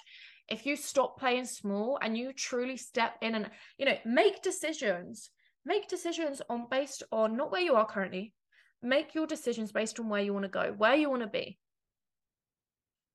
If 0.50 0.66
you 0.66 0.76
stop 0.76 1.20
playing 1.20 1.46
small 1.46 2.00
and 2.02 2.18
you 2.18 2.34
truly 2.34 2.78
step 2.78 3.16
in 3.22 3.36
and, 3.36 3.50
you 3.78 3.86
know, 3.86 3.98
make 4.06 4.42
decisions, 4.42 5.30
make 5.66 5.88
decisions 5.88 6.42
on 6.50 6.68
based 6.70 7.04
on 7.12 7.36
not 7.36 7.52
where 7.52 7.62
you 7.62 7.76
are 7.76 7.86
currently, 7.86 8.34
make 8.82 9.16
your 9.16 9.28
decisions 9.28 9.72
based 9.72 10.00
on 10.00 10.10
where 10.10 10.22
you 10.22 10.34
want 10.34 10.44
to 10.44 10.50
go, 10.50 10.74
where 10.78 10.96
you 10.96 11.10
want 11.10 11.22
to 11.22 11.28
be. 11.28 11.60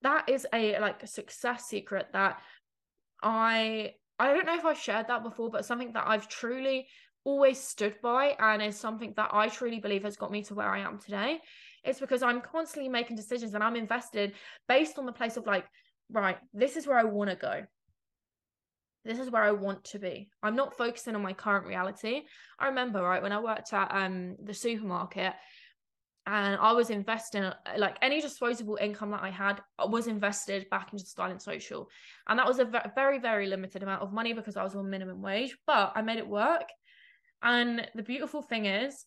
That 0.03 0.29
is 0.29 0.47
a 0.53 0.79
like 0.79 1.03
a 1.03 1.09
success 1.09 1.65
secret 1.67 2.09
that 2.13 2.41
I 3.23 3.95
I 4.19 4.33
don't 4.33 4.47
know 4.47 4.57
if 4.57 4.65
I've 4.65 4.79
shared 4.79 5.09
that 5.09 5.23
before, 5.23 5.51
but 5.51 5.65
something 5.65 5.93
that 5.93 6.05
I've 6.07 6.29
truly 6.29 6.89
always 7.25 7.61
stood 7.61 8.01
by 8.01 8.37
and 8.39 8.63
is 8.63 8.79
something 8.79 9.13
that 9.17 9.31
I 9.33 9.49
truly 9.49 9.81
believe 9.81 10.05
has 10.05 10.17
got 10.17 10.31
me 10.31 10.43
to 10.45 10.55
where 10.55 10.69
I 10.69 10.81
am 10.81 10.99
today. 10.99 11.41
It's 11.85 12.01
because 12.01 12.23
I'm 12.23 12.41
constantly 12.41 12.89
making 12.89 13.17
decisions 13.17 13.55
and 13.55 13.63
I'm 13.63 13.77
invested 13.77 14.33
based 14.69 14.99
on 14.99 15.07
the 15.07 15.13
place 15.13 15.37
of 15.37 15.47
like, 15.47 15.65
right, 16.11 16.39
this 16.53 16.77
is 16.77 16.87
where 16.87 16.99
I 16.99 17.05
want 17.05 17.31
to 17.31 17.37
go. 17.37 17.65
This 19.05 19.19
is 19.19 19.31
where 19.31 19.43
I 19.43 19.53
want 19.53 19.85
to 19.85 19.99
be. 19.99 20.29
I'm 20.43 20.57
not 20.57 20.77
focusing 20.77 21.15
on 21.15 21.23
my 21.23 21.33
current 21.33 21.67
reality. 21.67 22.23
I 22.59 22.67
remember, 22.67 23.03
right, 23.03 23.23
when 23.23 23.33
I 23.33 23.41
worked 23.41 23.73
at 23.73 23.95
um 23.95 24.37
the 24.43 24.53
supermarket, 24.53 25.35
and 26.27 26.59
I 26.61 26.73
was 26.73 26.91
investing 26.91 27.43
uh, 27.45 27.55
like 27.79 27.97
any 28.03 28.21
disposable 28.21 28.77
income 28.79 29.13
that 29.13 29.23
I 29.23 29.31
had 29.31 29.63
uh, 29.79 29.87
was 29.87 30.09
invested 30.09 30.69
back 30.69 30.93
into 30.93 31.07
Styling 31.07 31.39
Social, 31.39 31.89
and 32.29 32.39
that 32.39 32.47
was 32.47 32.59
a 32.59 32.67
very 32.95 33.19
very 33.19 33.47
limited 33.47 33.83
amount 33.83 34.03
of 34.03 34.13
money 34.13 34.35
because 34.35 34.57
I 34.57 34.63
was 34.63 34.75
on 34.75 34.91
minimum 34.91 35.23
wage, 35.23 35.57
but 35.67 35.93
I 35.95 36.03
made 36.03 36.19
it 36.19 36.29
work. 36.29 36.69
And 37.43 37.89
the 37.95 38.03
beautiful 38.03 38.43
thing 38.43 38.67
is, 38.67 39.07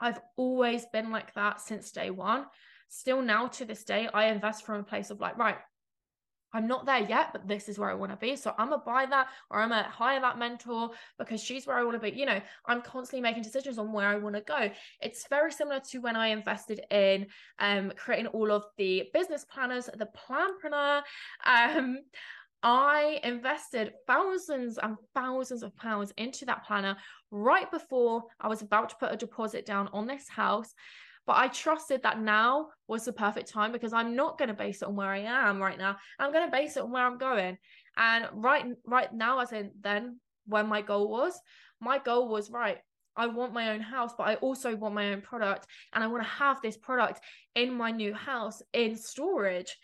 I've 0.00 0.20
always 0.36 0.86
been 0.92 1.10
like 1.10 1.34
that 1.34 1.60
since 1.60 1.90
day 1.90 2.10
one. 2.10 2.46
Still 2.88 3.22
now 3.22 3.48
to 3.48 3.64
this 3.64 3.84
day, 3.84 4.08
I 4.12 4.26
invest 4.26 4.64
from 4.64 4.80
a 4.80 4.84
place 4.84 5.10
of 5.10 5.20
like, 5.20 5.36
right, 5.38 5.56
I'm 6.52 6.66
not 6.66 6.86
there 6.86 7.00
yet, 7.00 7.32
but 7.32 7.46
this 7.46 7.68
is 7.68 7.78
where 7.78 7.90
I 7.90 7.94
want 7.94 8.12
to 8.12 8.16
be. 8.16 8.34
So 8.36 8.54
I'm 8.56 8.70
gonna 8.70 8.82
buy 8.84 9.04
that 9.06 9.28
or 9.50 9.60
I'm 9.60 9.68
gonna 9.68 9.82
hire 9.82 10.20
that 10.20 10.38
mentor 10.38 10.90
because 11.18 11.42
she's 11.42 11.66
where 11.66 11.76
I 11.76 11.82
want 11.82 12.00
to 12.00 12.10
be. 12.10 12.16
You 12.16 12.24
know, 12.24 12.40
I'm 12.64 12.80
constantly 12.80 13.20
making 13.20 13.42
decisions 13.42 13.78
on 13.78 13.92
where 13.92 14.08
I 14.08 14.16
want 14.16 14.36
to 14.36 14.40
go. 14.40 14.70
It's 15.00 15.26
very 15.28 15.52
similar 15.52 15.80
to 15.90 15.98
when 15.98 16.16
I 16.16 16.28
invested 16.28 16.80
in 16.90 17.26
um 17.58 17.92
creating 17.96 18.28
all 18.28 18.50
of 18.50 18.64
the 18.78 19.04
business 19.12 19.44
planners, 19.44 19.90
the 19.96 20.08
planpreneur. 20.16 21.02
Um 21.44 21.98
I 22.66 23.20
invested 23.22 23.92
thousands 24.08 24.76
and 24.76 24.96
thousands 25.14 25.62
of 25.62 25.76
pounds 25.76 26.12
into 26.16 26.44
that 26.46 26.66
planner 26.66 26.96
right 27.30 27.70
before 27.70 28.24
I 28.40 28.48
was 28.48 28.60
about 28.60 28.88
to 28.88 28.96
put 28.96 29.12
a 29.12 29.16
deposit 29.16 29.64
down 29.64 29.88
on 29.92 30.08
this 30.08 30.28
house. 30.28 30.74
But 31.28 31.36
I 31.36 31.46
trusted 31.46 32.02
that 32.02 32.20
now 32.20 32.70
was 32.88 33.04
the 33.04 33.12
perfect 33.12 33.48
time 33.48 33.70
because 33.70 33.92
I'm 33.92 34.16
not 34.16 34.36
going 34.36 34.48
to 34.48 34.54
base 34.54 34.82
it 34.82 34.88
on 34.88 34.96
where 34.96 35.10
I 35.10 35.18
am 35.18 35.62
right 35.62 35.78
now. 35.78 35.96
I'm 36.18 36.32
going 36.32 36.44
to 36.44 36.50
base 36.50 36.76
it 36.76 36.82
on 36.82 36.90
where 36.90 37.06
I'm 37.06 37.18
going. 37.18 37.56
And 37.96 38.26
right 38.32 38.64
right 38.84 39.14
now, 39.14 39.38
as 39.38 39.52
in 39.52 39.70
then 39.80 40.18
when 40.46 40.66
my 40.66 40.82
goal 40.82 41.08
was, 41.08 41.40
my 41.80 41.98
goal 41.98 42.26
was 42.26 42.50
right. 42.50 42.78
I 43.14 43.28
want 43.28 43.54
my 43.54 43.70
own 43.70 43.80
house, 43.80 44.12
but 44.18 44.26
I 44.26 44.34
also 44.36 44.74
want 44.74 44.94
my 44.94 45.12
own 45.12 45.20
product. 45.20 45.68
And 45.94 46.02
I 46.02 46.08
want 46.08 46.24
to 46.24 46.28
have 46.28 46.60
this 46.62 46.76
product 46.76 47.20
in 47.54 47.72
my 47.72 47.92
new 47.92 48.12
house 48.12 48.60
in 48.72 48.96
storage. 48.96 49.76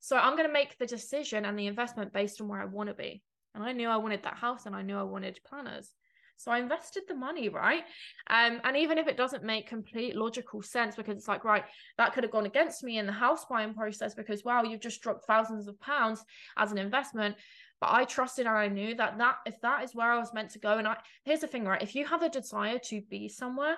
So 0.00 0.16
I'm 0.16 0.36
going 0.36 0.48
to 0.48 0.52
make 0.52 0.78
the 0.78 0.86
decision 0.86 1.44
and 1.44 1.58
the 1.58 1.66
investment 1.66 2.12
based 2.12 2.40
on 2.40 2.48
where 2.48 2.60
I 2.60 2.64
want 2.64 2.88
to 2.88 2.94
be. 2.94 3.22
And 3.54 3.62
I 3.62 3.72
knew 3.72 3.88
I 3.88 3.96
wanted 3.96 4.22
that 4.22 4.36
house 4.36 4.66
and 4.66 4.74
I 4.74 4.82
knew 4.82 4.96
I 4.96 5.02
wanted 5.02 5.40
planners. 5.46 5.94
So 6.40 6.50
I 6.50 6.58
invested 6.58 7.02
the 7.06 7.14
money, 7.14 7.50
right? 7.50 7.84
Um, 8.30 8.62
and 8.64 8.74
even 8.74 8.96
if 8.96 9.06
it 9.06 9.18
doesn't 9.18 9.44
make 9.44 9.68
complete 9.68 10.16
logical 10.16 10.62
sense, 10.62 10.96
because 10.96 11.18
it's 11.18 11.28
like, 11.28 11.44
right, 11.44 11.64
that 11.98 12.14
could 12.14 12.24
have 12.24 12.32
gone 12.32 12.46
against 12.46 12.82
me 12.82 12.96
in 12.96 13.04
the 13.04 13.12
house 13.12 13.44
buying 13.44 13.74
process 13.74 14.14
because 14.14 14.42
wow, 14.42 14.62
you've 14.62 14.80
just 14.80 15.02
dropped 15.02 15.26
thousands 15.26 15.68
of 15.68 15.78
pounds 15.80 16.24
as 16.56 16.72
an 16.72 16.78
investment. 16.78 17.36
But 17.78 17.90
I 17.92 18.04
trusted 18.04 18.46
and 18.46 18.56
I 18.56 18.68
knew 18.68 18.94
that 18.94 19.18
that 19.18 19.36
if 19.44 19.60
that 19.60 19.84
is 19.84 19.94
where 19.94 20.10
I 20.10 20.18
was 20.18 20.32
meant 20.32 20.50
to 20.52 20.58
go, 20.58 20.78
and 20.78 20.88
I 20.88 20.96
here's 21.24 21.40
the 21.40 21.46
thing, 21.46 21.66
right? 21.66 21.82
If 21.82 21.94
you 21.94 22.06
have 22.06 22.22
a 22.22 22.30
desire 22.30 22.78
to 22.84 23.02
be 23.10 23.28
somewhere, 23.28 23.76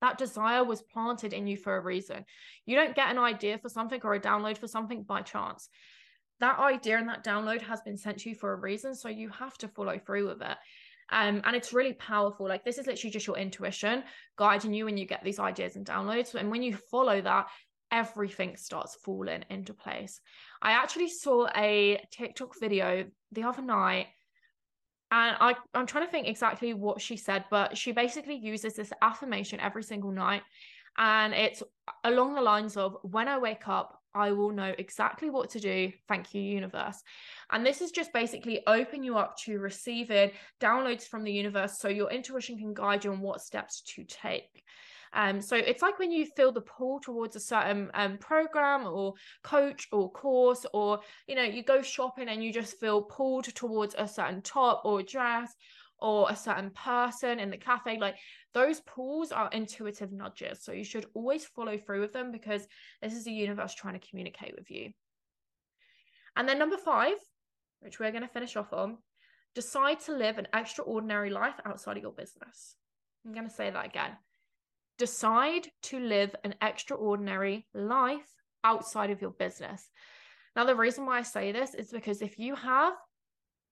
that 0.00 0.18
desire 0.18 0.64
was 0.64 0.82
planted 0.82 1.32
in 1.32 1.46
you 1.46 1.56
for 1.56 1.76
a 1.76 1.82
reason. 1.82 2.24
You 2.66 2.76
don't 2.76 2.94
get 2.94 3.10
an 3.10 3.18
idea 3.18 3.58
for 3.58 3.68
something 3.68 4.00
or 4.04 4.14
a 4.14 4.20
download 4.20 4.58
for 4.58 4.68
something 4.68 5.02
by 5.02 5.22
chance. 5.22 5.68
That 6.40 6.58
idea 6.58 6.98
and 6.98 7.08
that 7.08 7.24
download 7.24 7.62
has 7.62 7.80
been 7.80 7.96
sent 7.96 8.18
to 8.18 8.28
you 8.28 8.34
for 8.34 8.52
a 8.52 8.60
reason. 8.60 8.94
So 8.94 9.08
you 9.08 9.28
have 9.30 9.58
to 9.58 9.68
follow 9.68 9.98
through 9.98 10.28
with 10.28 10.42
it. 10.42 10.56
Um, 11.10 11.40
and 11.44 11.56
it's 11.56 11.72
really 11.72 11.94
powerful. 11.94 12.46
Like 12.46 12.64
this 12.64 12.78
is 12.78 12.86
literally 12.86 13.10
just 13.10 13.26
your 13.26 13.38
intuition 13.38 14.04
guiding 14.36 14.74
you 14.74 14.84
when 14.84 14.96
you 14.96 15.06
get 15.06 15.24
these 15.24 15.40
ideas 15.40 15.74
and 15.76 15.86
downloads. 15.86 16.34
And 16.34 16.50
when 16.50 16.62
you 16.62 16.76
follow 16.90 17.20
that, 17.20 17.46
everything 17.90 18.56
starts 18.56 18.96
falling 19.04 19.44
into 19.50 19.72
place. 19.72 20.20
I 20.60 20.72
actually 20.72 21.08
saw 21.08 21.48
a 21.56 22.00
TikTok 22.12 22.54
video 22.60 23.06
the 23.32 23.44
other 23.44 23.62
night 23.62 24.08
and 25.10 25.36
I, 25.40 25.54
I'm 25.74 25.86
trying 25.86 26.04
to 26.04 26.10
think 26.10 26.28
exactly 26.28 26.74
what 26.74 27.00
she 27.00 27.16
said, 27.16 27.44
but 27.50 27.76
she 27.76 27.92
basically 27.92 28.36
uses 28.36 28.74
this 28.74 28.92
affirmation 29.00 29.60
every 29.60 29.82
single 29.82 30.10
night. 30.10 30.42
And 30.98 31.32
it's 31.32 31.62
along 32.04 32.34
the 32.34 32.42
lines 32.42 32.76
of 32.76 32.96
when 33.02 33.28
I 33.28 33.38
wake 33.38 33.68
up, 33.68 34.02
I 34.14 34.32
will 34.32 34.50
know 34.50 34.74
exactly 34.78 35.30
what 35.30 35.50
to 35.50 35.60
do. 35.60 35.92
Thank 36.08 36.34
you, 36.34 36.42
universe. 36.42 37.02
And 37.50 37.64
this 37.64 37.80
is 37.80 37.90
just 37.90 38.12
basically 38.12 38.62
open 38.66 39.02
you 39.02 39.16
up 39.16 39.36
to 39.44 39.58
receiving 39.60 40.32
downloads 40.60 41.04
from 41.04 41.24
the 41.24 41.32
universe 41.32 41.78
so 41.78 41.88
your 41.88 42.10
intuition 42.10 42.58
can 42.58 42.74
guide 42.74 43.04
you 43.04 43.12
on 43.12 43.20
what 43.20 43.40
steps 43.40 43.82
to 43.94 44.04
take. 44.04 44.64
Um, 45.12 45.40
so 45.40 45.56
it's 45.56 45.82
like 45.82 45.98
when 45.98 46.12
you 46.12 46.26
feel 46.26 46.52
the 46.52 46.60
pull 46.60 47.00
towards 47.00 47.36
a 47.36 47.40
certain 47.40 47.90
um, 47.94 48.18
program 48.18 48.86
or 48.86 49.14
coach 49.42 49.88
or 49.92 50.10
course, 50.10 50.66
or 50.72 51.00
you 51.26 51.34
know, 51.34 51.42
you 51.42 51.62
go 51.62 51.82
shopping 51.82 52.28
and 52.28 52.42
you 52.42 52.52
just 52.52 52.78
feel 52.78 53.02
pulled 53.02 53.44
towards 53.54 53.94
a 53.98 54.06
certain 54.06 54.42
top 54.42 54.82
or 54.84 55.02
dress 55.02 55.54
or 56.00 56.30
a 56.30 56.36
certain 56.36 56.70
person 56.70 57.40
in 57.40 57.50
the 57.50 57.56
cafe. 57.56 57.98
Like 57.98 58.16
those 58.54 58.80
pulls 58.80 59.32
are 59.32 59.50
intuitive 59.50 60.12
nudges. 60.12 60.62
So 60.62 60.72
you 60.72 60.84
should 60.84 61.06
always 61.14 61.44
follow 61.44 61.76
through 61.76 62.00
with 62.00 62.12
them 62.12 62.32
because 62.32 62.66
this 63.02 63.14
is 63.14 63.24
the 63.24 63.32
universe 63.32 63.74
trying 63.74 63.98
to 63.98 64.06
communicate 64.08 64.54
with 64.56 64.70
you. 64.70 64.92
And 66.36 66.48
then 66.48 66.58
number 66.58 66.76
five, 66.76 67.16
which 67.80 67.98
we're 67.98 68.12
going 68.12 68.22
to 68.22 68.28
finish 68.28 68.56
off 68.56 68.72
on, 68.72 68.98
decide 69.54 70.00
to 70.00 70.12
live 70.12 70.38
an 70.38 70.46
extraordinary 70.54 71.30
life 71.30 71.54
outside 71.64 71.96
of 71.96 72.02
your 72.02 72.12
business. 72.12 72.76
I'm 73.26 73.32
going 73.32 73.48
to 73.48 73.54
say 73.54 73.70
that 73.70 73.86
again. 73.86 74.12
Decide 74.98 75.68
to 75.84 76.00
live 76.00 76.34
an 76.44 76.54
extraordinary 76.60 77.66
life 77.72 78.28
outside 78.64 79.10
of 79.10 79.22
your 79.22 79.30
business. 79.30 79.88
Now, 80.56 80.64
the 80.64 80.74
reason 80.74 81.06
why 81.06 81.18
I 81.18 81.22
say 81.22 81.52
this 81.52 81.74
is 81.74 81.90
because 81.90 82.20
if 82.20 82.38
you 82.38 82.56
have 82.56 82.94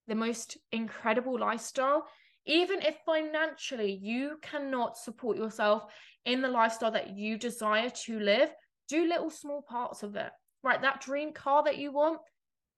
the 0.07 0.15
most 0.15 0.57
incredible 0.71 1.39
lifestyle, 1.39 2.07
even 2.47 2.81
if 2.81 2.97
financially 3.05 3.93
you 4.01 4.39
cannot 4.41 4.97
support 4.97 5.37
yourself 5.37 5.85
in 6.25 6.41
the 6.43 6.49
lifestyle 6.49 6.93
that 6.93 7.17
you 7.17 7.39
desire 7.39 7.91
to 8.05 8.21
live, 8.21 8.51
do 8.89 9.09
little 9.09 9.31
small 9.31 9.63
parts 9.63 10.05
of 10.05 10.15
it. 10.15 10.31
Right, 10.63 10.81
that 10.83 11.01
dream 11.01 11.33
car 11.33 11.65
that 11.65 11.79
you 11.79 11.93
want, 11.93 12.21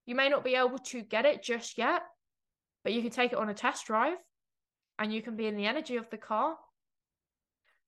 you 0.06 0.14
may 0.14 0.30
not 0.30 0.44
be 0.44 0.54
able 0.54 0.78
to 0.78 1.02
get 1.02 1.26
it 1.26 1.42
just 1.42 1.76
yet, 1.76 2.02
but 2.82 2.94
you 2.94 3.02
can 3.02 3.10
take 3.10 3.32
it 3.32 3.38
on 3.38 3.50
a 3.50 3.54
test 3.54 3.86
drive 3.86 4.16
and 4.98 5.12
you 5.12 5.20
can 5.20 5.36
be 5.36 5.46
in 5.46 5.56
the 5.56 5.66
energy 5.66 5.96
of 5.96 6.08
the 6.10 6.16
car. 6.16 6.56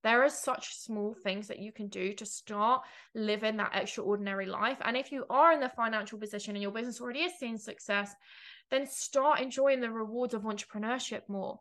There 0.03 0.23
are 0.23 0.31
such 0.31 0.77
small 0.77 1.15
things 1.15 1.49
that 1.49 1.59
you 1.59 1.73
can 1.73 1.89
do 1.89 2.13
to 2.15 2.25
start 2.25 2.83
living 3.15 3.57
that 3.59 3.75
extraordinary 3.75 4.47
life. 4.47 4.79
And 4.83 4.97
if 4.97 5.13
you 5.13 5.27
are 5.29 5.53
in 5.53 5.61
the 5.61 5.69
financial 5.69 6.19
position 6.19 6.55
and 6.55 6.63
your 6.63 6.73
business 6.73 7.01
already 7.01 7.21
is 7.21 7.39
seeing 7.39 7.59
success, 7.59 8.15
then 8.71 8.87
start 8.87 9.41
enjoying 9.41 9.81
the 9.81 9.91
rewards 9.91 10.33
of 10.33 10.43
entrepreneurship 10.43 11.29
more 11.29 11.61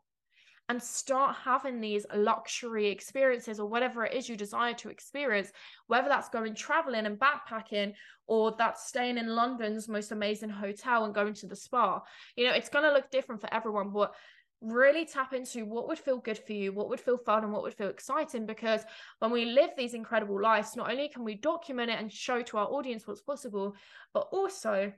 and 0.69 0.81
start 0.81 1.35
having 1.43 1.81
these 1.81 2.05
luxury 2.15 2.89
experiences 2.89 3.59
or 3.59 3.67
whatever 3.67 4.05
it 4.05 4.13
is 4.13 4.29
you 4.29 4.37
desire 4.37 4.75
to 4.75 4.89
experience, 4.89 5.51
whether 5.87 6.07
that's 6.07 6.29
going 6.29 6.53
traveling 6.53 7.07
and 7.07 7.19
backpacking 7.19 7.91
or 8.27 8.55
that's 8.55 8.87
staying 8.87 9.17
in 9.17 9.35
London's 9.35 9.89
most 9.89 10.11
amazing 10.11 10.49
hotel 10.49 11.05
and 11.05 11.15
going 11.15 11.33
to 11.33 11.47
the 11.47 11.55
spa. 11.55 11.99
You 12.35 12.45
know, 12.45 12.53
it's 12.53 12.69
going 12.69 12.85
to 12.85 12.93
look 12.93 13.09
different 13.09 13.41
for 13.41 13.51
everyone, 13.51 13.89
but 13.89 14.13
really 14.61 15.05
tap 15.05 15.33
into 15.33 15.65
what 15.65 15.87
would 15.87 15.99
feel 15.99 16.17
good 16.17 16.37
for 16.37 16.53
you, 16.53 16.73
what 16.73 16.89
would 16.89 16.99
feel 16.99 17.17
fun, 17.17 17.43
and 17.43 17.53
what 17.53 17.63
would 17.63 17.73
feel 17.73 17.89
exciting. 17.89 18.45
Because 18.45 18.81
when 19.19 19.31
we 19.31 19.45
live 19.45 19.71
these 19.77 19.93
incredible 19.93 20.41
lives, 20.41 20.75
not 20.75 20.91
only 20.91 21.07
can 21.07 21.23
we 21.23 21.35
document 21.35 21.91
it 21.91 21.99
and 21.99 22.11
show 22.11 22.41
to 22.41 22.57
our 22.57 22.67
audience 22.67 23.07
what's 23.07 23.21
possible, 23.21 23.75
but 24.13 24.27
also 24.31 24.91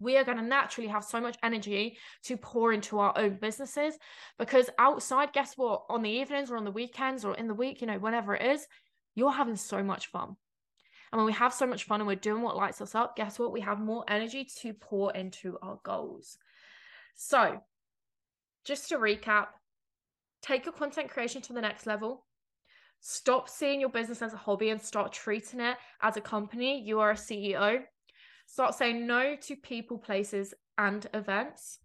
we 0.00 0.16
are 0.16 0.24
going 0.24 0.38
to 0.38 0.44
naturally 0.44 0.88
have 0.88 1.04
so 1.04 1.20
much 1.20 1.36
energy 1.42 1.98
to 2.22 2.36
pour 2.36 2.72
into 2.72 2.98
our 2.98 3.16
own 3.18 3.36
businesses 3.40 3.98
because 4.38 4.70
outside 4.78 5.32
guess 5.32 5.54
what? 5.56 5.84
On 5.88 6.02
the 6.02 6.10
evenings 6.10 6.50
or 6.50 6.56
on 6.56 6.64
the 6.64 6.70
weekends 6.70 7.24
or 7.24 7.34
in 7.34 7.48
the 7.48 7.54
week 7.54 7.80
you 7.80 7.86
know 7.86 7.98
whenever 7.98 8.34
it 8.36 8.46
is 8.46 8.66
you're 9.14 9.32
having 9.32 9.56
so 9.56 9.82
much 9.82 10.06
fun. 10.08 10.36
And 11.10 11.18
when 11.18 11.26
we 11.26 11.32
have 11.32 11.52
so 11.52 11.66
much 11.66 11.84
fun 11.84 12.00
and 12.00 12.06
we're 12.06 12.16
doing 12.16 12.42
what 12.42 12.56
lights 12.56 12.80
us 12.80 12.94
up 12.94 13.16
guess 13.16 13.38
what? 13.38 13.52
We 13.52 13.60
have 13.62 13.80
more 13.80 14.04
energy 14.08 14.46
to 14.60 14.72
pour 14.72 15.12
into 15.14 15.58
our 15.62 15.80
goals. 15.82 16.38
So 17.16 17.60
just 18.68 18.88
to 18.88 18.98
recap 18.98 19.46
take 20.42 20.64
your 20.64 20.74
content 20.74 21.10
creation 21.10 21.42
to 21.42 21.52
the 21.52 21.60
next 21.68 21.86
level 21.86 22.26
stop 23.00 23.48
seeing 23.48 23.80
your 23.80 23.90
business 23.90 24.22
as 24.22 24.34
a 24.34 24.36
hobby 24.46 24.70
and 24.70 24.80
start 24.80 25.12
treating 25.12 25.60
it 25.60 25.76
as 26.02 26.16
a 26.16 26.20
company 26.20 26.80
you 26.80 27.00
are 27.00 27.12
a 27.12 27.14
ceo 27.14 27.82
Start 28.50 28.74
saying 28.74 29.06
no 29.06 29.36
to 29.36 29.56
people, 29.56 29.98
places, 29.98 30.54
and 30.78 31.06
events. 31.12 31.80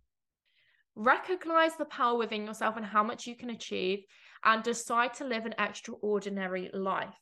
recognize 0.95 1.75
the 1.75 1.85
power 1.85 2.17
within 2.17 2.45
yourself 2.45 2.77
and 2.77 2.85
how 2.85 3.03
much 3.03 3.27
you 3.27 3.35
can 3.35 3.49
achieve, 3.49 4.05
and 4.45 4.63
decide 4.63 5.13
to 5.15 5.25
live 5.25 5.45
an 5.45 5.55
extraordinary 5.57 6.69
life. 6.73 7.19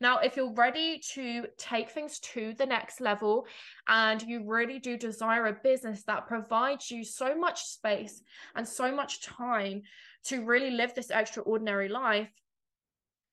Now, 0.00 0.18
if 0.18 0.36
you're 0.36 0.52
ready 0.52 1.00
to 1.14 1.46
take 1.56 1.90
things 1.90 2.20
to 2.20 2.54
the 2.54 2.66
next 2.66 3.00
level 3.00 3.46
and 3.88 4.22
you 4.22 4.44
really 4.46 4.78
do 4.78 4.96
desire 4.96 5.46
a 5.46 5.58
business 5.62 6.04
that 6.04 6.28
provides 6.28 6.90
you 6.90 7.04
so 7.04 7.36
much 7.36 7.64
space 7.64 8.22
and 8.54 8.66
so 8.66 8.94
much 8.94 9.22
time 9.22 9.82
to 10.24 10.44
really 10.44 10.70
live 10.70 10.94
this 10.94 11.10
extraordinary 11.10 11.88
life, 11.88 12.28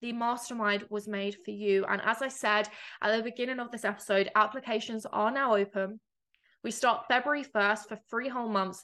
the 0.01 0.11
mastermind 0.11 0.86
was 0.89 1.07
made 1.07 1.38
for 1.45 1.51
you. 1.51 1.86
And 1.86 2.01
as 2.03 2.22
I 2.22 2.30
said 2.30 2.68
at 3.01 3.16
the 3.16 3.24
beginning 3.24 3.59
of 3.59 3.72
this 3.72 3.86
episode, 3.86 4.32
applications 4.36 5.05
are 5.05 5.32
now 5.32 5.55
open. 5.55 5.99
We 6.63 6.72
start 6.72 7.05
February 7.07 7.43
1st 7.43 7.88
for 7.89 7.99
three 8.09 8.28
whole 8.28 8.49
months. 8.49 8.84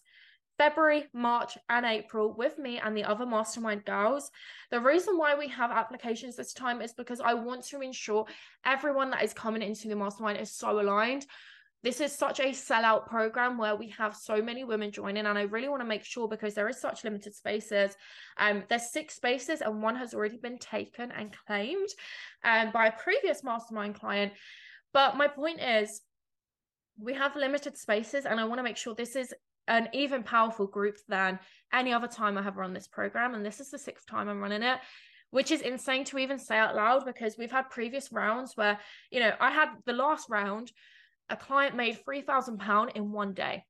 February, 0.62 1.06
March, 1.12 1.58
and 1.70 1.88
April 1.88 2.36
with 2.38 2.60
me 2.60 2.78
and 2.78 2.96
the 2.96 3.04
other 3.04 3.26
mastermind 3.26 3.84
girls. 3.84 4.30
The 4.70 4.80
reason 4.80 5.18
why 5.18 5.34
we 5.34 5.48
have 5.48 5.72
applications 5.72 6.36
this 6.36 6.54
time 6.54 6.84
is 6.84 6.94
because 6.94 7.20
I 7.20 7.34
want 7.34 7.66
to 7.70 7.82
ensure 7.82 8.28
everyone 8.64 9.10
that 9.10 9.24
is 9.24 9.34
coming 9.34 9.64
into 9.64 9.88
the 9.88 9.96
mastermind 9.96 10.40
is 10.40 10.52
so 10.52 10.80
aligned. 10.80 11.26
This 11.82 12.00
is 12.00 12.16
such 12.16 12.40
a 12.40 12.52
sellout 12.52 13.08
program 13.08 13.58
where 13.58 13.76
we 13.76 13.90
have 13.98 14.16
so 14.16 14.40
many 14.40 14.64
women 14.64 14.92
joining, 14.92 15.26
and 15.26 15.36
I 15.36 15.46
really 15.46 15.68
want 15.68 15.82
to 15.82 15.88
make 15.88 16.04
sure 16.04 16.28
because 16.28 16.54
there 16.54 16.70
is 16.70 16.80
such 16.80 17.04
limited 17.04 17.34
spaces. 17.34 17.96
Um, 18.38 18.62
there's 18.70 18.92
six 18.92 19.16
spaces, 19.16 19.62
and 19.62 19.82
one 19.82 19.96
has 19.96 20.14
already 20.14 20.38
been 20.38 20.60
taken 20.60 21.12
and 21.12 21.36
claimed 21.48 21.90
um, 22.44 22.70
by 22.72 22.86
a 22.86 22.92
previous 22.92 23.44
mastermind 23.44 23.96
client. 23.96 24.34
But 24.94 25.18
my 25.18 25.28
point 25.28 25.60
is, 25.60 26.02
we 27.00 27.16
have 27.16 27.36
limited 27.36 27.80
spaces, 27.80 28.28
and 28.28 28.40
I 28.40 28.44
want 28.44 28.60
to 28.60 28.64
make 28.64 28.78
sure 28.78 28.94
this 28.94 29.16
is 29.16 29.34
an 29.68 29.90
even 29.94 30.24
powerful 30.24 30.68
group 30.68 30.98
than 31.08 31.40
any 31.74 31.94
other 31.94 32.08
time 32.08 32.38
I 32.38 32.42
have 32.42 32.58
run 32.58 32.74
this 32.74 32.88
program. 32.88 33.34
And 33.34 33.46
this 33.46 33.60
is 33.60 33.70
the 33.72 33.78
sixth 33.78 34.08
time 34.08 34.28
I'm 34.28 34.42
running 34.42 34.64
it, 34.64 34.80
which 35.30 35.52
is 35.52 35.62
insane 35.62 36.04
to 36.06 36.18
even 36.18 36.40
say 36.40 36.58
out 36.58 36.76
loud 36.76 37.06
because 37.06 37.38
we've 37.38 37.52
had 37.52 37.70
previous 37.70 38.12
rounds 38.12 38.54
where, 38.56 38.80
you 39.12 39.20
know, 39.20 39.34
I 39.40 39.52
had 39.52 39.70
the 39.86 39.94
last 39.94 40.30
round, 40.30 40.72
a 41.30 41.38
client 41.38 41.76
made 41.76 41.98
£3,000 42.08 42.96
in 42.96 43.12
one 43.12 43.34
day. 43.34 43.64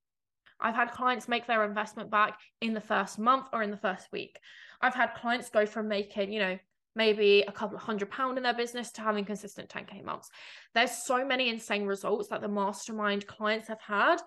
I've 0.59 0.75
had 0.75 0.91
clients 0.91 1.27
make 1.27 1.47
their 1.47 1.65
investment 1.65 2.11
back 2.11 2.39
in 2.61 2.73
the 2.73 2.81
first 2.81 3.17
month 3.19 3.47
or 3.51 3.63
in 3.63 3.71
the 3.71 3.77
first 3.77 4.07
week. 4.11 4.37
I've 4.81 4.95
had 4.95 5.15
clients 5.15 5.49
go 5.49 5.65
from 5.65 5.87
making, 5.87 6.31
you 6.31 6.39
know, 6.39 6.57
maybe 6.95 7.43
a 7.47 7.51
couple 7.51 7.77
of 7.77 7.83
hundred 7.83 8.09
pound 8.11 8.37
in 8.37 8.43
their 8.43 8.53
business 8.53 8.91
to 8.91 9.01
having 9.01 9.25
consistent 9.25 9.69
10k 9.69 10.03
months. 10.03 10.29
There's 10.73 11.05
so 11.05 11.25
many 11.25 11.49
insane 11.49 11.85
results 11.85 12.29
that 12.29 12.41
the 12.41 12.47
mastermind 12.47 13.27
clients 13.27 13.67
have 13.67 13.81
had. 13.81 14.17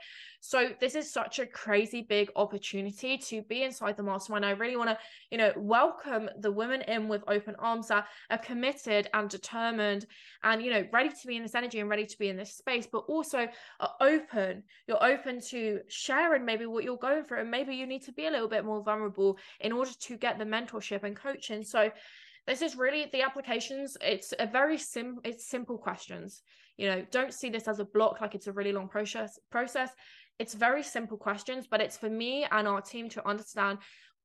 So 0.40 0.70
this 0.80 0.94
is 0.94 1.12
such 1.12 1.38
a 1.38 1.46
crazy 1.46 2.02
big 2.02 2.30
opportunity 2.36 3.16
to 3.18 3.42
be 3.42 3.62
inside 3.62 3.96
the 3.96 4.02
mastermind. 4.02 4.44
I 4.44 4.50
really 4.50 4.76
want 4.76 4.90
to 4.90 4.98
you 5.30 5.38
know 5.38 5.52
welcome 5.56 6.28
the 6.40 6.52
women 6.52 6.82
in 6.82 7.08
with 7.08 7.24
open 7.28 7.54
arms 7.58 7.88
that 7.88 8.06
are 8.30 8.38
committed 8.38 9.08
and 9.14 9.28
determined 9.28 10.06
and 10.42 10.62
you 10.62 10.70
know 10.70 10.86
ready 10.92 11.08
to 11.08 11.26
be 11.26 11.36
in 11.36 11.42
this 11.42 11.54
energy 11.54 11.80
and 11.80 11.88
ready 11.88 12.06
to 12.06 12.18
be 12.18 12.28
in 12.28 12.36
this 12.36 12.56
space 12.56 12.86
but 12.90 13.04
also 13.08 13.48
are 13.80 13.94
open. 14.00 14.62
You're 14.86 15.04
open 15.04 15.40
to 15.50 15.80
sharing 15.88 16.44
maybe 16.44 16.66
what 16.66 16.84
you're 16.84 16.96
going 16.96 17.24
through 17.24 17.40
and 17.40 17.50
maybe 17.50 17.74
you 17.74 17.86
need 17.86 18.04
to 18.04 18.12
be 18.12 18.26
a 18.26 18.30
little 18.30 18.48
bit 18.48 18.64
more 18.64 18.82
vulnerable 18.82 19.38
in 19.60 19.72
order 19.72 19.92
to 19.92 20.16
get 20.16 20.38
the 20.38 20.44
mentorship 20.44 21.02
and 21.02 21.16
coaching. 21.16 21.64
So 21.64 21.90
this 22.46 22.62
is 22.62 22.76
really 22.76 23.08
the 23.12 23.22
applications 23.22 23.96
it's 24.00 24.34
a 24.38 24.46
very 24.46 24.78
sim 24.78 25.18
it's 25.24 25.48
simple 25.48 25.78
questions. 25.78 26.42
You 26.76 26.88
know 26.88 27.06
don't 27.10 27.32
see 27.32 27.50
this 27.50 27.68
as 27.68 27.78
a 27.78 27.84
block 27.84 28.20
like 28.20 28.34
it's 28.34 28.46
a 28.46 28.52
really 28.52 28.72
long 28.72 28.88
process 28.88 29.38
process. 29.50 29.90
It's 30.38 30.54
very 30.54 30.82
simple 30.82 31.16
questions 31.16 31.66
but 31.70 31.80
it's 31.80 31.96
for 31.96 32.10
me 32.10 32.46
and 32.50 32.66
our 32.66 32.80
team 32.80 33.08
to 33.10 33.28
understand 33.28 33.78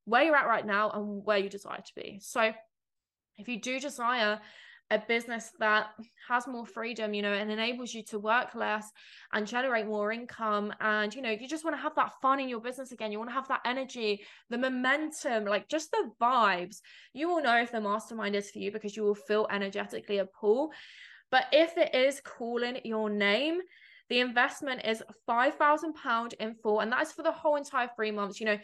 where 0.04 0.24
you're 0.24 0.36
at 0.36 0.46
right 0.46 0.66
now 0.66 0.90
and 0.90 1.24
where 1.24 1.38
you 1.38 1.48
desire 1.48 1.80
to 1.80 1.92
be. 1.94 2.18
So 2.22 2.52
if 3.36 3.48
you 3.48 3.60
do 3.60 3.80
desire 3.80 4.40
a 4.90 4.98
business 4.98 5.52
that 5.60 5.90
has 6.28 6.48
more 6.48 6.66
freedom, 6.66 7.14
you 7.14 7.22
know, 7.22 7.32
and 7.32 7.50
enables 7.50 7.94
you 7.94 8.02
to 8.02 8.18
work 8.18 8.54
less 8.54 8.90
and 9.32 9.46
generate 9.46 9.86
more 9.86 10.10
income. 10.10 10.72
And, 10.80 11.14
you 11.14 11.22
know, 11.22 11.30
you 11.30 11.46
just 11.46 11.64
want 11.64 11.76
to 11.76 11.82
have 11.82 11.94
that 11.94 12.12
fun 12.20 12.40
in 12.40 12.48
your 12.48 12.60
business 12.60 12.90
again. 12.90 13.12
You 13.12 13.18
want 13.18 13.30
to 13.30 13.34
have 13.34 13.48
that 13.48 13.60
energy, 13.64 14.22
the 14.48 14.58
momentum, 14.58 15.44
like 15.44 15.68
just 15.68 15.90
the 15.92 16.10
vibes. 16.20 16.78
You 17.12 17.28
will 17.28 17.42
know 17.42 17.60
if 17.60 17.70
the 17.70 17.80
mastermind 17.80 18.34
is 18.34 18.50
for 18.50 18.58
you 18.58 18.72
because 18.72 18.96
you 18.96 19.04
will 19.04 19.14
feel 19.14 19.46
energetically 19.50 20.18
a 20.18 20.26
pull. 20.26 20.72
But 21.30 21.44
if 21.52 21.78
it 21.78 21.94
is 21.94 22.20
calling 22.24 22.80
your 22.84 23.08
name, 23.08 23.60
the 24.08 24.18
investment 24.18 24.84
is 24.84 25.04
£5,000 25.28 26.32
in 26.40 26.54
full, 26.56 26.80
and 26.80 26.90
that 26.90 27.02
is 27.02 27.12
for 27.12 27.22
the 27.22 27.30
whole 27.30 27.54
entire 27.54 27.88
three 27.94 28.10
months. 28.10 28.40
You 28.40 28.46
know, 28.46 28.58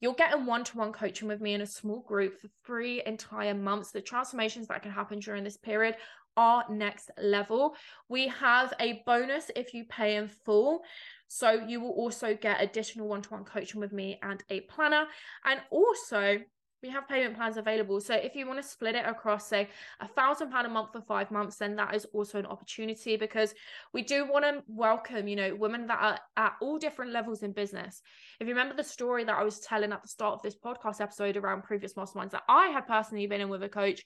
you're 0.00 0.14
getting 0.14 0.46
one 0.46 0.64
to 0.64 0.78
one 0.78 0.92
coaching 0.92 1.28
with 1.28 1.40
me 1.40 1.54
in 1.54 1.60
a 1.60 1.66
small 1.66 2.00
group 2.00 2.40
for 2.40 2.48
three 2.64 3.02
entire 3.04 3.54
months. 3.54 3.90
The 3.90 4.00
transformations 4.00 4.66
that 4.68 4.82
can 4.82 4.90
happen 4.90 5.18
during 5.20 5.44
this 5.44 5.56
period 5.56 5.96
are 6.36 6.64
next 6.70 7.10
level. 7.20 7.74
We 8.08 8.28
have 8.28 8.72
a 8.80 9.02
bonus 9.04 9.50
if 9.54 9.74
you 9.74 9.84
pay 9.84 10.16
in 10.16 10.28
full. 10.28 10.82
So 11.28 11.50
you 11.52 11.80
will 11.80 11.92
also 11.92 12.34
get 12.34 12.62
additional 12.62 13.08
one 13.08 13.22
to 13.22 13.30
one 13.30 13.44
coaching 13.44 13.80
with 13.80 13.92
me 13.92 14.18
and 14.22 14.42
a 14.50 14.60
planner. 14.62 15.04
And 15.44 15.60
also, 15.70 16.38
we 16.82 16.88
have 16.88 17.08
payment 17.08 17.36
plans 17.36 17.56
available. 17.56 18.00
So 18.00 18.14
if 18.14 18.34
you 18.34 18.46
want 18.46 18.62
to 18.62 18.66
split 18.68 18.94
it 18.94 19.04
across, 19.06 19.46
say, 19.46 19.68
a 20.00 20.08
thousand 20.08 20.50
pound 20.50 20.66
a 20.66 20.70
month 20.70 20.92
for 20.92 21.00
five 21.00 21.30
months, 21.30 21.56
then 21.56 21.76
that 21.76 21.94
is 21.94 22.06
also 22.12 22.38
an 22.38 22.46
opportunity 22.46 23.16
because 23.16 23.54
we 23.92 24.02
do 24.02 24.26
want 24.26 24.44
to 24.44 24.62
welcome, 24.66 25.28
you 25.28 25.36
know, 25.36 25.54
women 25.54 25.86
that 25.88 25.98
are 26.00 26.18
at 26.36 26.54
all 26.60 26.78
different 26.78 27.12
levels 27.12 27.42
in 27.42 27.52
business. 27.52 28.02
If 28.40 28.46
you 28.46 28.54
remember 28.54 28.74
the 28.74 28.84
story 28.84 29.24
that 29.24 29.36
I 29.36 29.44
was 29.44 29.60
telling 29.60 29.92
at 29.92 30.02
the 30.02 30.08
start 30.08 30.34
of 30.34 30.42
this 30.42 30.56
podcast 30.56 31.00
episode 31.00 31.36
around 31.36 31.64
previous 31.64 31.94
masterminds 31.94 32.30
that 32.30 32.44
I 32.48 32.68
had 32.68 32.86
personally 32.86 33.26
been 33.26 33.40
in 33.40 33.48
with 33.48 33.62
a 33.62 33.68
coach, 33.68 34.02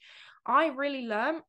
I 0.47 0.67
really 0.69 1.07
learned 1.07 1.43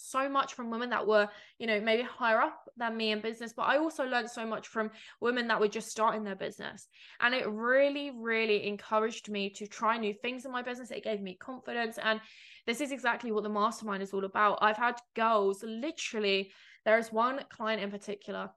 so 0.00 0.28
much 0.28 0.54
from 0.54 0.70
women 0.70 0.90
that 0.90 1.06
were, 1.06 1.28
you 1.58 1.66
know, 1.66 1.80
maybe 1.80 2.02
higher 2.02 2.40
up 2.40 2.68
than 2.76 2.96
me 2.96 3.12
in 3.12 3.20
business, 3.20 3.52
but 3.52 3.62
I 3.62 3.78
also 3.78 4.04
learned 4.04 4.30
so 4.30 4.46
much 4.46 4.68
from 4.68 4.90
women 5.20 5.48
that 5.48 5.60
were 5.60 5.68
just 5.68 5.88
starting 5.88 6.24
their 6.24 6.36
business. 6.36 6.88
And 7.20 7.34
it 7.34 7.48
really, 7.48 8.10
really 8.10 8.66
encouraged 8.66 9.28
me 9.30 9.50
to 9.50 9.66
try 9.66 9.96
new 9.98 10.14
things 10.14 10.44
in 10.44 10.52
my 10.52 10.62
business. 10.62 10.90
It 10.90 11.04
gave 11.04 11.20
me 11.20 11.34
confidence. 11.34 11.98
And 12.02 12.20
this 12.66 12.80
is 12.80 12.92
exactly 12.92 13.32
what 13.32 13.42
the 13.42 13.48
mastermind 13.48 14.02
is 14.02 14.12
all 14.12 14.24
about. 14.24 14.58
I've 14.60 14.76
had 14.76 14.96
girls 15.14 15.62
literally, 15.62 16.52
there 16.84 16.98
is 16.98 17.12
one 17.12 17.40
client 17.50 17.82
in 17.82 17.90
particular. 17.90 18.50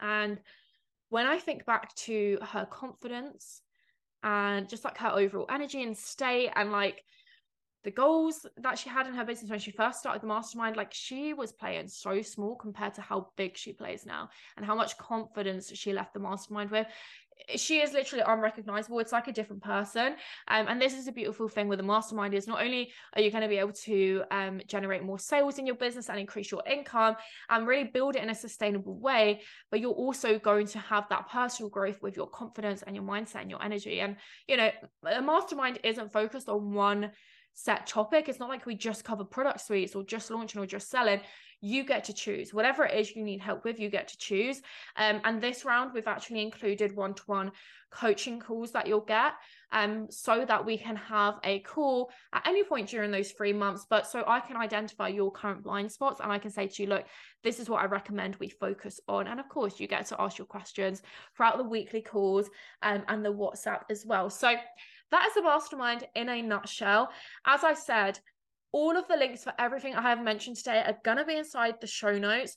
And 0.00 0.38
when 1.08 1.26
I 1.26 1.38
think 1.38 1.64
back 1.64 1.94
to 1.96 2.38
her 2.42 2.66
confidence 2.66 3.62
and 4.22 4.68
just 4.68 4.84
like 4.84 4.98
her 4.98 5.10
overall 5.10 5.46
energy 5.50 5.82
and 5.82 5.96
state 5.96 6.50
and 6.54 6.72
like 6.72 7.02
the 7.84 7.90
goals 7.90 8.46
that 8.56 8.78
she 8.78 8.88
had 8.88 9.06
in 9.06 9.14
her 9.14 9.24
business 9.24 9.50
when 9.50 9.60
she 9.60 9.70
first 9.70 10.00
started 10.00 10.22
the 10.22 10.26
mastermind, 10.26 10.76
like 10.76 10.92
she 10.92 11.32
was 11.32 11.52
playing 11.52 11.88
so 11.88 12.22
small 12.22 12.56
compared 12.56 12.94
to 12.94 13.00
how 13.00 13.28
big 13.36 13.56
she 13.56 13.72
plays 13.72 14.04
now 14.04 14.28
and 14.56 14.66
how 14.66 14.74
much 14.74 14.98
confidence 14.98 15.70
she 15.74 15.92
left 15.92 16.12
the 16.12 16.20
mastermind 16.20 16.70
with. 16.70 16.86
She 17.54 17.78
is 17.78 17.92
literally 17.92 18.24
unrecognizable. 18.26 18.98
It's 18.98 19.12
like 19.12 19.28
a 19.28 19.32
different 19.32 19.62
person. 19.62 20.16
Um, 20.48 20.66
and 20.66 20.82
this 20.82 20.92
is 20.92 21.06
a 21.06 21.12
beautiful 21.12 21.48
thing 21.48 21.68
with 21.68 21.78
the 21.78 21.84
mastermind 21.84 22.34
is 22.34 22.48
not 22.48 22.60
only 22.60 22.90
are 23.14 23.22
you 23.22 23.30
going 23.30 23.44
to 23.44 23.48
be 23.48 23.58
able 23.58 23.74
to 23.84 24.24
um, 24.32 24.60
generate 24.66 25.04
more 25.04 25.20
sales 25.20 25.56
in 25.56 25.64
your 25.64 25.76
business 25.76 26.08
and 26.08 26.18
increase 26.18 26.50
your 26.50 26.64
income 26.68 27.14
and 27.48 27.64
really 27.64 27.84
build 27.84 28.16
it 28.16 28.24
in 28.24 28.30
a 28.30 28.34
sustainable 28.34 28.98
way, 28.98 29.40
but 29.70 29.78
you're 29.78 29.92
also 29.92 30.36
going 30.36 30.66
to 30.66 30.80
have 30.80 31.08
that 31.10 31.30
personal 31.30 31.70
growth 31.70 32.02
with 32.02 32.16
your 32.16 32.26
confidence 32.26 32.82
and 32.82 32.96
your 32.96 33.04
mindset 33.04 33.42
and 33.42 33.50
your 33.50 33.62
energy. 33.62 34.00
And, 34.00 34.16
you 34.48 34.56
know, 34.56 34.70
a 35.08 35.22
mastermind 35.22 35.78
isn't 35.84 36.12
focused 36.12 36.48
on 36.48 36.74
one 36.74 37.12
set 37.54 37.86
topic. 37.86 38.28
It's 38.28 38.38
not 38.38 38.48
like 38.48 38.66
we 38.66 38.74
just 38.74 39.04
cover 39.04 39.24
product 39.24 39.60
suites 39.60 39.94
or 39.94 40.02
just 40.02 40.30
launching 40.30 40.60
or 40.60 40.66
just 40.66 40.90
selling. 40.90 41.20
You 41.60 41.84
get 41.84 42.04
to 42.04 42.12
choose 42.12 42.54
whatever 42.54 42.84
it 42.84 42.98
is 42.98 43.14
you 43.14 43.24
need 43.24 43.40
help 43.40 43.64
with. 43.64 43.80
You 43.80 43.90
get 43.90 44.08
to 44.08 44.18
choose. 44.18 44.60
Um, 44.96 45.20
and 45.24 45.40
this 45.40 45.64
round, 45.64 45.92
we've 45.92 46.06
actually 46.06 46.42
included 46.42 46.94
one 46.94 47.14
to 47.14 47.22
one 47.26 47.52
coaching 47.90 48.38
calls 48.38 48.72
that 48.72 48.86
you'll 48.86 49.00
get 49.00 49.32
um, 49.72 50.06
so 50.10 50.44
that 50.44 50.64
we 50.64 50.76
can 50.76 50.96
have 50.96 51.38
a 51.44 51.60
call 51.60 52.10
at 52.32 52.46
any 52.46 52.62
point 52.62 52.88
during 52.88 53.10
those 53.10 53.32
three 53.32 53.52
months. 53.52 53.86
But 53.88 54.06
so 54.06 54.24
I 54.26 54.40
can 54.40 54.56
identify 54.56 55.08
your 55.08 55.32
current 55.32 55.64
blind 55.64 55.90
spots 55.90 56.20
and 56.20 56.30
I 56.30 56.38
can 56.38 56.50
say 56.50 56.68
to 56.68 56.82
you, 56.82 56.88
look, 56.88 57.06
this 57.42 57.58
is 57.58 57.68
what 57.68 57.82
I 57.82 57.86
recommend 57.86 58.36
we 58.36 58.48
focus 58.48 59.00
on. 59.08 59.26
And 59.26 59.40
of 59.40 59.48
course, 59.48 59.80
you 59.80 59.86
get 59.86 60.06
to 60.06 60.20
ask 60.20 60.38
your 60.38 60.46
questions 60.46 61.02
throughout 61.36 61.58
the 61.58 61.64
weekly 61.64 62.02
calls 62.02 62.48
um, 62.82 63.04
and 63.08 63.24
the 63.24 63.32
WhatsApp 63.32 63.82
as 63.90 64.04
well. 64.06 64.30
So 64.30 64.54
that 65.10 65.26
is 65.26 65.34
the 65.34 65.42
mastermind 65.42 66.04
in 66.14 66.28
a 66.28 66.42
nutshell. 66.42 67.10
As 67.46 67.64
I 67.64 67.74
said, 67.74 68.18
all 68.72 68.96
of 68.96 69.08
the 69.08 69.16
links 69.16 69.44
for 69.44 69.52
everything 69.58 69.94
I 69.94 70.02
have 70.02 70.22
mentioned 70.22 70.56
today 70.56 70.82
are 70.84 70.96
going 71.04 71.18
to 71.18 71.24
be 71.24 71.36
inside 71.36 71.74
the 71.80 71.86
show 71.86 72.18
notes. 72.18 72.56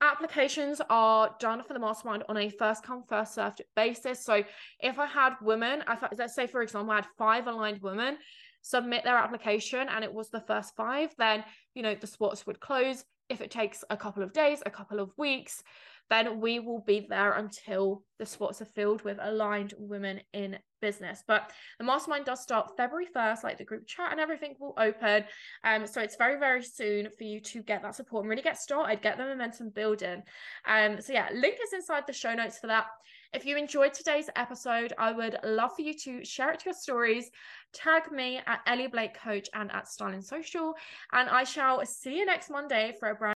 Applications 0.00 0.80
are 0.90 1.34
done 1.40 1.62
for 1.64 1.72
the 1.72 1.80
mastermind 1.80 2.22
on 2.28 2.36
a 2.36 2.48
first 2.50 2.84
come, 2.84 3.02
first 3.08 3.34
served 3.34 3.62
basis. 3.74 4.24
So 4.24 4.44
if 4.80 4.98
I 4.98 5.06
had 5.06 5.34
women, 5.42 5.82
let's 6.16 6.34
say, 6.34 6.46
for 6.46 6.62
example, 6.62 6.92
I 6.92 6.96
had 6.96 7.06
five 7.16 7.48
aligned 7.48 7.82
women 7.82 8.18
submit 8.62 9.02
their 9.04 9.16
application 9.16 9.88
and 9.88 10.04
it 10.04 10.12
was 10.12 10.30
the 10.30 10.40
first 10.42 10.76
five, 10.76 11.10
then, 11.18 11.42
you 11.74 11.82
know, 11.82 11.94
the 11.94 12.06
spots 12.06 12.46
would 12.46 12.60
close. 12.60 13.04
If 13.28 13.40
it 13.40 13.50
takes 13.50 13.84
a 13.90 13.96
couple 13.96 14.22
of 14.22 14.32
days, 14.32 14.62
a 14.64 14.70
couple 14.70 15.00
of 15.00 15.10
weeks, 15.16 15.62
then 16.10 16.40
we 16.40 16.58
will 16.58 16.80
be 16.80 17.06
there 17.08 17.32
until 17.32 18.02
the 18.18 18.26
spots 18.26 18.60
are 18.62 18.66
filled 18.66 19.02
with 19.02 19.18
aligned 19.20 19.74
women 19.78 20.20
in 20.32 20.58
business. 20.80 21.22
But 21.26 21.50
the 21.78 21.84
mastermind 21.84 22.24
does 22.24 22.40
start 22.40 22.76
February 22.76 23.06
1st, 23.14 23.44
like 23.44 23.58
the 23.58 23.64
group 23.64 23.86
chat 23.86 24.10
and 24.10 24.20
everything 24.20 24.54
will 24.58 24.74
open. 24.78 25.24
Um, 25.64 25.86
so 25.86 26.00
it's 26.00 26.16
very, 26.16 26.38
very 26.38 26.62
soon 26.62 27.08
for 27.16 27.24
you 27.24 27.40
to 27.40 27.62
get 27.62 27.82
that 27.82 27.94
support 27.94 28.22
and 28.22 28.30
really 28.30 28.42
get 28.42 28.58
started, 28.58 29.02
get 29.02 29.18
the 29.18 29.24
momentum 29.24 29.70
building. 29.70 30.22
Um, 30.66 31.00
so 31.00 31.12
yeah, 31.12 31.28
link 31.34 31.56
is 31.62 31.72
inside 31.72 32.04
the 32.06 32.12
show 32.12 32.34
notes 32.34 32.58
for 32.58 32.68
that. 32.68 32.86
If 33.34 33.44
you 33.44 33.58
enjoyed 33.58 33.92
today's 33.92 34.30
episode, 34.36 34.94
I 34.98 35.12
would 35.12 35.36
love 35.44 35.72
for 35.76 35.82
you 35.82 35.92
to 36.04 36.24
share 36.24 36.50
it 36.50 36.60
to 36.60 36.66
your 36.66 36.74
stories, 36.74 37.30
tag 37.74 38.10
me 38.10 38.40
at 38.46 38.60
Ellie 38.66 38.86
Blake 38.86 39.20
Coach 39.20 39.48
and 39.52 39.70
at 39.70 39.86
Styling 39.86 40.22
Social, 40.22 40.72
and 41.12 41.28
I 41.28 41.44
shall 41.44 41.84
see 41.84 42.16
you 42.16 42.24
next 42.24 42.48
Monday 42.48 42.94
for 42.98 43.10
a 43.10 43.14
brand 43.14 43.37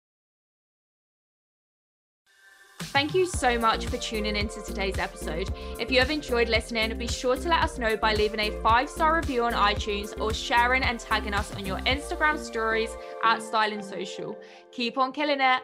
Thank 2.92 3.14
you 3.14 3.24
so 3.24 3.56
much 3.56 3.86
for 3.86 3.98
tuning 3.98 4.34
into 4.34 4.60
today's 4.62 4.98
episode. 4.98 5.48
If 5.78 5.92
you 5.92 6.00
have 6.00 6.10
enjoyed 6.10 6.48
listening, 6.48 6.98
be 6.98 7.06
sure 7.06 7.36
to 7.36 7.48
let 7.48 7.62
us 7.62 7.78
know 7.78 7.96
by 7.96 8.14
leaving 8.14 8.40
a 8.40 8.50
five 8.62 8.90
star 8.90 9.14
review 9.14 9.44
on 9.44 9.52
iTunes 9.52 10.20
or 10.20 10.34
sharing 10.34 10.82
and 10.82 10.98
tagging 10.98 11.32
us 11.32 11.54
on 11.54 11.64
your 11.64 11.78
Instagram 11.82 12.36
stories 12.36 12.90
at 13.22 13.42
Styling 13.42 13.80
Social. 13.80 14.36
Keep 14.72 14.98
on 14.98 15.12
killing 15.12 15.40
it. 15.40 15.62